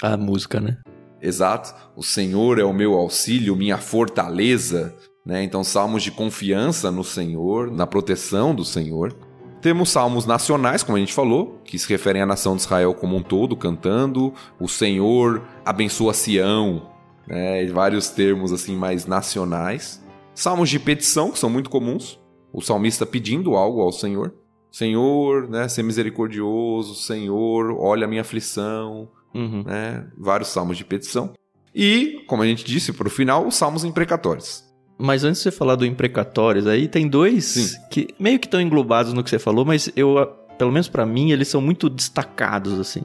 A 0.00 0.16
música, 0.16 0.60
né? 0.60 0.76
Exato. 1.24 1.74
O 1.96 2.02
Senhor 2.02 2.58
é 2.58 2.64
o 2.64 2.72
meu 2.74 2.92
auxílio, 2.92 3.56
minha 3.56 3.78
fortaleza. 3.78 4.94
Né? 5.24 5.42
Então, 5.42 5.64
salmos 5.64 6.02
de 6.02 6.10
confiança 6.10 6.90
no 6.90 7.02
Senhor, 7.02 7.70
na 7.70 7.86
proteção 7.86 8.54
do 8.54 8.62
Senhor. 8.62 9.16
Temos 9.62 9.88
salmos 9.88 10.26
nacionais, 10.26 10.82
como 10.82 10.98
a 10.98 11.00
gente 11.00 11.14
falou, 11.14 11.62
que 11.64 11.78
se 11.78 11.88
referem 11.88 12.20
à 12.20 12.26
nação 12.26 12.54
de 12.54 12.60
Israel 12.60 12.92
como 12.92 13.16
um 13.16 13.22
todo, 13.22 13.56
cantando. 13.56 14.34
O 14.60 14.68
Senhor 14.68 15.42
abençoa 15.64 16.12
Sião. 16.12 16.90
Né? 17.26 17.64
Vários 17.68 18.10
termos 18.10 18.52
assim 18.52 18.76
mais 18.76 19.06
nacionais. 19.06 20.04
Salmos 20.34 20.68
de 20.68 20.78
petição, 20.78 21.30
que 21.30 21.38
são 21.38 21.48
muito 21.48 21.70
comuns. 21.70 22.20
o 22.52 22.60
salmista 22.60 23.06
pedindo 23.06 23.56
algo 23.56 23.80
ao 23.80 23.90
Senhor. 23.90 24.34
Senhor, 24.70 25.48
né, 25.48 25.68
ser 25.68 25.84
misericordioso, 25.84 26.94
Senhor, 26.96 27.76
olha 27.78 28.06
a 28.06 28.08
minha 28.08 28.22
aflição, 28.22 29.08
uhum. 29.34 29.62
né, 29.64 30.06
vários 30.16 30.48
salmos 30.48 30.76
de 30.76 30.84
petição. 30.84 31.32
E, 31.74 32.22
como 32.26 32.42
a 32.42 32.46
gente 32.46 32.64
disse, 32.64 32.92
para 32.92 33.08
o 33.08 33.10
final, 33.10 33.46
os 33.46 33.56
salmos 33.56 33.84
imprecatórios. 33.84 34.64
Mas 34.96 35.24
antes 35.24 35.40
de 35.40 35.44
você 35.44 35.50
falar 35.50 35.74
do 35.74 35.84
imprecatórios, 35.84 36.66
aí 36.66 36.86
tem 36.86 37.08
dois 37.08 37.44
Sim. 37.44 37.78
que 37.90 38.08
meio 38.18 38.38
que 38.38 38.46
estão 38.46 38.60
englobados 38.60 39.12
no 39.12 39.24
que 39.24 39.30
você 39.30 39.40
falou, 39.40 39.64
mas 39.64 39.90
eu, 39.96 40.24
pelo 40.56 40.70
menos 40.70 40.88
para 40.88 41.04
mim, 41.04 41.32
eles 41.32 41.48
são 41.48 41.60
muito 41.60 41.90
destacados, 41.90 42.78
assim. 42.78 43.02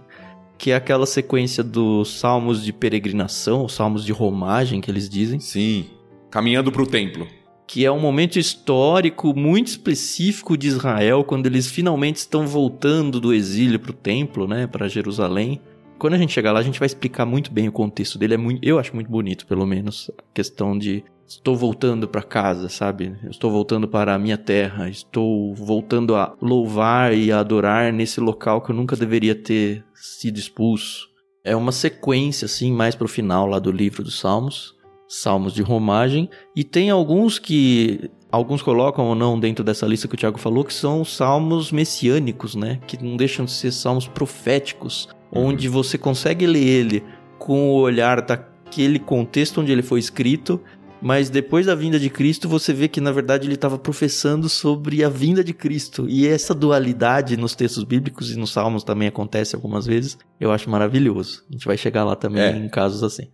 Que 0.58 0.72
é 0.72 0.76
aquela 0.76 1.06
sequência 1.06 1.64
dos 1.64 2.20
salmos 2.20 2.64
de 2.64 2.72
peregrinação, 2.72 3.66
os 3.66 3.74
salmos 3.74 4.06
de 4.06 4.12
romagem, 4.12 4.82
que 4.82 4.92
eles 4.92 5.10
dizem. 5.10 5.40
Sim, 5.40 5.90
caminhando 6.30 6.72
para 6.72 6.84
o 6.84 6.88
templo 6.88 7.28
que 7.70 7.86
é 7.86 7.92
um 7.92 8.00
momento 8.00 8.40
histórico 8.40 9.32
muito 9.38 9.68
específico 9.68 10.58
de 10.58 10.68
Israel, 10.68 11.24
quando 11.24 11.46
eles 11.46 11.68
finalmente 11.70 12.16
estão 12.16 12.48
voltando 12.48 13.20
do 13.20 13.32
exílio 13.32 13.80
para 13.80 13.92
o 13.92 13.94
templo, 13.94 14.48
né, 14.48 14.66
para 14.66 14.88
Jerusalém. 14.88 15.62
Quando 16.00 16.14
a 16.14 16.18
gente 16.18 16.34
chegar 16.34 16.54
lá, 16.54 16.60
a 16.60 16.64
gente 16.64 16.80
vai 16.80 16.86
explicar 16.86 17.26
muito 17.26 17.52
bem 17.52 17.68
o 17.68 17.72
contexto 17.72 18.18
dele. 18.18 18.36
É 18.36 18.38
muito, 18.38 18.66
eu 18.66 18.80
acho 18.80 18.96
muito 18.96 19.12
bonito, 19.12 19.46
pelo 19.46 19.66
menos, 19.66 20.10
a 20.18 20.34
questão 20.34 20.78
de 20.78 21.04
estou 21.28 21.56
voltando 21.56 22.08
para 22.08 22.24
casa, 22.24 22.70
sabe? 22.70 23.16
Estou 23.30 23.52
voltando 23.52 23.88
para 23.88 24.16
a 24.16 24.20
minha 24.20 24.38
terra, 24.38 24.90
estou 24.90 25.54
voltando 25.54 26.16
a 26.16 26.36
louvar 26.42 27.14
e 27.14 27.32
a 27.32 27.40
adorar 27.40 27.94
nesse 27.94 28.20
local 28.20 28.62
que 28.62 28.72
eu 28.72 28.76
nunca 28.76 28.96
deveria 28.96 29.36
ter 29.36 29.84
sido 29.94 30.40
expulso. 30.40 31.08
É 31.44 31.56
uma 31.56 31.72
sequência 31.72 32.46
assim 32.46 32.72
mais 32.72 32.96
para 32.96 33.06
o 33.06 33.10
final 33.10 33.46
lá 33.46 33.60
do 33.60 33.72
livro 33.72 34.02
dos 34.02 34.18
Salmos 34.18 34.80
salmos 35.10 35.54
de 35.54 35.64
romagem, 35.64 36.30
e 36.56 36.64
tem 36.64 36.92
alguns 36.92 37.40
que 37.40 38.12
alguns 38.32 38.62
colocam 38.62 39.06
ou 39.06 39.16
não 39.16 39.40
dentro 39.40 39.64
dessa 39.64 39.86
lista 39.86 40.08
que 40.08 40.16
o 40.16 40.18
Tiago 40.18 40.38
falou, 40.38 40.64
que 40.64 40.74
são 40.74 41.04
salmos 41.04 41.72
messiânicos, 41.72 42.56
né? 42.56 42.80
Que 42.88 43.02
não 43.04 43.18
deixam 43.18 43.46
de 43.46 43.52
ser 43.52 43.72
salmos 43.72 44.08
proféticos, 44.08 45.08
uhum. 45.32 45.48
onde 45.48 45.68
você 45.68 45.98
consegue 45.98 46.46
ler 46.46 46.66
ele 46.66 47.04
com 47.38 47.70
o 47.70 47.80
olhar 47.80 48.22
daquele 48.22 49.00
contexto 49.00 49.62
onde 49.62 49.72
ele 49.72 49.82
foi 49.82 50.00
escrito, 50.00 50.62
mas 51.02 51.30
depois 51.30 51.66
da 51.66 51.74
vinda 51.74 51.98
de 51.98 52.10
Cristo 52.10 52.50
você 52.50 52.74
vê 52.74 52.88
que 52.88 53.00
na 53.00 53.12
verdade 53.12 53.48
ele 53.48 53.56
estava 53.56 53.80
professando 53.80 54.50
sobre 54.50 55.04
a 55.04 55.10
vinda 55.10 55.44
de 55.44 55.54
Cristo. 55.54 56.06
E 56.10 56.28
essa 56.28 56.54
dualidade 56.54 57.38
nos 57.38 57.56
textos 57.56 57.84
bíblicos 57.84 58.32
e 58.32 58.38
nos 58.38 58.52
salmos 58.52 58.84
também 58.84 59.08
acontece 59.08 59.56
algumas 59.56 59.86
vezes. 59.86 60.18
Eu 60.40 60.52
acho 60.52 60.70
maravilhoso. 60.70 61.44
A 61.50 61.54
gente 61.54 61.66
vai 61.66 61.78
chegar 61.78 62.04
lá 62.04 62.16
também 62.16 62.42
é. 62.42 62.58
em 62.58 62.68
casos 62.68 63.02
assim. 63.02 63.30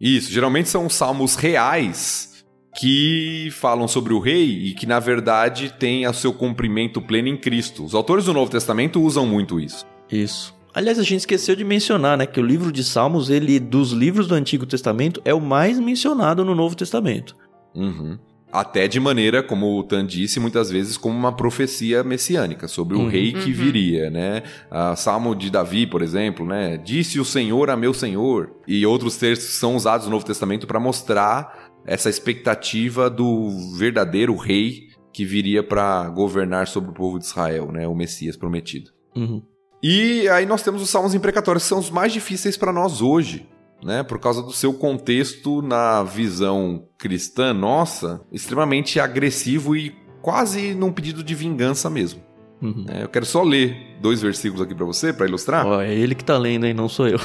Isso, 0.00 0.32
geralmente 0.32 0.70
são 0.70 0.88
salmos 0.88 1.36
reais 1.36 2.39
que 2.78 3.48
falam 3.52 3.88
sobre 3.88 4.12
o 4.12 4.20
rei 4.20 4.66
e 4.66 4.74
que, 4.74 4.86
na 4.86 5.00
verdade, 5.00 5.74
têm 5.78 6.06
o 6.06 6.14
seu 6.14 6.32
cumprimento 6.32 7.00
pleno 7.02 7.28
em 7.28 7.36
Cristo. 7.36 7.84
Os 7.84 7.94
autores 7.94 8.24
do 8.24 8.32
Novo 8.32 8.50
Testamento 8.50 9.02
usam 9.02 9.26
muito 9.26 9.58
isso. 9.58 9.86
Isso. 10.10 10.54
Aliás, 10.72 10.98
a 10.98 11.02
gente 11.02 11.20
esqueceu 11.20 11.56
de 11.56 11.64
mencionar, 11.64 12.16
né, 12.16 12.26
que 12.26 12.38
o 12.38 12.46
livro 12.46 12.70
de 12.70 12.84
Salmos, 12.84 13.28
ele 13.28 13.58
dos 13.58 13.90
livros 13.90 14.28
do 14.28 14.34
Antigo 14.34 14.66
Testamento 14.66 15.20
é 15.24 15.34
o 15.34 15.40
mais 15.40 15.80
mencionado 15.80 16.44
no 16.44 16.54
Novo 16.54 16.76
Testamento. 16.76 17.34
Uhum. 17.74 18.18
Até 18.52 18.88
de 18.88 18.98
maneira, 18.98 19.44
como 19.44 19.78
o 19.78 19.82
Tan 19.84 20.04
disse, 20.04 20.40
muitas 20.40 20.70
vezes 20.70 20.96
como 20.96 21.16
uma 21.16 21.32
profecia 21.32 22.02
messiânica 22.02 22.66
sobre 22.66 22.96
o 22.96 23.00
uhum, 23.00 23.08
rei 23.08 23.32
que 23.32 23.50
uhum. 23.50 23.56
viria, 23.56 24.10
né? 24.10 24.42
A 24.68 24.96
Salmo 24.96 25.36
de 25.36 25.50
Davi, 25.50 25.86
por 25.86 26.02
exemplo, 26.02 26.44
né? 26.44 26.76
Disse 26.76 27.20
o 27.20 27.24
Senhor 27.24 27.70
a 27.70 27.76
meu 27.76 27.94
Senhor. 27.94 28.50
E 28.66 28.84
outros 28.84 29.16
textos 29.16 29.50
são 29.50 29.76
usados 29.76 30.06
no 30.06 30.12
Novo 30.12 30.24
Testamento 30.24 30.66
para 30.66 30.80
mostrar 30.80 31.69
essa 31.84 32.08
expectativa 32.08 33.08
do 33.08 33.50
verdadeiro 33.76 34.36
rei 34.36 34.88
que 35.12 35.24
viria 35.24 35.62
para 35.62 36.08
governar 36.08 36.68
sobre 36.68 36.90
o 36.90 36.94
povo 36.94 37.18
de 37.18 37.24
Israel, 37.24 37.72
né? 37.72 37.86
O 37.86 37.94
Messias 37.94 38.36
prometido. 38.36 38.90
Uhum. 39.16 39.42
E 39.82 40.28
aí 40.28 40.46
nós 40.46 40.62
temos 40.62 40.82
os 40.82 40.90
salmos 40.90 41.14
imprecatórios, 41.14 41.64
que 41.64 41.68
são 41.68 41.78
os 41.78 41.90
mais 41.90 42.12
difíceis 42.12 42.56
para 42.56 42.72
nós 42.72 43.00
hoje 43.00 43.48
né, 43.82 44.02
por 44.02 44.18
causa 44.18 44.42
do 44.42 44.52
seu 44.52 44.72
contexto 44.74 45.62
na 45.62 46.02
visão 46.02 46.86
cristã 46.98 47.52
nossa, 47.52 48.20
extremamente 48.30 49.00
agressivo 49.00 49.74
e 49.74 49.94
quase 50.22 50.74
num 50.74 50.92
pedido 50.92 51.24
de 51.24 51.34
vingança 51.34 51.88
mesmo. 51.88 52.22
Uhum. 52.62 52.84
É, 52.88 53.02
eu 53.04 53.08
quero 53.08 53.24
só 53.24 53.42
ler 53.42 53.96
dois 54.00 54.20
versículos 54.20 54.62
aqui 54.62 54.74
para 54.74 54.84
você, 54.84 55.12
para 55.12 55.26
ilustrar. 55.26 55.66
Oh, 55.66 55.80
é 55.80 55.94
ele 55.94 56.14
que 56.14 56.24
tá 56.24 56.36
lendo, 56.36 56.66
hein? 56.66 56.74
Não 56.74 56.88
sou 56.88 57.08
eu. 57.08 57.18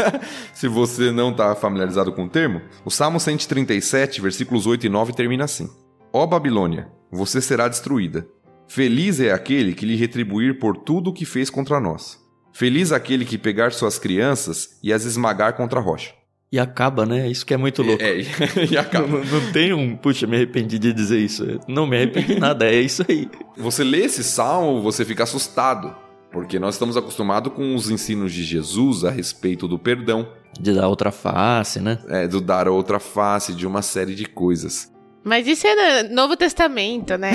Se 0.54 0.66
você 0.66 1.12
não 1.12 1.32
tá 1.32 1.54
familiarizado 1.54 2.12
com 2.12 2.24
o 2.24 2.28
termo, 2.28 2.62
o 2.84 2.90
Salmo 2.90 3.20
137, 3.20 4.20
versículos 4.20 4.66
8 4.66 4.86
e 4.86 4.88
9 4.88 5.12
termina 5.12 5.44
assim: 5.44 5.68
Ó 6.12 6.26
Babilônia, 6.26 6.88
você 7.10 7.40
será 7.40 7.68
destruída. 7.68 8.26
Feliz 8.66 9.20
é 9.20 9.32
aquele 9.32 9.74
que 9.74 9.86
lhe 9.86 9.96
retribuir 9.96 10.58
por 10.58 10.76
tudo 10.76 11.10
o 11.10 11.12
que 11.12 11.24
fez 11.24 11.48
contra 11.48 11.80
nós. 11.80 12.18
Feliz 12.52 12.92
aquele 12.92 13.24
que 13.24 13.38
pegar 13.38 13.72
suas 13.72 13.98
crianças 13.98 14.78
e 14.82 14.92
as 14.92 15.04
esmagar 15.04 15.54
contra 15.54 15.80
a 15.80 15.82
rocha. 15.82 16.17
E 16.50 16.58
acaba, 16.58 17.04
né? 17.04 17.28
Isso 17.28 17.44
que 17.44 17.52
é 17.52 17.56
muito 17.56 17.82
louco. 17.82 18.02
É, 18.02 18.20
é 18.20 18.24
e 18.70 18.76
acaba. 18.76 19.06
Não, 19.06 19.24
não, 19.24 19.52
tem 19.52 19.72
um, 19.72 19.96
puxa, 19.96 20.26
me 20.26 20.36
arrependi 20.36 20.78
de 20.78 20.92
dizer 20.92 21.18
isso. 21.18 21.44
Não 21.68 21.86
me 21.86 21.96
arrependi 21.96 22.34
de 22.34 22.40
nada, 22.40 22.64
é 22.64 22.80
isso 22.80 23.04
aí. 23.06 23.28
Você 23.56 23.84
lê 23.84 24.04
esse 24.04 24.24
salmo, 24.24 24.80
você 24.80 25.04
fica 25.04 25.24
assustado. 25.24 25.94
Porque 26.30 26.58
nós 26.58 26.74
estamos 26.74 26.96
acostumados 26.96 27.52
com 27.52 27.74
os 27.74 27.90
ensinos 27.90 28.32
de 28.32 28.44
Jesus 28.44 29.04
a 29.04 29.10
respeito 29.10 29.66
do 29.66 29.78
perdão. 29.78 30.28
De 30.60 30.74
dar 30.74 30.88
outra 30.88 31.10
face, 31.10 31.80
né? 31.80 31.98
É, 32.08 32.28
do 32.28 32.40
dar 32.40 32.68
outra 32.68 33.00
face, 33.00 33.54
de 33.54 33.66
uma 33.66 33.82
série 33.82 34.14
de 34.14 34.26
coisas. 34.26 34.92
Mas 35.24 35.46
isso 35.46 35.66
é 35.66 36.04
Novo 36.04 36.36
Testamento, 36.36 37.16
né? 37.16 37.32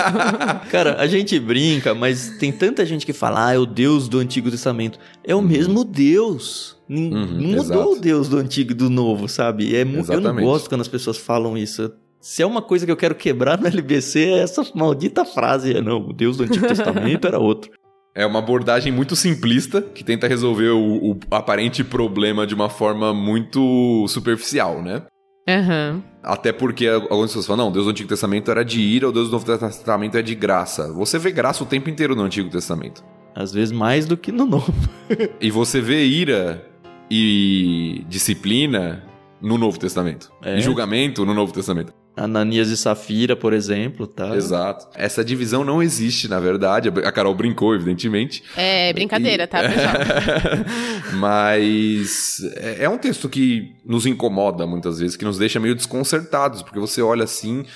Cara, 0.70 0.96
a 1.00 1.06
gente 1.06 1.38
brinca, 1.40 1.94
mas 1.94 2.30
tem 2.38 2.52
tanta 2.52 2.84
gente 2.84 3.04
que 3.04 3.12
fala, 3.12 3.48
ah, 3.48 3.54
é 3.54 3.58
o 3.58 3.66
Deus 3.66 4.08
do 4.08 4.18
Antigo 4.18 4.50
Testamento. 4.50 4.98
É 5.24 5.34
o 5.34 5.38
uhum. 5.38 5.44
mesmo 5.44 5.84
Deus. 5.84 6.76
Uhum, 6.88 7.10
não 7.10 7.26
mudou 7.26 7.62
exato. 7.62 7.92
o 7.92 8.00
Deus 8.00 8.28
do 8.28 8.38
Antigo 8.38 8.70
e 8.70 8.74
do 8.74 8.88
Novo, 8.88 9.28
sabe? 9.28 9.74
É, 9.74 9.82
eu 9.82 10.20
não 10.20 10.36
gosto 10.36 10.68
quando 10.68 10.82
as 10.82 10.88
pessoas 10.88 11.16
falam 11.16 11.58
isso. 11.58 11.92
Se 12.20 12.42
é 12.42 12.46
uma 12.46 12.62
coisa 12.62 12.84
que 12.86 12.92
eu 12.92 12.96
quero 12.96 13.14
quebrar 13.14 13.58
no 13.58 13.66
LBC, 13.66 14.24
é 14.24 14.38
essa 14.38 14.64
maldita 14.74 15.24
frase. 15.24 15.80
Não, 15.80 16.08
o 16.08 16.12
Deus 16.12 16.36
do 16.36 16.44
Antigo 16.44 16.66
Testamento 16.66 17.26
era 17.26 17.38
outro. 17.38 17.70
É 18.14 18.24
uma 18.24 18.38
abordagem 18.38 18.90
muito 18.90 19.14
simplista 19.14 19.82
que 19.82 20.02
tenta 20.02 20.26
resolver 20.26 20.70
o, 20.70 21.12
o, 21.12 21.20
aparente 21.30 21.84
problema 21.84 22.46
de 22.46 22.54
uma 22.54 22.70
forma 22.70 23.12
muito 23.12 24.06
superficial, 24.08 24.82
né? 24.82 25.02
Uhum. 25.48 26.02
Até 26.22 26.52
porque 26.52 26.88
algumas 26.88 27.30
pessoas 27.30 27.46
falam, 27.46 27.66
não, 27.66 27.72
Deus 27.72 27.84
do 27.84 27.90
Antigo 27.90 28.08
Testamento 28.08 28.50
era 28.50 28.64
de 28.64 28.80
ira, 28.80 29.08
o 29.08 29.12
Deus 29.12 29.28
do 29.28 29.32
Novo 29.32 29.44
Testamento 29.44 30.16
é 30.18 30.22
de 30.22 30.34
graça. 30.34 30.92
Você 30.92 31.18
vê 31.18 31.30
graça 31.30 31.62
o 31.62 31.66
tempo 31.66 31.88
inteiro 31.88 32.16
no 32.16 32.22
Antigo 32.22 32.50
Testamento. 32.50 33.04
Às 33.34 33.52
vezes 33.52 33.70
mais 33.70 34.06
do 34.06 34.16
que 34.16 34.32
no 34.32 34.44
Novo. 34.44 34.72
e 35.40 35.50
você 35.50 35.80
vê 35.80 36.04
ira 36.04 36.66
e 37.10 38.04
disciplina 38.08 39.04
no 39.40 39.56
Novo 39.56 39.78
Testamento. 39.78 40.32
É. 40.42 40.56
E 40.56 40.60
julgamento 40.60 41.24
no 41.24 41.34
Novo 41.34 41.52
Testamento. 41.52 41.92
Ananias 42.16 42.70
e 42.70 42.76
Safira, 42.76 43.36
por 43.36 43.52
exemplo, 43.52 44.06
tá? 44.06 44.34
Exato. 44.34 44.88
Essa 44.94 45.22
divisão 45.22 45.62
não 45.64 45.82
existe, 45.82 46.28
na 46.28 46.40
verdade. 46.40 46.88
A 46.88 47.12
Carol 47.12 47.34
brincou, 47.34 47.74
evidentemente. 47.74 48.42
É, 48.56 48.90
brincadeira, 48.94 49.44
e... 49.44 49.46
tá? 49.46 49.60
Mas 51.12 52.40
é, 52.56 52.84
é 52.84 52.88
um 52.88 52.96
texto 52.96 53.28
que 53.28 53.76
nos 53.84 54.06
incomoda 54.06 54.66
muitas 54.66 54.98
vezes, 54.98 55.14
que 55.14 55.26
nos 55.26 55.36
deixa 55.36 55.60
meio 55.60 55.74
desconcertados, 55.74 56.62
porque 56.62 56.80
você 56.80 57.02
olha 57.02 57.24
assim 57.24 57.66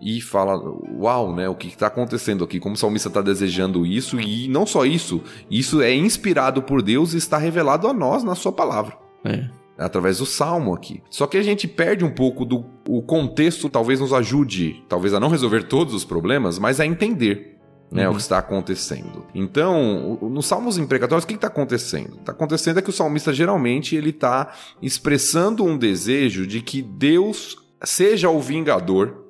e 0.00 0.18
fala, 0.22 0.58
uau, 0.98 1.34
né, 1.34 1.46
o 1.46 1.54
que 1.54 1.68
está 1.68 1.88
acontecendo 1.88 2.42
aqui? 2.42 2.58
Como 2.58 2.74
o 2.74 2.78
salmista 2.78 3.08
está 3.08 3.20
desejando 3.20 3.84
isso? 3.84 4.18
E 4.18 4.48
não 4.48 4.64
só 4.64 4.86
isso, 4.86 5.22
isso 5.50 5.82
é 5.82 5.94
inspirado 5.94 6.62
por 6.62 6.80
Deus 6.80 7.12
e 7.12 7.18
está 7.18 7.36
revelado 7.36 7.86
a 7.86 7.92
nós 7.92 8.24
na 8.24 8.34
sua 8.34 8.50
palavra. 8.50 8.96
É 9.22 9.59
através 9.80 10.18
do 10.18 10.26
salmo 10.26 10.74
aqui. 10.74 11.02
Só 11.10 11.26
que 11.26 11.36
a 11.36 11.42
gente 11.42 11.66
perde 11.66 12.04
um 12.04 12.10
pouco 12.10 12.44
do 12.44 12.64
o 12.88 13.02
contexto, 13.02 13.68
talvez 13.68 14.00
nos 14.00 14.12
ajude, 14.12 14.84
talvez 14.88 15.14
a 15.14 15.20
não 15.20 15.28
resolver 15.28 15.64
todos 15.64 15.94
os 15.94 16.04
problemas, 16.04 16.58
mas 16.58 16.80
a 16.80 16.86
entender 16.86 17.56
né, 17.90 18.06
uhum. 18.06 18.12
o 18.12 18.16
que 18.16 18.22
está 18.22 18.38
acontecendo. 18.38 19.26
Então, 19.34 20.18
nos 20.22 20.46
salmos 20.46 20.78
imprecatórios, 20.78 21.24
o 21.24 21.26
que 21.26 21.34
está 21.34 21.48
acontecendo? 21.48 22.16
Está 22.16 22.32
acontecendo 22.32 22.78
é 22.78 22.82
que 22.82 22.90
o 22.90 22.92
salmista 22.92 23.32
geralmente 23.32 23.96
ele 23.96 24.10
está 24.10 24.52
expressando 24.80 25.64
um 25.64 25.76
desejo 25.76 26.46
de 26.46 26.60
que 26.60 26.82
Deus 26.82 27.56
seja 27.82 28.30
o 28.30 28.40
vingador 28.40 29.26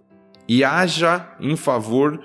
e 0.47 0.65
haja 0.65 1.35
em 1.41 1.57
favor 1.57 2.21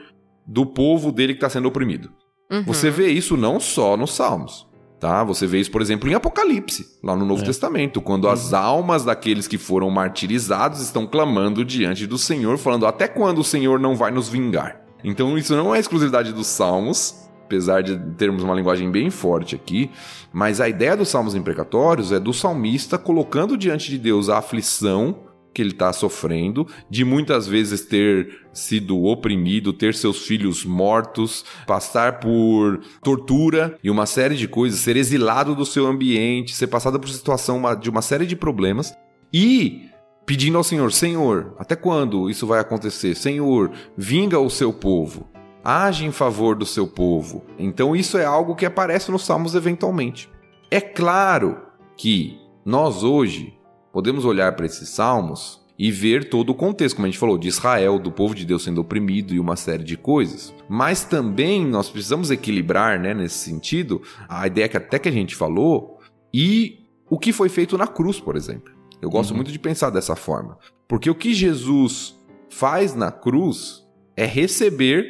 do 0.46 0.66
povo 0.66 1.12
dele 1.12 1.34
que 1.34 1.38
está 1.38 1.50
sendo 1.50 1.68
oprimido. 1.68 2.12
Uhum. 2.52 2.64
Você 2.64 2.90
vê 2.90 3.08
isso 3.08 3.38
não 3.38 3.60
só 3.60 3.96
nos 3.96 4.14
salmos. 4.14 4.68
Tá? 5.06 5.24
Você 5.24 5.46
vê 5.46 5.60
isso, 5.60 5.70
por 5.70 5.84
exemplo, 5.84 6.10
em 6.10 6.16
Apocalipse, 6.16 6.98
lá 7.04 7.16
no 7.16 7.26
Novo 7.26 7.44
é. 7.44 7.46
Testamento, 7.46 8.02
quando 8.02 8.28
as 8.28 8.52
uhum. 8.52 8.58
almas 8.58 9.06
daqueles 9.06 9.48
que 9.48 9.56
foram 9.56 9.88
martirizados 9.92 10.82
estão 10.82 11.06
clamando 11.06 11.64
diante 11.64 12.08
do 12.08 12.18
Senhor, 12.18 12.58
falando: 12.58 12.88
até 12.88 13.08
quando 13.08 13.38
o 13.38 13.44
Senhor 13.44 13.80
não 13.80 13.96
vai 13.96 14.10
nos 14.10 14.28
vingar? 14.28 14.82
Então, 15.04 15.38
isso 15.38 15.56
não 15.56 15.76
é 15.76 15.80
exclusividade 15.80 16.34
dos 16.34 16.48
Salmos, 16.48 17.30
apesar 17.44 17.84
de 17.84 17.96
termos 18.18 18.42
uma 18.42 18.56
linguagem 18.56 18.90
bem 18.90 19.12
forte 19.12 19.54
aqui, 19.54 19.92
mas 20.34 20.60
a 20.60 20.68
ideia 20.68 20.98
dos 20.98 21.10
Salmos 21.10 21.36
imprecatórios 21.36 22.12
é 22.12 22.20
do 22.20 22.34
salmista 22.34 22.98
colocando 22.98 23.56
diante 23.56 23.92
de 23.92 24.00
Deus 24.00 24.28
a 24.28 24.40
aflição 24.40 25.18
que 25.56 25.62
ele 25.62 25.72
está 25.72 25.94
sofrendo, 25.94 26.68
de 26.90 27.06
muitas 27.06 27.48
vezes 27.48 27.86
ter 27.86 28.42
sido 28.52 29.02
oprimido, 29.06 29.72
ter 29.72 29.96
seus 29.96 30.28
filhos 30.28 30.66
mortos, 30.66 31.46
passar 31.66 32.20
por 32.20 32.82
tortura 33.02 33.78
e 33.82 33.90
uma 33.90 34.06
série 34.06 34.36
de 34.36 34.50
coisas, 34.50 34.82
ser 34.82 34.98
exilado 34.98 35.56
do 35.56 35.66
seu 35.66 35.88
ambiente, 35.88 36.54
ser 36.54 36.68
passado 36.68 37.00
por 37.00 37.08
situação 37.08 37.62
de 37.80 37.90
uma 37.90 38.02
série 38.02 38.26
de 38.26 38.36
problemas 38.36 38.94
e 39.34 39.90
pedindo 40.26 40.58
ao 40.58 40.64
Senhor: 40.64 40.92
Senhor, 40.92 41.56
até 41.58 41.76
quando 41.76 42.30
isso 42.30 42.46
vai 42.46 42.60
acontecer? 42.60 43.16
Senhor, 43.16 43.72
vinga 43.98 44.38
o 44.38 44.50
seu 44.50 44.74
povo. 44.74 45.30
Age 45.64 46.06
em 46.06 46.12
favor 46.12 46.56
do 46.56 46.66
seu 46.66 46.86
povo. 46.86 47.44
Então, 47.58 47.96
isso 47.96 48.18
é 48.18 48.26
algo 48.26 48.56
que 48.56 48.66
aparece 48.66 49.10
nos 49.10 49.26
Salmos 49.26 49.56
eventualmente. 49.56 50.30
É 50.70 50.80
claro 50.80 51.58
que 51.98 52.38
nós 52.64 53.04
hoje 53.04 53.56
podemos 53.96 54.26
olhar 54.26 54.58
para 54.58 54.66
esses 54.66 54.90
salmos 54.90 55.62
e 55.80 55.90
ver 55.90 56.28
todo 56.28 56.50
o 56.50 56.54
contexto, 56.54 56.98
como 56.98 57.06
a 57.06 57.10
gente 57.10 57.18
falou, 57.18 57.38
de 57.38 57.48
Israel, 57.48 57.98
do 57.98 58.12
povo 58.12 58.36
de 58.36 58.46
Deus 58.46 58.62
sendo 58.62 58.82
oprimido 58.82 59.34
e 59.34 59.40
uma 59.40 59.56
série 59.56 59.86
de 59.86 59.96
coisas. 59.96 60.54
Mas 60.68 61.06
também 61.06 61.66
nós 61.66 61.90
precisamos 61.90 62.30
equilibrar, 62.30 63.00
né, 63.00 63.14
nesse 63.14 63.38
sentido, 63.38 64.02
a 64.28 64.46
ideia 64.48 64.68
que 64.68 64.76
até 64.76 65.00
que 65.00 65.08
a 65.08 65.12
gente 65.14 65.34
falou 65.34 66.02
e 66.34 66.80
o 67.10 67.18
que 67.18 67.32
foi 67.32 67.48
feito 67.48 67.78
na 67.78 67.88
cruz, 67.88 68.20
por 68.20 68.36
exemplo. 68.36 68.74
Eu 69.02 69.10
gosto 69.10 69.30
uhum. 69.30 69.38
muito 69.38 69.52
de 69.54 69.60
pensar 69.60 69.92
dessa 69.92 70.14
forma. 70.14 70.58
Porque 70.90 71.10
o 71.10 71.16
que 71.16 71.34
Jesus 71.34 72.20
faz 72.50 72.94
na 72.96 73.14
cruz 73.14 73.82
é 74.18 74.26
receber 74.26 75.06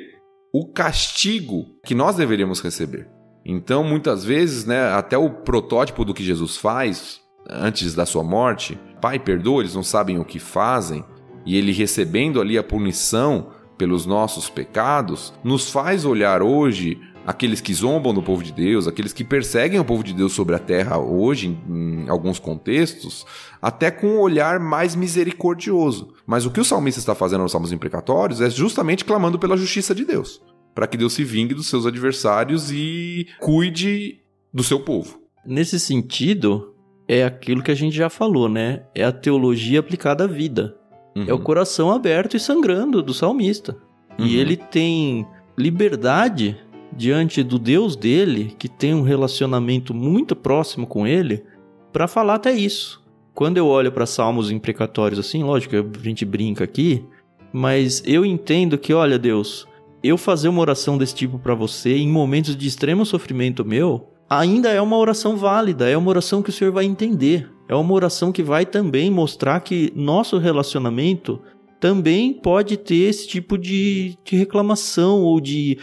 o 0.54 0.68
castigo 0.68 1.66
que 1.84 1.96
nós 1.96 2.18
deveríamos 2.18 2.62
receber. 2.62 3.10
Então, 3.44 3.84
muitas 3.84 4.24
vezes, 4.24 4.64
né, 4.64 4.92
até 4.92 5.18
o 5.18 5.42
protótipo 5.42 6.06
do 6.06 6.14
que 6.14 6.24
Jesus 6.24 6.58
faz 6.58 7.25
antes 7.50 7.94
da 7.94 8.06
sua 8.06 8.24
morte, 8.24 8.80
Pai, 9.02 9.20
perdoa, 9.20 9.62
eles 9.62 9.76
não 9.76 9.84
sabem 9.84 10.18
o 10.18 10.26
que 10.26 10.40
fazem, 10.40 11.04
e 11.46 11.56
ele 11.56 11.72
recebendo 11.72 12.42
ali 12.42 12.58
a 12.58 12.64
punição 12.64 13.52
pelos 13.78 14.06
nossos 14.06 14.50
pecados, 14.50 15.34
nos 15.44 15.70
faz 15.70 16.06
olhar 16.06 16.42
hoje 16.42 17.00
aqueles 17.26 17.60
que 17.60 17.74
zombam 17.74 18.14
do 18.14 18.22
povo 18.22 18.44
de 18.44 18.52
Deus, 18.52 18.88
aqueles 18.88 19.12
que 19.12 19.24
perseguem 19.24 19.80
o 19.80 19.86
povo 19.86 20.04
de 20.04 20.14
Deus 20.14 20.34
sobre 20.34 20.56
a 20.56 20.60
terra 20.60 20.98
hoje, 20.98 21.58
em, 21.68 22.08
alguns 22.08 22.40
contextos, 22.40 23.26
até 23.62 23.90
com 23.90 24.08
um 24.08 24.20
olhar 24.20 24.60
mais 24.60 24.96
misericordioso. 24.96 26.14
Mas 26.26 26.46
o 26.46 26.52
que 26.52 26.60
o 26.60 26.66
salmista 26.66 27.00
está 27.00 27.16
fazendo 27.16 27.42
nos 27.42 27.52
salmos 27.52 27.72
imprecatórios 27.72 28.42
é 28.42 28.50
justamente 28.50 29.04
clamando 29.04 29.40
pela 29.40 29.58
justiça 29.58 29.96
de 29.96 30.06
Deus, 30.06 30.42
para 30.74 30.88
que 30.88 30.98
Deus 30.98 31.14
se 31.14 31.24
vingue 31.24 31.56
dos 31.56 31.68
seus 31.68 31.86
adversários 31.86 32.72
e 32.72 33.28
cuide 33.40 34.22
do 34.54 34.64
seu 34.64 34.80
povo. 34.80 35.20
Nesse 35.46 35.80
sentido, 35.80 36.75
é 37.08 37.24
aquilo 37.24 37.62
que 37.62 37.72
a 37.72 37.76
gente 37.76 37.96
já 37.96 38.10
falou, 38.10 38.50
né? 38.50 38.84
É 38.94 39.04
a 39.04 39.12
teologia 39.12 39.80
aplicada 39.80 40.24
à 40.24 40.28
vida. 40.28 40.76
Uhum. 41.16 41.26
É 41.28 41.34
o 41.34 41.40
coração 41.40 41.92
aberto 41.92 42.36
e 42.36 42.40
sangrando 42.40 43.02
do 43.02 43.14
salmista. 43.14 43.78
Uhum. 44.20 44.26
E 44.26 44.38
ele 44.38 44.58
tem 44.58 45.26
liberdade 45.58 46.58
diante 46.96 47.44
do 47.44 47.60
Deus 47.60 47.96
dele, 47.96 48.56
que 48.58 48.70
tem 48.70 48.94
um 48.94 49.02
relacionamento 49.02 49.94
muito 49.94 50.36
próximo 50.36 50.88
com 50.88 51.06
ele, 51.06 51.44
para 51.92 52.08
falar 52.08 52.36
até 52.36 52.52
isso. 52.52 53.04
Quando 53.34 53.58
eu 53.58 53.68
olho 53.68 53.92
para 53.92 54.06
salmos 54.06 54.50
imprecatórios 54.50 55.20
assim, 55.20 55.44
lógico, 55.44 55.76
a 55.76 56.04
gente 56.04 56.24
brinca 56.24 56.64
aqui, 56.64 57.06
mas 57.52 58.02
eu 58.06 58.26
entendo 58.26 58.78
que, 58.78 58.94
olha, 58.94 59.20
Deus, 59.20 59.68
eu 60.02 60.18
fazer 60.18 60.48
uma 60.48 60.62
oração 60.62 60.98
desse 60.98 61.16
tipo 61.16 61.38
para 61.40 61.54
você 61.56 61.98
em 61.98 62.08
momentos 62.08 62.56
de 62.56 62.68
extremo 62.68 63.06
sofrimento 63.06 63.66
meu, 63.66 64.10
ainda 64.30 64.70
é 64.70 64.82
uma 64.82 64.98
oração 64.98 65.38
válida, 65.38 65.90
é 65.90 65.98
uma 65.98 66.10
oração 66.10 66.42
que 66.42 66.50
o 66.50 66.54
Senhor 66.54 66.72
vai 66.72 66.86
entender. 66.86 67.50
É 67.68 67.76
uma 67.76 67.94
oração 67.94 68.32
que 68.32 68.44
vai 68.44 68.66
também 68.66 69.10
mostrar 69.10 69.60
que 69.60 69.92
nosso 69.96 70.38
relacionamento 70.38 71.42
também 71.80 72.34
pode 72.34 72.78
ter 72.78 73.10
esse 73.10 73.28
tipo 73.28 73.58
de, 73.58 74.18
de 74.24 74.36
reclamação 74.36 75.22
ou 75.22 75.40
de 75.40 75.78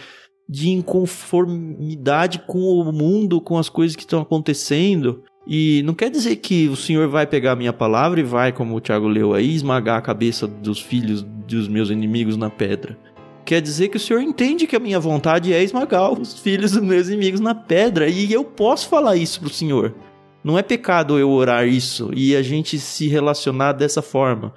de 0.53 0.69
inconformidade 0.69 2.41
com 2.47 2.59
o 2.59 2.93
mundo, 2.93 3.41
com 3.41 3.57
as 3.57 3.71
coisas 3.71 3.97
que 3.97 4.03
estão 4.03 4.21
acontecendo. 4.21 5.23
E 5.47 5.83
não 5.85 5.95
quer 5.95 6.11
dizer 6.11 6.37
que 6.37 6.69
o 6.69 6.77
Senhor 6.77 7.09
vai 7.09 7.27
pegar 7.27 7.53
a 7.53 7.57
minha 7.57 7.73
palavra 7.73 8.21
e 8.21 8.23
vai, 8.23 8.53
como 8.53 8.77
o 8.77 8.81
Tiago 8.81 9.09
leu 9.09 9.33
aí, 9.33 9.55
esmagar 9.55 9.99
a 9.99 10.03
cabeça 10.03 10.47
dos 10.47 10.79
filhos 10.79 11.23
dos 11.23 11.69
meus 11.69 11.89
inimigos 11.89 12.37
na 12.37 12.51
pedra. 12.51 12.99
Quer 13.45 13.61
dizer 13.61 13.89
que 13.89 13.97
o 13.97 14.01
Senhor 14.01 14.21
entende 14.21 14.67
que 14.67 14.77
a 14.77 14.81
minha 14.81 15.01
vontade 15.01 15.53
é 15.53 15.63
esmagar 15.63 16.13
os 16.13 16.39
filhos 16.39 16.73
dos 16.73 16.83
meus 16.83 17.09
inimigos 17.09 17.41
na 17.41 17.55
pedra. 17.55 18.09
E 18.09 18.33
eu 18.33 18.45
posso 18.45 18.89
falar 18.89 19.17
isso 19.17 19.41
pro 19.41 19.51
Senhor. 19.51 19.95
Não 20.45 20.59
é 20.59 20.63
pecado 20.63 21.19
eu 21.19 21.31
orar 21.31 21.67
isso 21.67 22.11
e 22.15 22.35
a 22.35 22.43
gente 22.43 22.79
se 22.79 23.07
relacionar 23.09 23.73
dessa 23.73 24.03
forma. 24.03 24.53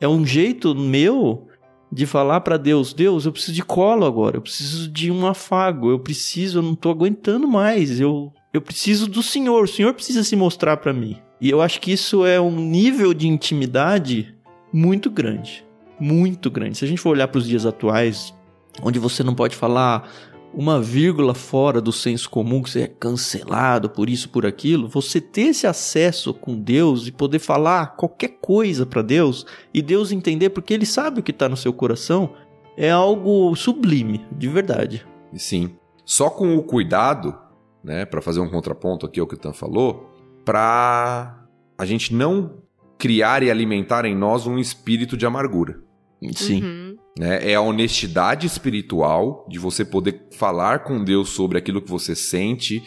É 0.00 0.08
um 0.08 0.24
jeito 0.24 0.74
meu 0.74 1.46
de 1.92 2.06
falar 2.06 2.40
para 2.40 2.56
Deus: 2.56 2.92
Deus, 2.92 3.24
eu 3.24 3.32
preciso 3.32 3.52
de 3.52 3.62
colo 3.62 4.04
agora, 4.04 4.36
eu 4.36 4.42
preciso 4.42 4.90
de 4.90 5.10
um 5.10 5.26
afago, 5.26 5.90
eu 5.90 5.98
preciso, 5.98 6.58
eu 6.58 6.62
não 6.62 6.74
tô 6.74 6.90
aguentando 6.90 7.46
mais, 7.46 8.00
eu, 8.00 8.32
eu 8.52 8.60
preciso 8.60 9.08
do 9.08 9.22
Senhor, 9.22 9.64
o 9.64 9.68
Senhor 9.68 9.94
precisa 9.94 10.24
se 10.24 10.36
mostrar 10.36 10.76
para 10.76 10.92
mim. 10.92 11.16
E 11.40 11.50
eu 11.50 11.62
acho 11.62 11.80
que 11.80 11.92
isso 11.92 12.26
é 12.26 12.40
um 12.40 12.56
nível 12.56 13.14
de 13.14 13.28
intimidade 13.28 14.34
muito 14.72 15.08
grande. 15.08 15.64
Muito 15.98 16.50
grande. 16.50 16.78
Se 16.78 16.84
a 16.84 16.88
gente 16.88 17.00
for 17.00 17.10
olhar 17.10 17.28
para 17.28 17.38
os 17.38 17.46
dias 17.46 17.66
atuais, 17.66 18.34
onde 18.82 18.98
você 18.98 19.22
não 19.22 19.34
pode 19.34 19.56
falar 19.56 20.08
uma 20.52 20.80
vírgula 20.80 21.34
fora 21.34 21.80
do 21.80 21.92
senso 21.92 22.28
comum, 22.30 22.62
que 22.62 22.70
você 22.70 22.82
é 22.82 22.86
cancelado 22.86 23.90
por 23.90 24.08
isso, 24.08 24.30
por 24.30 24.46
aquilo, 24.46 24.88
você 24.88 25.20
ter 25.20 25.48
esse 25.48 25.66
acesso 25.66 26.32
com 26.32 26.58
Deus 26.58 27.06
e 27.06 27.12
poder 27.12 27.38
falar 27.38 27.96
qualquer 27.96 28.38
coisa 28.40 28.86
para 28.86 29.02
Deus 29.02 29.44
e 29.72 29.82
Deus 29.82 30.10
entender 30.10 30.50
porque 30.50 30.72
Ele 30.72 30.86
sabe 30.86 31.20
o 31.20 31.22
que 31.22 31.30
está 31.30 31.48
no 31.48 31.56
seu 31.56 31.72
coração, 31.72 32.32
é 32.76 32.90
algo 32.90 33.54
sublime, 33.56 34.24
de 34.32 34.48
verdade. 34.48 35.06
Sim. 35.34 35.76
Só 36.04 36.30
com 36.30 36.56
o 36.56 36.62
cuidado, 36.62 37.36
né, 37.84 38.06
para 38.06 38.22
fazer 38.22 38.40
um 38.40 38.48
contraponto 38.48 39.04
aqui 39.04 39.20
ao 39.20 39.26
que 39.26 39.34
o 39.34 39.38
Tan 39.38 39.52
falou, 39.52 40.10
para 40.44 41.46
a 41.76 41.84
gente 41.84 42.14
não 42.14 42.62
criar 42.98 43.42
e 43.42 43.50
alimentar 43.50 44.04
em 44.04 44.14
nós 44.14 44.46
um 44.46 44.58
espírito 44.58 45.16
de 45.16 45.24
amargura. 45.24 45.80
Sim. 46.34 46.62
Uhum. 46.62 46.96
Né? 47.18 47.52
É 47.52 47.54
a 47.54 47.60
honestidade 47.60 48.46
espiritual 48.46 49.46
de 49.48 49.58
você 49.58 49.84
poder 49.84 50.28
falar 50.32 50.80
com 50.80 51.02
Deus 51.02 51.30
sobre 51.30 51.58
aquilo 51.58 51.80
que 51.80 51.90
você 51.90 52.14
sente 52.14 52.82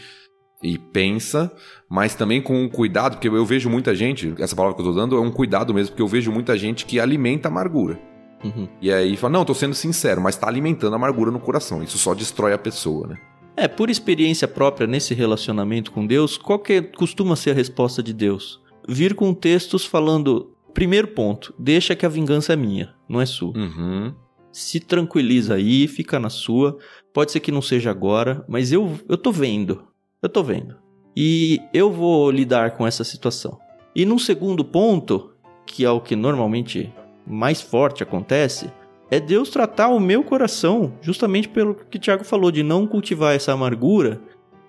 e 0.64 0.78
pensa, 0.78 1.52
mas 1.90 2.14
também 2.14 2.42
com 2.42 2.70
cuidado, 2.70 3.14
porque 3.14 3.28
eu 3.28 3.46
vejo 3.46 3.70
muita 3.70 3.96
gente, 3.96 4.34
essa 4.38 4.56
palavra 4.56 4.76
que 4.76 4.82
eu 4.82 4.86
tô 4.86 4.94
dando 4.94 5.18
é 5.18 5.20
um 5.20 5.32
cuidado 5.32 5.74
mesmo, 5.74 5.92
porque 5.92 6.04
eu 6.04 6.08
vejo 6.08 6.32
muita 6.32 6.58
gente 6.58 6.86
que 6.86 7.00
alimenta 7.00 7.48
amargura. 7.48 8.00
Uhum. 8.44 8.68
E 8.82 8.92
aí 8.92 9.16
fala, 9.18 9.34
não, 9.34 9.46
tô 9.46 9.54
sendo 9.54 9.74
sincero, 9.74 10.22
mas 10.22 10.36
tá 10.36 10.48
alimentando 10.48 10.96
amargura 10.96 11.32
no 11.32 11.40
coração. 11.40 11.82
Isso 11.84 11.98
só 11.98 12.14
destrói 12.14 12.54
a 12.54 12.58
pessoa, 12.58 13.08
né? 13.08 13.18
É, 13.56 13.68
por 13.68 13.90
experiência 13.90 14.48
própria 14.48 14.88
nesse 14.88 15.14
relacionamento 15.14 15.92
com 15.92 16.06
Deus, 16.06 16.38
qual 16.38 16.58
que 16.58 16.82
costuma 16.82 17.36
ser 17.36 17.52
a 17.52 17.54
resposta 17.54 18.02
de 18.02 18.14
Deus? 18.14 18.61
Vir 18.88 19.14
com 19.14 19.34
textos 19.34 19.86
falando, 19.86 20.52
Primeiro 20.74 21.10
ponto, 21.10 21.54
deixa 21.60 21.96
que 21.96 22.06
a 22.06 22.10
vingança 22.10 22.54
é 22.54 22.56
minha, 22.56 22.94
não 23.08 23.20
é 23.20 23.26
sua. 23.26 23.56
Uhum. 23.58 24.14
Se 24.52 24.80
tranquiliza 24.80 25.56
aí, 25.56 25.88
fica 25.88 26.20
na 26.20 26.30
sua. 26.30 26.78
Pode 27.14 27.32
ser 27.32 27.40
que 27.40 27.52
não 27.52 27.62
seja 27.62 27.92
agora, 27.92 28.44
mas 28.48 28.72
eu, 28.72 28.98
eu 29.08 29.18
tô 29.18 29.32
vendo. 29.32 29.84
Eu 30.22 30.30
tô 30.30 30.44
vendo. 30.44 30.76
E 31.16 31.60
eu 31.74 31.92
vou 31.92 32.32
lidar 32.32 32.72
com 32.72 32.88
essa 32.88 33.04
situação. 33.04 33.60
E 33.94 34.06
num 34.06 34.18
segundo 34.18 34.64
ponto, 34.64 35.32
que 35.66 35.84
é 35.84 35.90
o 35.90 36.00
que 36.00 36.16
normalmente 36.16 36.92
mais 37.28 37.62
forte 37.62 38.02
acontece, 38.02 38.72
é 39.10 39.20
Deus 39.20 39.50
tratar 39.50 39.90
o 39.90 40.00
meu 40.00 40.24
coração, 40.24 40.94
justamente 41.02 41.50
pelo 41.50 41.76
que 41.76 41.98
o 41.98 42.00
Tiago 42.00 42.24
falou, 42.24 42.50
de 42.50 42.64
não 42.64 42.88
cultivar 42.88 43.36
essa 43.36 43.52
amargura 43.52 44.22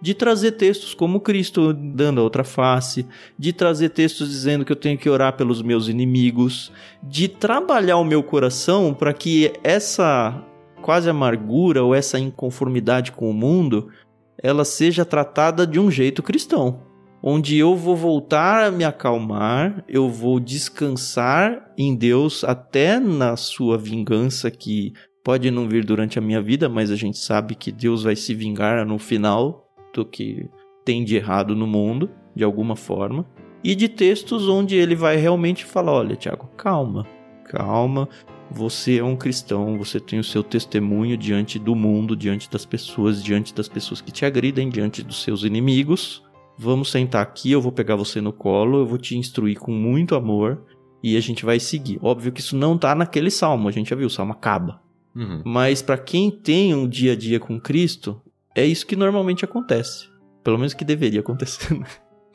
de 0.03 0.14
trazer 0.14 0.53
textos 0.53 0.94
como 0.94 1.20
Cristo 1.20 1.72
dando 1.72 2.20
a 2.20 2.24
outra 2.24 2.42
face, 2.42 3.07
de 3.38 3.53
trazer 3.53 3.90
textos 3.90 4.28
dizendo 4.28 4.64
que 4.64 4.72
eu 4.72 4.76
tenho 4.76 4.98
que 4.98 5.09
orar 5.09 5.36
pelos 5.36 5.62
meus 5.62 5.86
inimigos, 5.86 6.72
de 7.00 7.28
trabalhar 7.28 7.98
o 7.98 8.05
meu 8.05 8.20
coração 8.20 8.92
para 8.92 9.14
que 9.14 9.53
essa 9.62 10.44
quase 10.82 11.09
amargura 11.09 11.84
ou 11.84 11.94
essa 11.94 12.18
inconformidade 12.18 13.12
com 13.12 13.30
o 13.30 13.32
mundo 13.32 13.88
ela 14.36 14.64
seja 14.64 15.05
tratada 15.05 15.64
de 15.64 15.78
um 15.78 15.88
jeito 15.88 16.20
cristão, 16.20 16.80
onde 17.22 17.57
eu 17.57 17.76
vou 17.76 17.94
voltar 17.94 18.64
a 18.64 18.70
me 18.72 18.82
acalmar, 18.82 19.84
eu 19.88 20.11
vou 20.11 20.40
descansar 20.40 21.72
em 21.78 21.94
Deus 21.94 22.42
até 22.42 22.98
na 22.98 23.36
sua 23.36 23.78
vingança 23.78 24.50
que 24.50 24.94
pode 25.22 25.48
não 25.48 25.68
vir 25.68 25.84
durante 25.84 26.18
a 26.18 26.22
minha 26.22 26.42
vida, 26.42 26.68
mas 26.68 26.90
a 26.90 26.96
gente 26.96 27.18
sabe 27.18 27.55
que 27.55 27.70
Deus 27.70 28.03
vai 28.03 28.16
se 28.16 28.34
vingar 28.34 28.84
no 28.84 28.98
final 28.98 29.71
do 29.93 30.05
que 30.05 30.49
tem 30.84 31.05
de 31.05 31.16
errado 31.16 31.55
no 31.55 31.66
mundo, 31.66 32.11
de 32.34 32.45
alguma 32.45 32.76
forma, 32.76 33.26
e 33.62 33.74
de 33.74 33.88
textos 33.88 34.49
onde 34.49 34.76
ele 34.76 34.95
vai 34.95 35.16
realmente 35.16 35.64
falar: 35.64 35.93
olha, 35.93 36.16
Tiago, 36.16 36.49
calma, 36.57 37.07
calma, 37.45 38.09
você 38.51 38.99
é 38.99 39.05
um 39.05 39.16
cristão, 39.16 39.78
você 39.78 39.99
tem 39.99 40.18
o 40.18 40.24
seu 40.24 40.43
testemunho 40.43 41.16
diante 41.16 41.59
do 41.59 41.74
mundo, 41.74 42.16
diante 42.16 42.51
das 42.51 42.66
pessoas, 42.66 43.22
diante 43.22 43.55
das 43.55 43.68
pessoas 43.68 44.01
que 44.01 44.12
te 44.12 44.24
agridem, 44.24 44.68
diante 44.68 45.03
dos 45.03 45.22
seus 45.22 45.43
inimigos. 45.43 46.22
Vamos 46.59 46.90
sentar 46.90 47.22
aqui, 47.22 47.51
eu 47.51 47.62
vou 47.62 47.72
pegar 47.72 47.97
você 47.97 48.20
no 48.20 48.32
colo, 48.32 48.80
eu 48.80 48.86
vou 48.86 48.99
te 48.99 49.16
instruir 49.16 49.59
com 49.59 49.72
muito 49.72 50.14
amor 50.14 50.62
e 51.03 51.16
a 51.16 51.20
gente 51.20 51.45
vai 51.45 51.59
seguir. 51.59 51.99
Óbvio 52.03 52.30
que 52.30 52.40
isso 52.40 52.57
não 52.57 52.76
tá 52.76 52.95
naquele 52.95 53.30
salmo, 53.30 53.68
a 53.68 53.72
gente 53.72 53.90
já 53.90 53.97
viu, 53.97 54.07
o 54.07 54.11
salmo 54.11 54.32
acaba. 54.32 54.80
Uhum. 55.14 55.43
Mas 55.45 55.82
para 55.82 55.99
quem 55.99 56.30
tem 56.30 56.74
um 56.74 56.88
dia 56.88 57.12
a 57.12 57.16
dia 57.16 57.40
com 57.40 57.59
Cristo, 57.59 58.20
é 58.55 58.64
isso 58.64 58.86
que 58.86 58.96
normalmente 58.96 59.44
acontece. 59.44 60.11
Pelo 60.42 60.59
menos 60.59 60.74
que 60.74 60.84
deveria 60.84 61.20
acontecer. 61.20 61.72
né? 61.78 61.86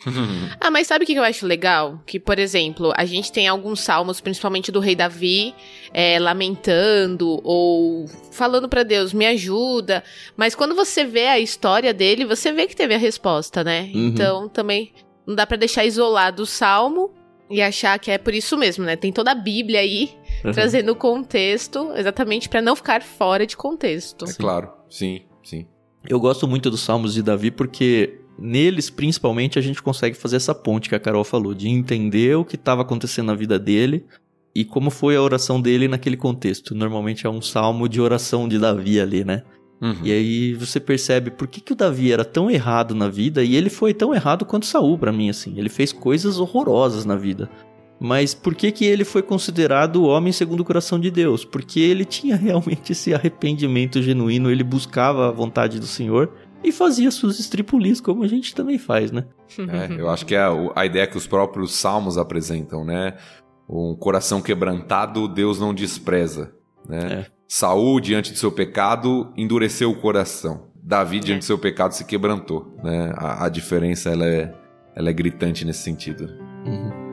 Ah, 0.61 0.69
mas 0.69 0.87
sabe 0.87 1.03
o 1.03 1.07
que 1.07 1.15
eu 1.15 1.23
acho 1.23 1.45
legal? 1.45 1.99
Que, 2.05 2.19
por 2.19 2.37
exemplo, 2.37 2.93
a 2.95 3.03
gente 3.03 3.31
tem 3.31 3.47
alguns 3.47 3.81
salmos, 3.81 4.21
principalmente 4.21 4.71
do 4.71 4.79
rei 4.79 4.95
Davi, 4.95 5.55
é, 5.91 6.19
lamentando 6.19 7.41
ou 7.43 8.05
falando 8.31 8.69
pra 8.69 8.83
Deus, 8.83 9.11
me 9.13 9.25
ajuda. 9.25 10.03
Mas 10.35 10.53
quando 10.53 10.75
você 10.75 11.03
vê 11.03 11.27
a 11.27 11.39
história 11.39 11.93
dele, 11.93 12.25
você 12.25 12.51
vê 12.51 12.67
que 12.67 12.75
teve 12.75 12.93
a 12.93 12.97
resposta, 12.97 13.63
né? 13.63 13.89
Uhum. 13.93 14.07
Então 14.07 14.47
também 14.47 14.93
não 15.25 15.35
dá 15.35 15.47
pra 15.47 15.57
deixar 15.57 15.85
isolado 15.85 16.43
o 16.43 16.45
salmo 16.45 17.11
e 17.49 17.61
achar 17.61 17.97
que 17.97 18.11
é 18.11 18.17
por 18.17 18.33
isso 18.33 18.57
mesmo, 18.57 18.85
né? 18.85 18.95
Tem 18.95 19.11
toda 19.11 19.31
a 19.31 19.35
Bíblia 19.35 19.79
aí 19.79 20.11
trazendo 20.53 20.91
o 20.91 20.95
contexto, 20.95 21.91
exatamente 21.95 22.47
pra 22.49 22.61
não 22.61 22.75
ficar 22.75 23.01
fora 23.01 23.47
de 23.47 23.57
contexto. 23.57 24.25
É 24.25 24.33
claro, 24.33 24.71
sim, 24.89 25.23
sim. 25.43 25.65
Eu 26.05 26.19
gosto 26.19 26.47
muito 26.47 26.69
dos 26.69 26.81
Salmos 26.81 27.13
de 27.13 27.21
Davi 27.21 27.51
porque 27.51 28.19
neles, 28.37 28.89
principalmente, 28.89 29.57
a 29.57 29.61
gente 29.61 29.81
consegue 29.81 30.15
fazer 30.15 30.35
essa 30.35 30.53
ponte 30.53 30.89
que 30.89 30.95
a 30.95 30.99
Carol 30.99 31.23
falou, 31.23 31.53
de 31.53 31.67
entender 31.67 32.35
o 32.37 32.45
que 32.45 32.55
estava 32.55 32.81
acontecendo 32.81 33.27
na 33.27 33.35
vida 33.35 33.57
dele 33.57 34.05
e 34.53 34.63
como 34.63 34.89
foi 34.89 35.15
a 35.15 35.21
oração 35.21 35.61
dele 35.61 35.87
naquele 35.87 36.17
contexto. 36.17 36.75
Normalmente 36.75 37.25
é 37.25 37.29
um 37.29 37.41
salmo 37.41 37.87
de 37.87 38.01
oração 38.01 38.47
de 38.47 38.57
Davi 38.57 38.99
ali, 38.99 39.23
né? 39.23 39.43
Uhum. 39.79 39.95
E 40.03 40.11
aí 40.11 40.53
você 40.53 40.79
percebe 40.79 41.29
por 41.29 41.47
que, 41.47 41.61
que 41.61 41.73
o 41.73 41.75
Davi 41.75 42.11
era 42.11 42.25
tão 42.25 42.49
errado 42.49 42.95
na 42.95 43.07
vida 43.07 43.43
e 43.43 43.55
ele 43.55 43.69
foi 43.69 43.93
tão 43.93 44.13
errado 44.13 44.45
quanto 44.45 44.65
Saul 44.65 44.97
para 44.97 45.11
mim 45.11 45.29
assim. 45.29 45.53
Ele 45.57 45.69
fez 45.69 45.91
coisas 45.93 46.39
horrorosas 46.39 47.05
na 47.05 47.15
vida. 47.15 47.49
Mas 47.99 48.33
por 48.33 48.53
que 48.53 48.71
que 48.71 48.85
ele 48.85 49.03
foi 49.03 49.23
considerado 49.23 49.97
o 49.97 50.05
homem 50.05 50.31
segundo 50.31 50.59
o 50.59 50.65
coração 50.65 50.99
de 50.99 51.09
Deus? 51.09 51.43
Porque 51.43 51.79
ele 51.79 52.05
tinha 52.05 52.35
realmente 52.37 52.91
esse 52.91 53.13
arrependimento 53.13 54.01
genuíno, 54.01 54.51
ele 54.51 54.63
buscava 54.63 55.27
a 55.27 55.31
vontade 55.31 55.79
do 55.79 55.87
Senhor 55.87 56.31
e 56.63 56.71
fazia 56.71 57.09
suas 57.11 57.39
estripulias 57.39 58.01
como 58.01 58.23
a 58.23 58.27
gente 58.27 58.53
também 58.53 58.77
faz, 58.77 59.11
né? 59.11 59.25
É, 59.59 59.99
eu 59.99 60.09
acho 60.09 60.25
que 60.25 60.35
é 60.35 60.45
a 60.75 60.85
ideia 60.85 61.07
que 61.07 61.17
os 61.17 61.27
próprios 61.27 61.75
salmos 61.75 62.17
apresentam, 62.17 62.83
né? 62.83 63.13
Um 63.69 63.95
coração 63.95 64.41
quebrantado, 64.41 65.27
Deus 65.27 65.59
não 65.59 65.73
despreza, 65.73 66.53
né? 66.87 66.99
É. 67.13 67.25
Saul, 67.47 67.99
diante 67.99 68.31
do 68.33 68.37
seu 68.37 68.51
pecado, 68.51 69.31
endureceu 69.37 69.89
o 69.89 69.95
coração. 69.95 70.67
Davi, 70.75 71.19
diante 71.19 71.37
É. 71.37 71.39
do 71.39 71.45
seu 71.45 71.57
pecado, 71.57 71.93
se 71.93 72.05
quebrantou, 72.05 72.75
né? 72.83 73.13
A, 73.15 73.45
a 73.45 73.49
diferença, 73.49 74.09
ela 74.09 74.25
é, 74.25 74.53
ela 74.95 75.09
é 75.09 75.13
gritante 75.13 75.63
nesse 75.65 75.83
sentido. 75.83 76.29
Uhum. 76.65 77.06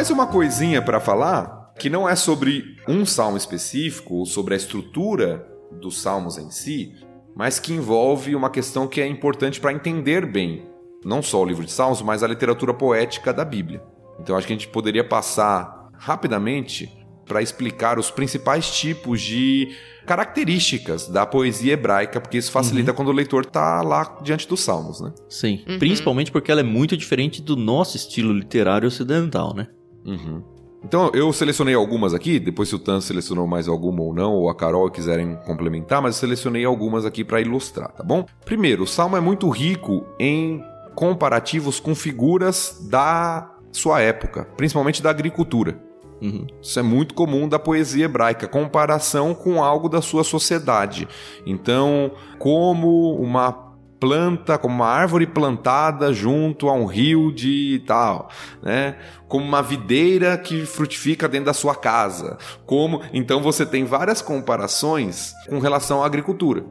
Mais 0.00 0.08
uma 0.08 0.26
coisinha 0.26 0.80
pra 0.80 0.98
falar 0.98 1.74
que 1.78 1.90
não 1.90 2.08
é 2.08 2.16
sobre 2.16 2.74
um 2.88 3.04
salmo 3.04 3.36
específico 3.36 4.14
ou 4.14 4.24
sobre 4.24 4.54
a 4.54 4.56
estrutura 4.56 5.46
dos 5.78 6.00
salmos 6.00 6.38
em 6.38 6.50
si, 6.50 6.94
mas 7.36 7.58
que 7.58 7.74
envolve 7.74 8.34
uma 8.34 8.48
questão 8.48 8.88
que 8.88 8.98
é 8.98 9.06
importante 9.06 9.60
para 9.60 9.74
entender 9.74 10.24
bem 10.24 10.64
não 11.04 11.20
só 11.20 11.42
o 11.42 11.44
livro 11.44 11.66
de 11.66 11.70
Salmos, 11.70 12.00
mas 12.00 12.22
a 12.22 12.26
literatura 12.26 12.72
poética 12.72 13.30
da 13.30 13.44
Bíblia. 13.44 13.82
Então 14.18 14.34
acho 14.34 14.46
que 14.46 14.54
a 14.54 14.56
gente 14.56 14.68
poderia 14.68 15.06
passar 15.06 15.90
rapidamente 15.98 16.90
para 17.26 17.42
explicar 17.42 17.98
os 17.98 18.10
principais 18.10 18.70
tipos 18.70 19.20
de 19.20 19.68
características 20.06 21.08
da 21.08 21.26
poesia 21.26 21.74
hebraica, 21.74 22.22
porque 22.22 22.38
isso 22.38 22.50
facilita 22.50 22.94
quando 22.94 23.08
o 23.08 23.12
leitor 23.12 23.44
está 23.44 23.82
lá 23.82 24.18
diante 24.22 24.48
dos 24.48 24.60
Salmos, 24.60 24.98
né? 25.02 25.12
Sim, 25.28 25.62
Uhum. 25.68 25.78
principalmente 25.78 26.32
porque 26.32 26.50
ela 26.50 26.60
é 26.60 26.64
muito 26.64 26.96
diferente 26.96 27.42
do 27.42 27.54
nosso 27.54 27.98
estilo 27.98 28.32
literário 28.32 28.88
ocidental, 28.88 29.54
né? 29.54 29.68
Uhum. 30.04 30.42
Então 30.84 31.10
eu 31.12 31.32
selecionei 31.32 31.74
algumas 31.74 32.14
aqui, 32.14 32.38
depois 32.38 32.68
se 32.68 32.74
o 32.74 32.78
Tan 32.78 33.00
selecionou 33.00 33.46
mais 33.46 33.68
alguma 33.68 34.02
ou 34.02 34.14
não, 34.14 34.32
ou 34.32 34.48
a 34.48 34.54
Carol 34.54 34.90
quiserem 34.90 35.36
complementar, 35.44 36.00
mas 36.00 36.16
eu 36.16 36.20
selecionei 36.20 36.64
algumas 36.64 37.04
aqui 37.04 37.22
para 37.22 37.40
ilustrar, 37.40 37.92
tá 37.92 38.02
bom? 38.02 38.24
Primeiro, 38.44 38.84
o 38.84 38.86
Salmo 38.86 39.16
é 39.16 39.20
muito 39.20 39.48
rico 39.50 40.04
em 40.18 40.62
comparativos 40.94 41.78
com 41.78 41.94
figuras 41.94 42.86
da 42.90 43.54
sua 43.70 44.00
época, 44.00 44.46
principalmente 44.56 45.02
da 45.02 45.10
agricultura. 45.10 45.78
Uhum. 46.20 46.46
Isso 46.60 46.78
é 46.78 46.82
muito 46.82 47.14
comum 47.14 47.48
da 47.48 47.58
poesia 47.58 48.04
hebraica, 48.04 48.46
comparação 48.46 49.34
com 49.34 49.62
algo 49.62 49.88
da 49.88 50.02
sua 50.02 50.22
sociedade. 50.22 51.08
Então, 51.46 52.12
como 52.38 53.14
uma 53.16 53.69
planta, 54.00 54.56
como 54.56 54.74
uma 54.74 54.88
árvore 54.88 55.26
plantada 55.26 56.12
junto 56.12 56.68
a 56.68 56.72
um 56.72 56.86
rio 56.86 57.30
de 57.30 57.82
tal, 57.86 58.30
né? 58.62 58.96
Como 59.28 59.44
uma 59.44 59.62
videira 59.62 60.36
que 60.38 60.64
frutifica 60.64 61.28
dentro 61.28 61.46
da 61.46 61.54
sua 61.54 61.74
casa. 61.74 62.38
Como, 62.64 63.02
então 63.12 63.42
você 63.42 63.64
tem 63.66 63.84
várias 63.84 64.22
comparações 64.22 65.34
com 65.48 65.58
relação 65.58 66.02
à 66.02 66.06
agricultura. 66.06 66.64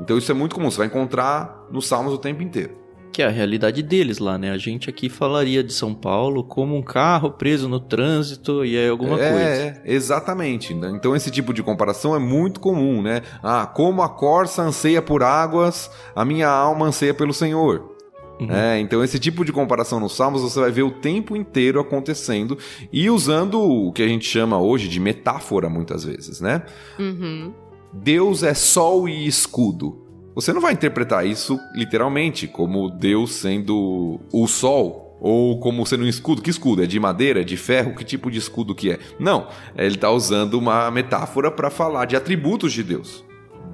Então 0.00 0.18
isso 0.18 0.30
é 0.30 0.34
muito 0.34 0.54
comum, 0.56 0.70
você 0.70 0.78
vai 0.78 0.88
encontrar 0.88 1.66
nos 1.70 1.86
salmos 1.86 2.12
o 2.12 2.18
tempo 2.18 2.42
inteiro. 2.42 2.83
Que 3.14 3.22
é 3.22 3.26
a 3.26 3.30
realidade 3.30 3.80
deles 3.80 4.18
lá, 4.18 4.36
né? 4.36 4.50
A 4.50 4.58
gente 4.58 4.90
aqui 4.90 5.08
falaria 5.08 5.62
de 5.62 5.72
São 5.72 5.94
Paulo 5.94 6.42
como 6.42 6.76
um 6.76 6.82
carro 6.82 7.30
preso 7.30 7.68
no 7.68 7.78
trânsito 7.78 8.64
e 8.64 8.76
é 8.76 8.88
alguma 8.88 9.14
é, 9.20 9.30
coisa. 9.30 9.44
É, 9.44 9.82
exatamente. 9.84 10.74
Então 10.74 11.14
esse 11.14 11.30
tipo 11.30 11.54
de 11.54 11.62
comparação 11.62 12.16
é 12.16 12.18
muito 12.18 12.58
comum, 12.58 13.00
né? 13.00 13.22
Ah, 13.40 13.66
como 13.66 14.02
a 14.02 14.08
corça 14.08 14.62
anseia 14.62 15.00
por 15.00 15.22
águas, 15.22 15.88
a 16.12 16.24
minha 16.24 16.48
alma 16.48 16.86
anseia 16.86 17.14
pelo 17.14 17.32
Senhor. 17.32 17.94
Uhum. 18.40 18.50
É, 18.50 18.80
então 18.80 19.04
esse 19.04 19.20
tipo 19.20 19.44
de 19.44 19.52
comparação 19.52 20.00
nos 20.00 20.16
Salmos 20.16 20.42
você 20.42 20.58
vai 20.58 20.72
ver 20.72 20.82
o 20.82 20.90
tempo 20.90 21.36
inteiro 21.36 21.78
acontecendo 21.78 22.58
e 22.92 23.08
usando 23.08 23.60
o 23.62 23.92
que 23.92 24.02
a 24.02 24.08
gente 24.08 24.26
chama 24.26 24.58
hoje 24.58 24.88
de 24.88 24.98
metáfora 24.98 25.68
muitas 25.68 26.02
vezes, 26.02 26.40
né? 26.40 26.64
Uhum. 26.98 27.54
Deus 27.92 28.42
é 28.42 28.54
sol 28.54 29.08
e 29.08 29.24
escudo. 29.24 30.03
Você 30.34 30.52
não 30.52 30.60
vai 30.60 30.72
interpretar 30.72 31.24
isso 31.24 31.60
literalmente 31.74 32.48
como 32.48 32.90
Deus 32.90 33.36
sendo 33.36 34.20
o 34.32 34.48
sol 34.48 35.16
ou 35.20 35.60
como 35.60 35.86
sendo 35.86 36.02
um 36.02 36.08
escudo. 36.08 36.42
Que 36.42 36.50
escudo? 36.50 36.82
É 36.82 36.86
de 36.86 36.98
madeira? 36.98 37.42
É 37.42 37.44
de 37.44 37.56
ferro? 37.56 37.94
Que 37.94 38.04
tipo 38.04 38.28
de 38.30 38.38
escudo 38.38 38.74
que 38.74 38.90
é? 38.90 38.98
Não, 39.18 39.46
ele 39.76 39.94
está 39.94 40.10
usando 40.10 40.54
uma 40.54 40.90
metáfora 40.90 41.52
para 41.52 41.70
falar 41.70 42.06
de 42.06 42.16
atributos 42.16 42.72
de 42.72 42.82
Deus. 42.82 43.24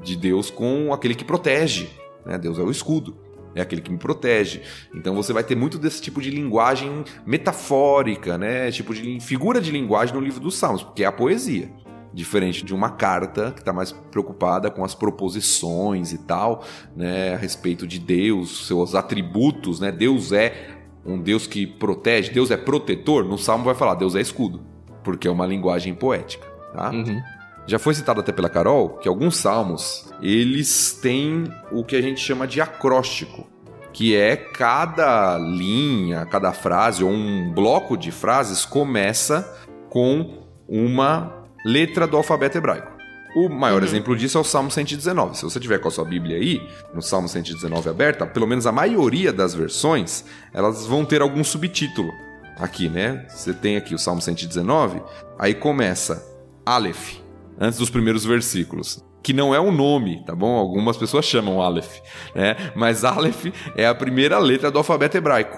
De 0.02 0.14
Deus 0.14 0.50
com 0.50 0.92
aquele 0.92 1.14
que 1.14 1.24
protege. 1.24 1.88
Né? 2.26 2.36
Deus 2.36 2.58
é 2.58 2.62
o 2.62 2.70
escudo. 2.70 3.16
É 3.54 3.62
aquele 3.62 3.80
que 3.80 3.90
me 3.90 3.98
protege. 3.98 4.60
Então 4.94 5.14
você 5.14 5.32
vai 5.32 5.42
ter 5.42 5.56
muito 5.56 5.78
desse 5.78 6.02
tipo 6.02 6.20
de 6.20 6.30
linguagem 6.30 7.04
metafórica, 7.26 8.38
né? 8.38 8.70
Tipo 8.70 8.94
de 8.94 9.18
figura 9.18 9.60
de 9.60 9.72
linguagem 9.72 10.14
no 10.14 10.20
livro 10.20 10.40
dos 10.40 10.56
Salmos, 10.56 10.84
porque 10.84 11.02
é 11.02 11.06
a 11.06 11.12
poesia 11.12 11.68
diferente 12.12 12.64
de 12.64 12.74
uma 12.74 12.90
carta 12.90 13.52
que 13.52 13.60
está 13.60 13.72
mais 13.72 13.92
preocupada 13.92 14.70
com 14.70 14.84
as 14.84 14.94
proposições 14.94 16.12
e 16.12 16.18
tal, 16.18 16.64
né, 16.96 17.34
a 17.34 17.36
respeito 17.36 17.86
de 17.86 17.98
Deus, 17.98 18.66
seus 18.66 18.94
atributos, 18.94 19.80
né? 19.80 19.92
Deus 19.92 20.32
é 20.32 20.76
um 21.04 21.18
Deus 21.18 21.46
que 21.46 21.66
protege, 21.66 22.30
Deus 22.30 22.50
é 22.50 22.56
protetor. 22.56 23.24
No 23.24 23.38
Salmo 23.38 23.64
vai 23.64 23.74
falar 23.74 23.94
Deus 23.94 24.14
é 24.14 24.20
escudo, 24.20 24.62
porque 25.02 25.28
é 25.28 25.30
uma 25.30 25.46
linguagem 25.46 25.94
poética, 25.94 26.46
tá? 26.72 26.90
Uhum. 26.90 27.20
Já 27.66 27.78
foi 27.78 27.94
citado 27.94 28.20
até 28.20 28.32
pela 28.32 28.48
Carol 28.48 28.90
que 28.98 29.08
alguns 29.08 29.36
salmos 29.36 30.12
eles 30.20 30.98
têm 31.00 31.44
o 31.70 31.84
que 31.84 31.94
a 31.94 32.02
gente 32.02 32.20
chama 32.20 32.46
de 32.46 32.60
acróstico, 32.60 33.46
que 33.92 34.16
é 34.16 34.36
cada 34.36 35.38
linha, 35.38 36.26
cada 36.26 36.52
frase 36.52 37.04
ou 37.04 37.10
um 37.10 37.52
bloco 37.52 37.96
de 37.96 38.10
frases 38.10 38.64
começa 38.64 39.56
com 39.88 40.44
uma 40.68 41.39
letra 41.64 42.06
do 42.06 42.16
alfabeto 42.16 42.58
hebraico. 42.58 42.98
O 43.34 43.48
maior 43.48 43.80
Uhum. 43.82 43.86
exemplo 43.88 44.16
disso 44.16 44.36
é 44.38 44.40
o 44.40 44.44
Salmo 44.44 44.70
119. 44.70 45.36
Se 45.36 45.44
você 45.44 45.60
tiver 45.60 45.78
com 45.78 45.86
a 45.86 45.90
sua 45.90 46.04
Bíblia 46.04 46.36
aí, 46.36 46.60
no 46.92 47.00
Salmo 47.00 47.28
119 47.28 47.88
aberta, 47.88 48.26
pelo 48.26 48.46
menos 48.46 48.66
a 48.66 48.72
maioria 48.72 49.32
das 49.32 49.54
versões, 49.54 50.24
elas 50.52 50.84
vão 50.86 51.04
ter 51.04 51.22
algum 51.22 51.44
subtítulo. 51.44 52.10
Aqui, 52.58 52.88
né? 52.88 53.24
Você 53.28 53.54
tem 53.54 53.76
aqui 53.76 53.94
o 53.94 53.98
Salmo 53.98 54.20
119, 54.20 55.00
aí 55.38 55.54
começa 55.54 56.22
Aleph, 56.66 57.18
antes 57.58 57.78
dos 57.78 57.88
primeiros 57.88 58.24
versículos. 58.24 59.02
Que 59.22 59.32
não 59.32 59.54
é 59.54 59.60
um 59.60 59.70
nome, 59.70 60.24
tá 60.26 60.34
bom? 60.34 60.56
Algumas 60.56 60.96
pessoas 60.96 61.24
chamam 61.24 61.60
Aleph, 61.62 62.00
né? 62.34 62.56
Mas 62.74 63.04
Aleph 63.04 63.46
é 63.76 63.86
a 63.86 63.94
primeira 63.94 64.38
letra 64.38 64.70
do 64.70 64.78
alfabeto 64.78 65.16
hebraico. 65.16 65.56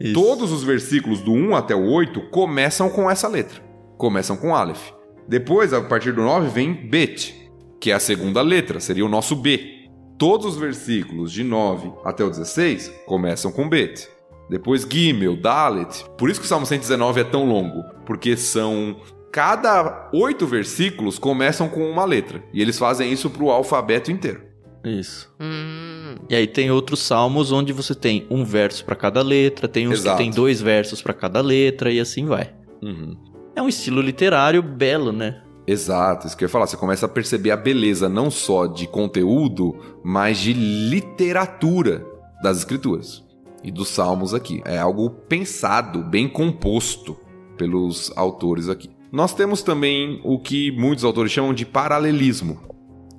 Isso. 0.00 0.14
Todos 0.14 0.52
os 0.52 0.62
versículos 0.62 1.20
do 1.20 1.32
1 1.32 1.56
até 1.56 1.74
o 1.74 1.84
8 1.90 2.30
começam 2.30 2.88
com 2.88 3.10
essa 3.10 3.26
letra. 3.26 3.60
Começam 3.96 4.36
com 4.36 4.54
Aleph. 4.54 4.92
Depois, 5.28 5.74
a 5.74 5.80
partir 5.82 6.12
do 6.12 6.22
9, 6.22 6.48
vem 6.48 6.72
Bet. 6.72 7.36
que 7.80 7.92
é 7.92 7.94
a 7.94 8.00
segunda 8.00 8.42
letra, 8.42 8.80
seria 8.80 9.04
o 9.04 9.08
nosso 9.08 9.36
B. 9.36 9.88
Todos 10.18 10.46
os 10.46 10.56
versículos 10.56 11.30
de 11.30 11.44
9 11.44 11.92
até 12.04 12.24
o 12.24 12.30
16 12.30 12.92
começam 13.06 13.52
com 13.52 13.68
Bet. 13.68 14.08
Depois 14.50 14.82
Gimel, 14.90 15.36
Dalet. 15.36 16.04
Por 16.16 16.28
isso 16.28 16.40
que 16.40 16.46
o 16.46 16.48
Salmo 16.48 16.66
119 16.66 17.20
é 17.20 17.24
tão 17.24 17.44
longo, 17.44 17.84
porque 18.04 18.36
são 18.36 18.96
cada 19.30 20.08
oito 20.12 20.46
versículos 20.46 21.18
começam 21.18 21.68
com 21.68 21.88
uma 21.88 22.04
letra. 22.04 22.42
E 22.52 22.60
eles 22.60 22.78
fazem 22.78 23.12
isso 23.12 23.30
para 23.30 23.44
o 23.44 23.50
alfabeto 23.50 24.10
inteiro. 24.10 24.42
Isso. 24.84 25.30
Hum. 25.38 26.16
E 26.28 26.34
aí 26.34 26.46
tem 26.46 26.70
outros 26.70 27.00
salmos 27.00 27.52
onde 27.52 27.72
você 27.72 27.94
tem 27.94 28.26
um 28.30 28.44
verso 28.44 28.84
para 28.84 28.96
cada 28.96 29.22
letra, 29.22 29.68
tem 29.68 29.86
uns 29.86 30.00
Exato. 30.00 30.16
que 30.16 30.22
tem 30.24 30.32
dois 30.32 30.60
versos 30.60 31.02
para 31.02 31.12
cada 31.12 31.40
letra 31.40 31.92
e 31.92 32.00
assim 32.00 32.24
vai. 32.26 32.52
Uhum. 32.82 33.16
É 33.58 33.62
um 33.62 33.68
estilo 33.68 34.00
literário 34.00 34.62
belo, 34.62 35.10
né? 35.10 35.42
Exato, 35.66 36.28
isso 36.28 36.36
que 36.36 36.44
eu 36.44 36.46
ia 36.46 36.48
falar. 36.48 36.68
Você 36.68 36.76
começa 36.76 37.06
a 37.06 37.08
perceber 37.08 37.50
a 37.50 37.56
beleza 37.56 38.08
não 38.08 38.30
só 38.30 38.68
de 38.68 38.86
conteúdo, 38.86 39.74
mas 40.04 40.38
de 40.38 40.52
literatura 40.52 42.06
das 42.40 42.58
escrituras 42.58 43.24
e 43.64 43.72
dos 43.72 43.88
salmos 43.88 44.32
aqui. 44.32 44.62
É 44.64 44.78
algo 44.78 45.10
pensado, 45.10 46.04
bem 46.04 46.28
composto 46.28 47.16
pelos 47.56 48.12
autores 48.16 48.68
aqui. 48.68 48.90
Nós 49.10 49.34
temos 49.34 49.60
também 49.60 50.20
o 50.22 50.38
que 50.38 50.70
muitos 50.70 51.04
autores 51.04 51.32
chamam 51.32 51.52
de 51.52 51.66
paralelismo. 51.66 52.60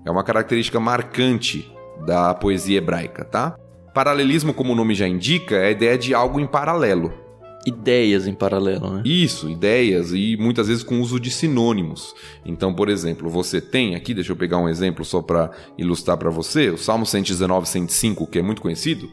É 0.06 0.10
uma 0.10 0.24
característica 0.24 0.80
marcante 0.80 1.70
da 2.06 2.34
poesia 2.34 2.78
hebraica, 2.78 3.26
tá? 3.26 3.58
Paralelismo, 3.94 4.54
como 4.54 4.72
o 4.72 4.76
nome 4.76 4.96
já 4.96 5.06
indica, 5.06 5.58
é 5.58 5.68
a 5.68 5.72
ideia 5.72 5.98
de 5.98 6.14
algo 6.14 6.40
em 6.40 6.48
paralelo. 6.48 7.28
Ideias 7.70 8.28
em 8.28 8.34
paralelo, 8.34 8.96
né? 8.96 9.04
Isso, 9.06 9.50
ideias 9.50 10.12
e 10.12 10.36
muitas 10.38 10.68
vezes 10.68 10.84
com 10.84 11.00
uso 11.00 11.20
de 11.20 11.30
sinônimos. 11.30 12.16
Então, 12.46 12.74
por 12.74 12.90
exemplo, 12.90 13.30
você 13.30 13.62
tem 13.62 13.96
aqui, 13.96 14.14
deixa 14.14 14.32
eu 14.32 14.36
pegar 14.36 14.58
um 14.58 14.68
exemplo 14.68 15.06
só 15.06 15.22
para 15.22 15.52
ilustrar 15.78 16.18
para 16.18 16.30
você, 16.30 16.70
o 16.70 16.78
Salmo 16.78 17.06
119, 17.06 17.68
105, 17.68 18.28
que 18.28 18.40
é 18.40 18.42
muito 18.42 18.62
conhecido. 18.62 19.10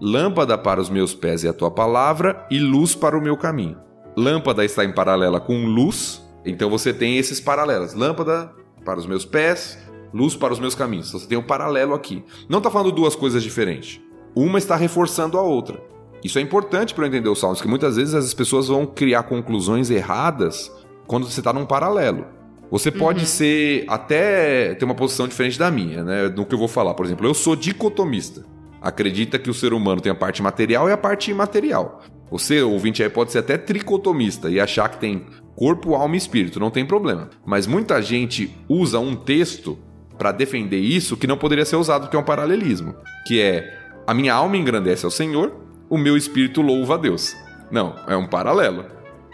Lâmpada 0.00 0.56
para 0.56 0.80
os 0.80 0.88
meus 0.88 1.14
pés 1.14 1.44
é 1.44 1.48
a 1.48 1.52
tua 1.52 1.70
palavra 1.70 2.46
e 2.50 2.58
luz 2.58 2.94
para 2.94 3.18
o 3.18 3.22
meu 3.22 3.36
caminho. 3.36 3.76
Lâmpada 4.16 4.64
está 4.64 4.84
em 4.84 4.92
paralela 4.92 5.40
com 5.40 5.66
luz, 5.66 6.22
então 6.44 6.70
você 6.70 6.92
tem 6.92 7.18
esses 7.18 7.40
paralelos. 7.40 7.94
Lâmpada 7.94 8.52
para 8.84 8.98
os 8.98 9.06
meus 9.06 9.24
pés, 9.24 9.78
luz 10.14 10.34
para 10.34 10.52
os 10.52 10.58
meus 10.58 10.74
caminhos. 10.74 11.08
Então 11.08 11.20
você 11.20 11.26
tem 11.26 11.38
um 11.38 11.42
paralelo 11.42 11.94
aqui. 11.94 12.24
Não 12.48 12.58
está 12.58 12.70
falando 12.70 12.92
duas 12.92 13.14
coisas 13.14 13.42
diferentes. 13.42 14.00
Uma 14.34 14.58
está 14.58 14.76
reforçando 14.76 15.36
a 15.36 15.42
outra. 15.42 15.82
Isso 16.22 16.38
é 16.38 16.42
importante 16.42 16.94
para 16.94 17.04
eu 17.04 17.08
entender 17.08 17.28
os 17.28 17.38
salmos, 17.38 17.60
que 17.60 17.68
muitas 17.68 17.96
vezes 17.96 18.14
as 18.14 18.34
pessoas 18.34 18.68
vão 18.68 18.86
criar 18.86 19.22
conclusões 19.24 19.90
erradas 19.90 20.70
quando 21.06 21.28
você 21.28 21.40
está 21.40 21.52
num 21.52 21.64
paralelo. 21.64 22.26
Você 22.70 22.90
pode 22.90 23.24
ser 23.24 23.84
até 23.88 24.74
ter 24.74 24.84
uma 24.84 24.94
posição 24.94 25.26
diferente 25.26 25.58
da 25.58 25.70
minha, 25.70 26.04
né? 26.04 26.28
No 26.28 26.44
que 26.44 26.54
eu 26.54 26.58
vou 26.58 26.68
falar. 26.68 26.92
Por 26.92 27.06
exemplo, 27.06 27.26
eu 27.26 27.32
sou 27.32 27.56
dicotomista. 27.56 28.44
Acredita 28.80 29.38
que 29.38 29.48
o 29.48 29.54
ser 29.54 29.72
humano 29.72 30.00
tem 30.00 30.12
a 30.12 30.14
parte 30.14 30.42
material 30.42 30.88
e 30.88 30.92
a 30.92 30.96
parte 30.96 31.30
imaterial. 31.30 32.02
Você, 32.30 32.60
ouvinte 32.60 33.02
aí, 33.02 33.08
pode 33.08 33.32
ser 33.32 33.38
até 33.38 33.56
tricotomista 33.56 34.50
e 34.50 34.60
achar 34.60 34.88
que 34.90 34.98
tem 34.98 35.24
corpo, 35.56 35.94
alma 35.94 36.14
e 36.14 36.18
espírito, 36.18 36.60
não 36.60 36.70
tem 36.70 36.84
problema. 36.84 37.30
Mas 37.44 37.66
muita 37.66 38.00
gente 38.02 38.54
usa 38.68 39.00
um 39.00 39.16
texto 39.16 39.78
para 40.18 40.30
defender 40.30 40.78
isso 40.78 41.16
que 41.16 41.26
não 41.26 41.38
poderia 41.38 41.64
ser 41.64 41.76
usado, 41.76 42.08
que 42.08 42.16
é 42.16 42.18
um 42.18 42.24
paralelismo. 42.24 42.94
Que 43.26 43.40
é, 43.40 43.78
a 44.06 44.12
minha 44.12 44.34
alma 44.34 44.56
engrandece 44.56 45.04
ao 45.04 45.10
Senhor, 45.10 45.52
o 45.88 45.96
meu 45.96 46.16
espírito 46.16 46.60
louva 46.60 46.94
a 46.94 46.98
Deus. 46.98 47.34
Não, 47.70 47.94
é 48.06 48.16
um 48.16 48.26
paralelo. 48.26 48.84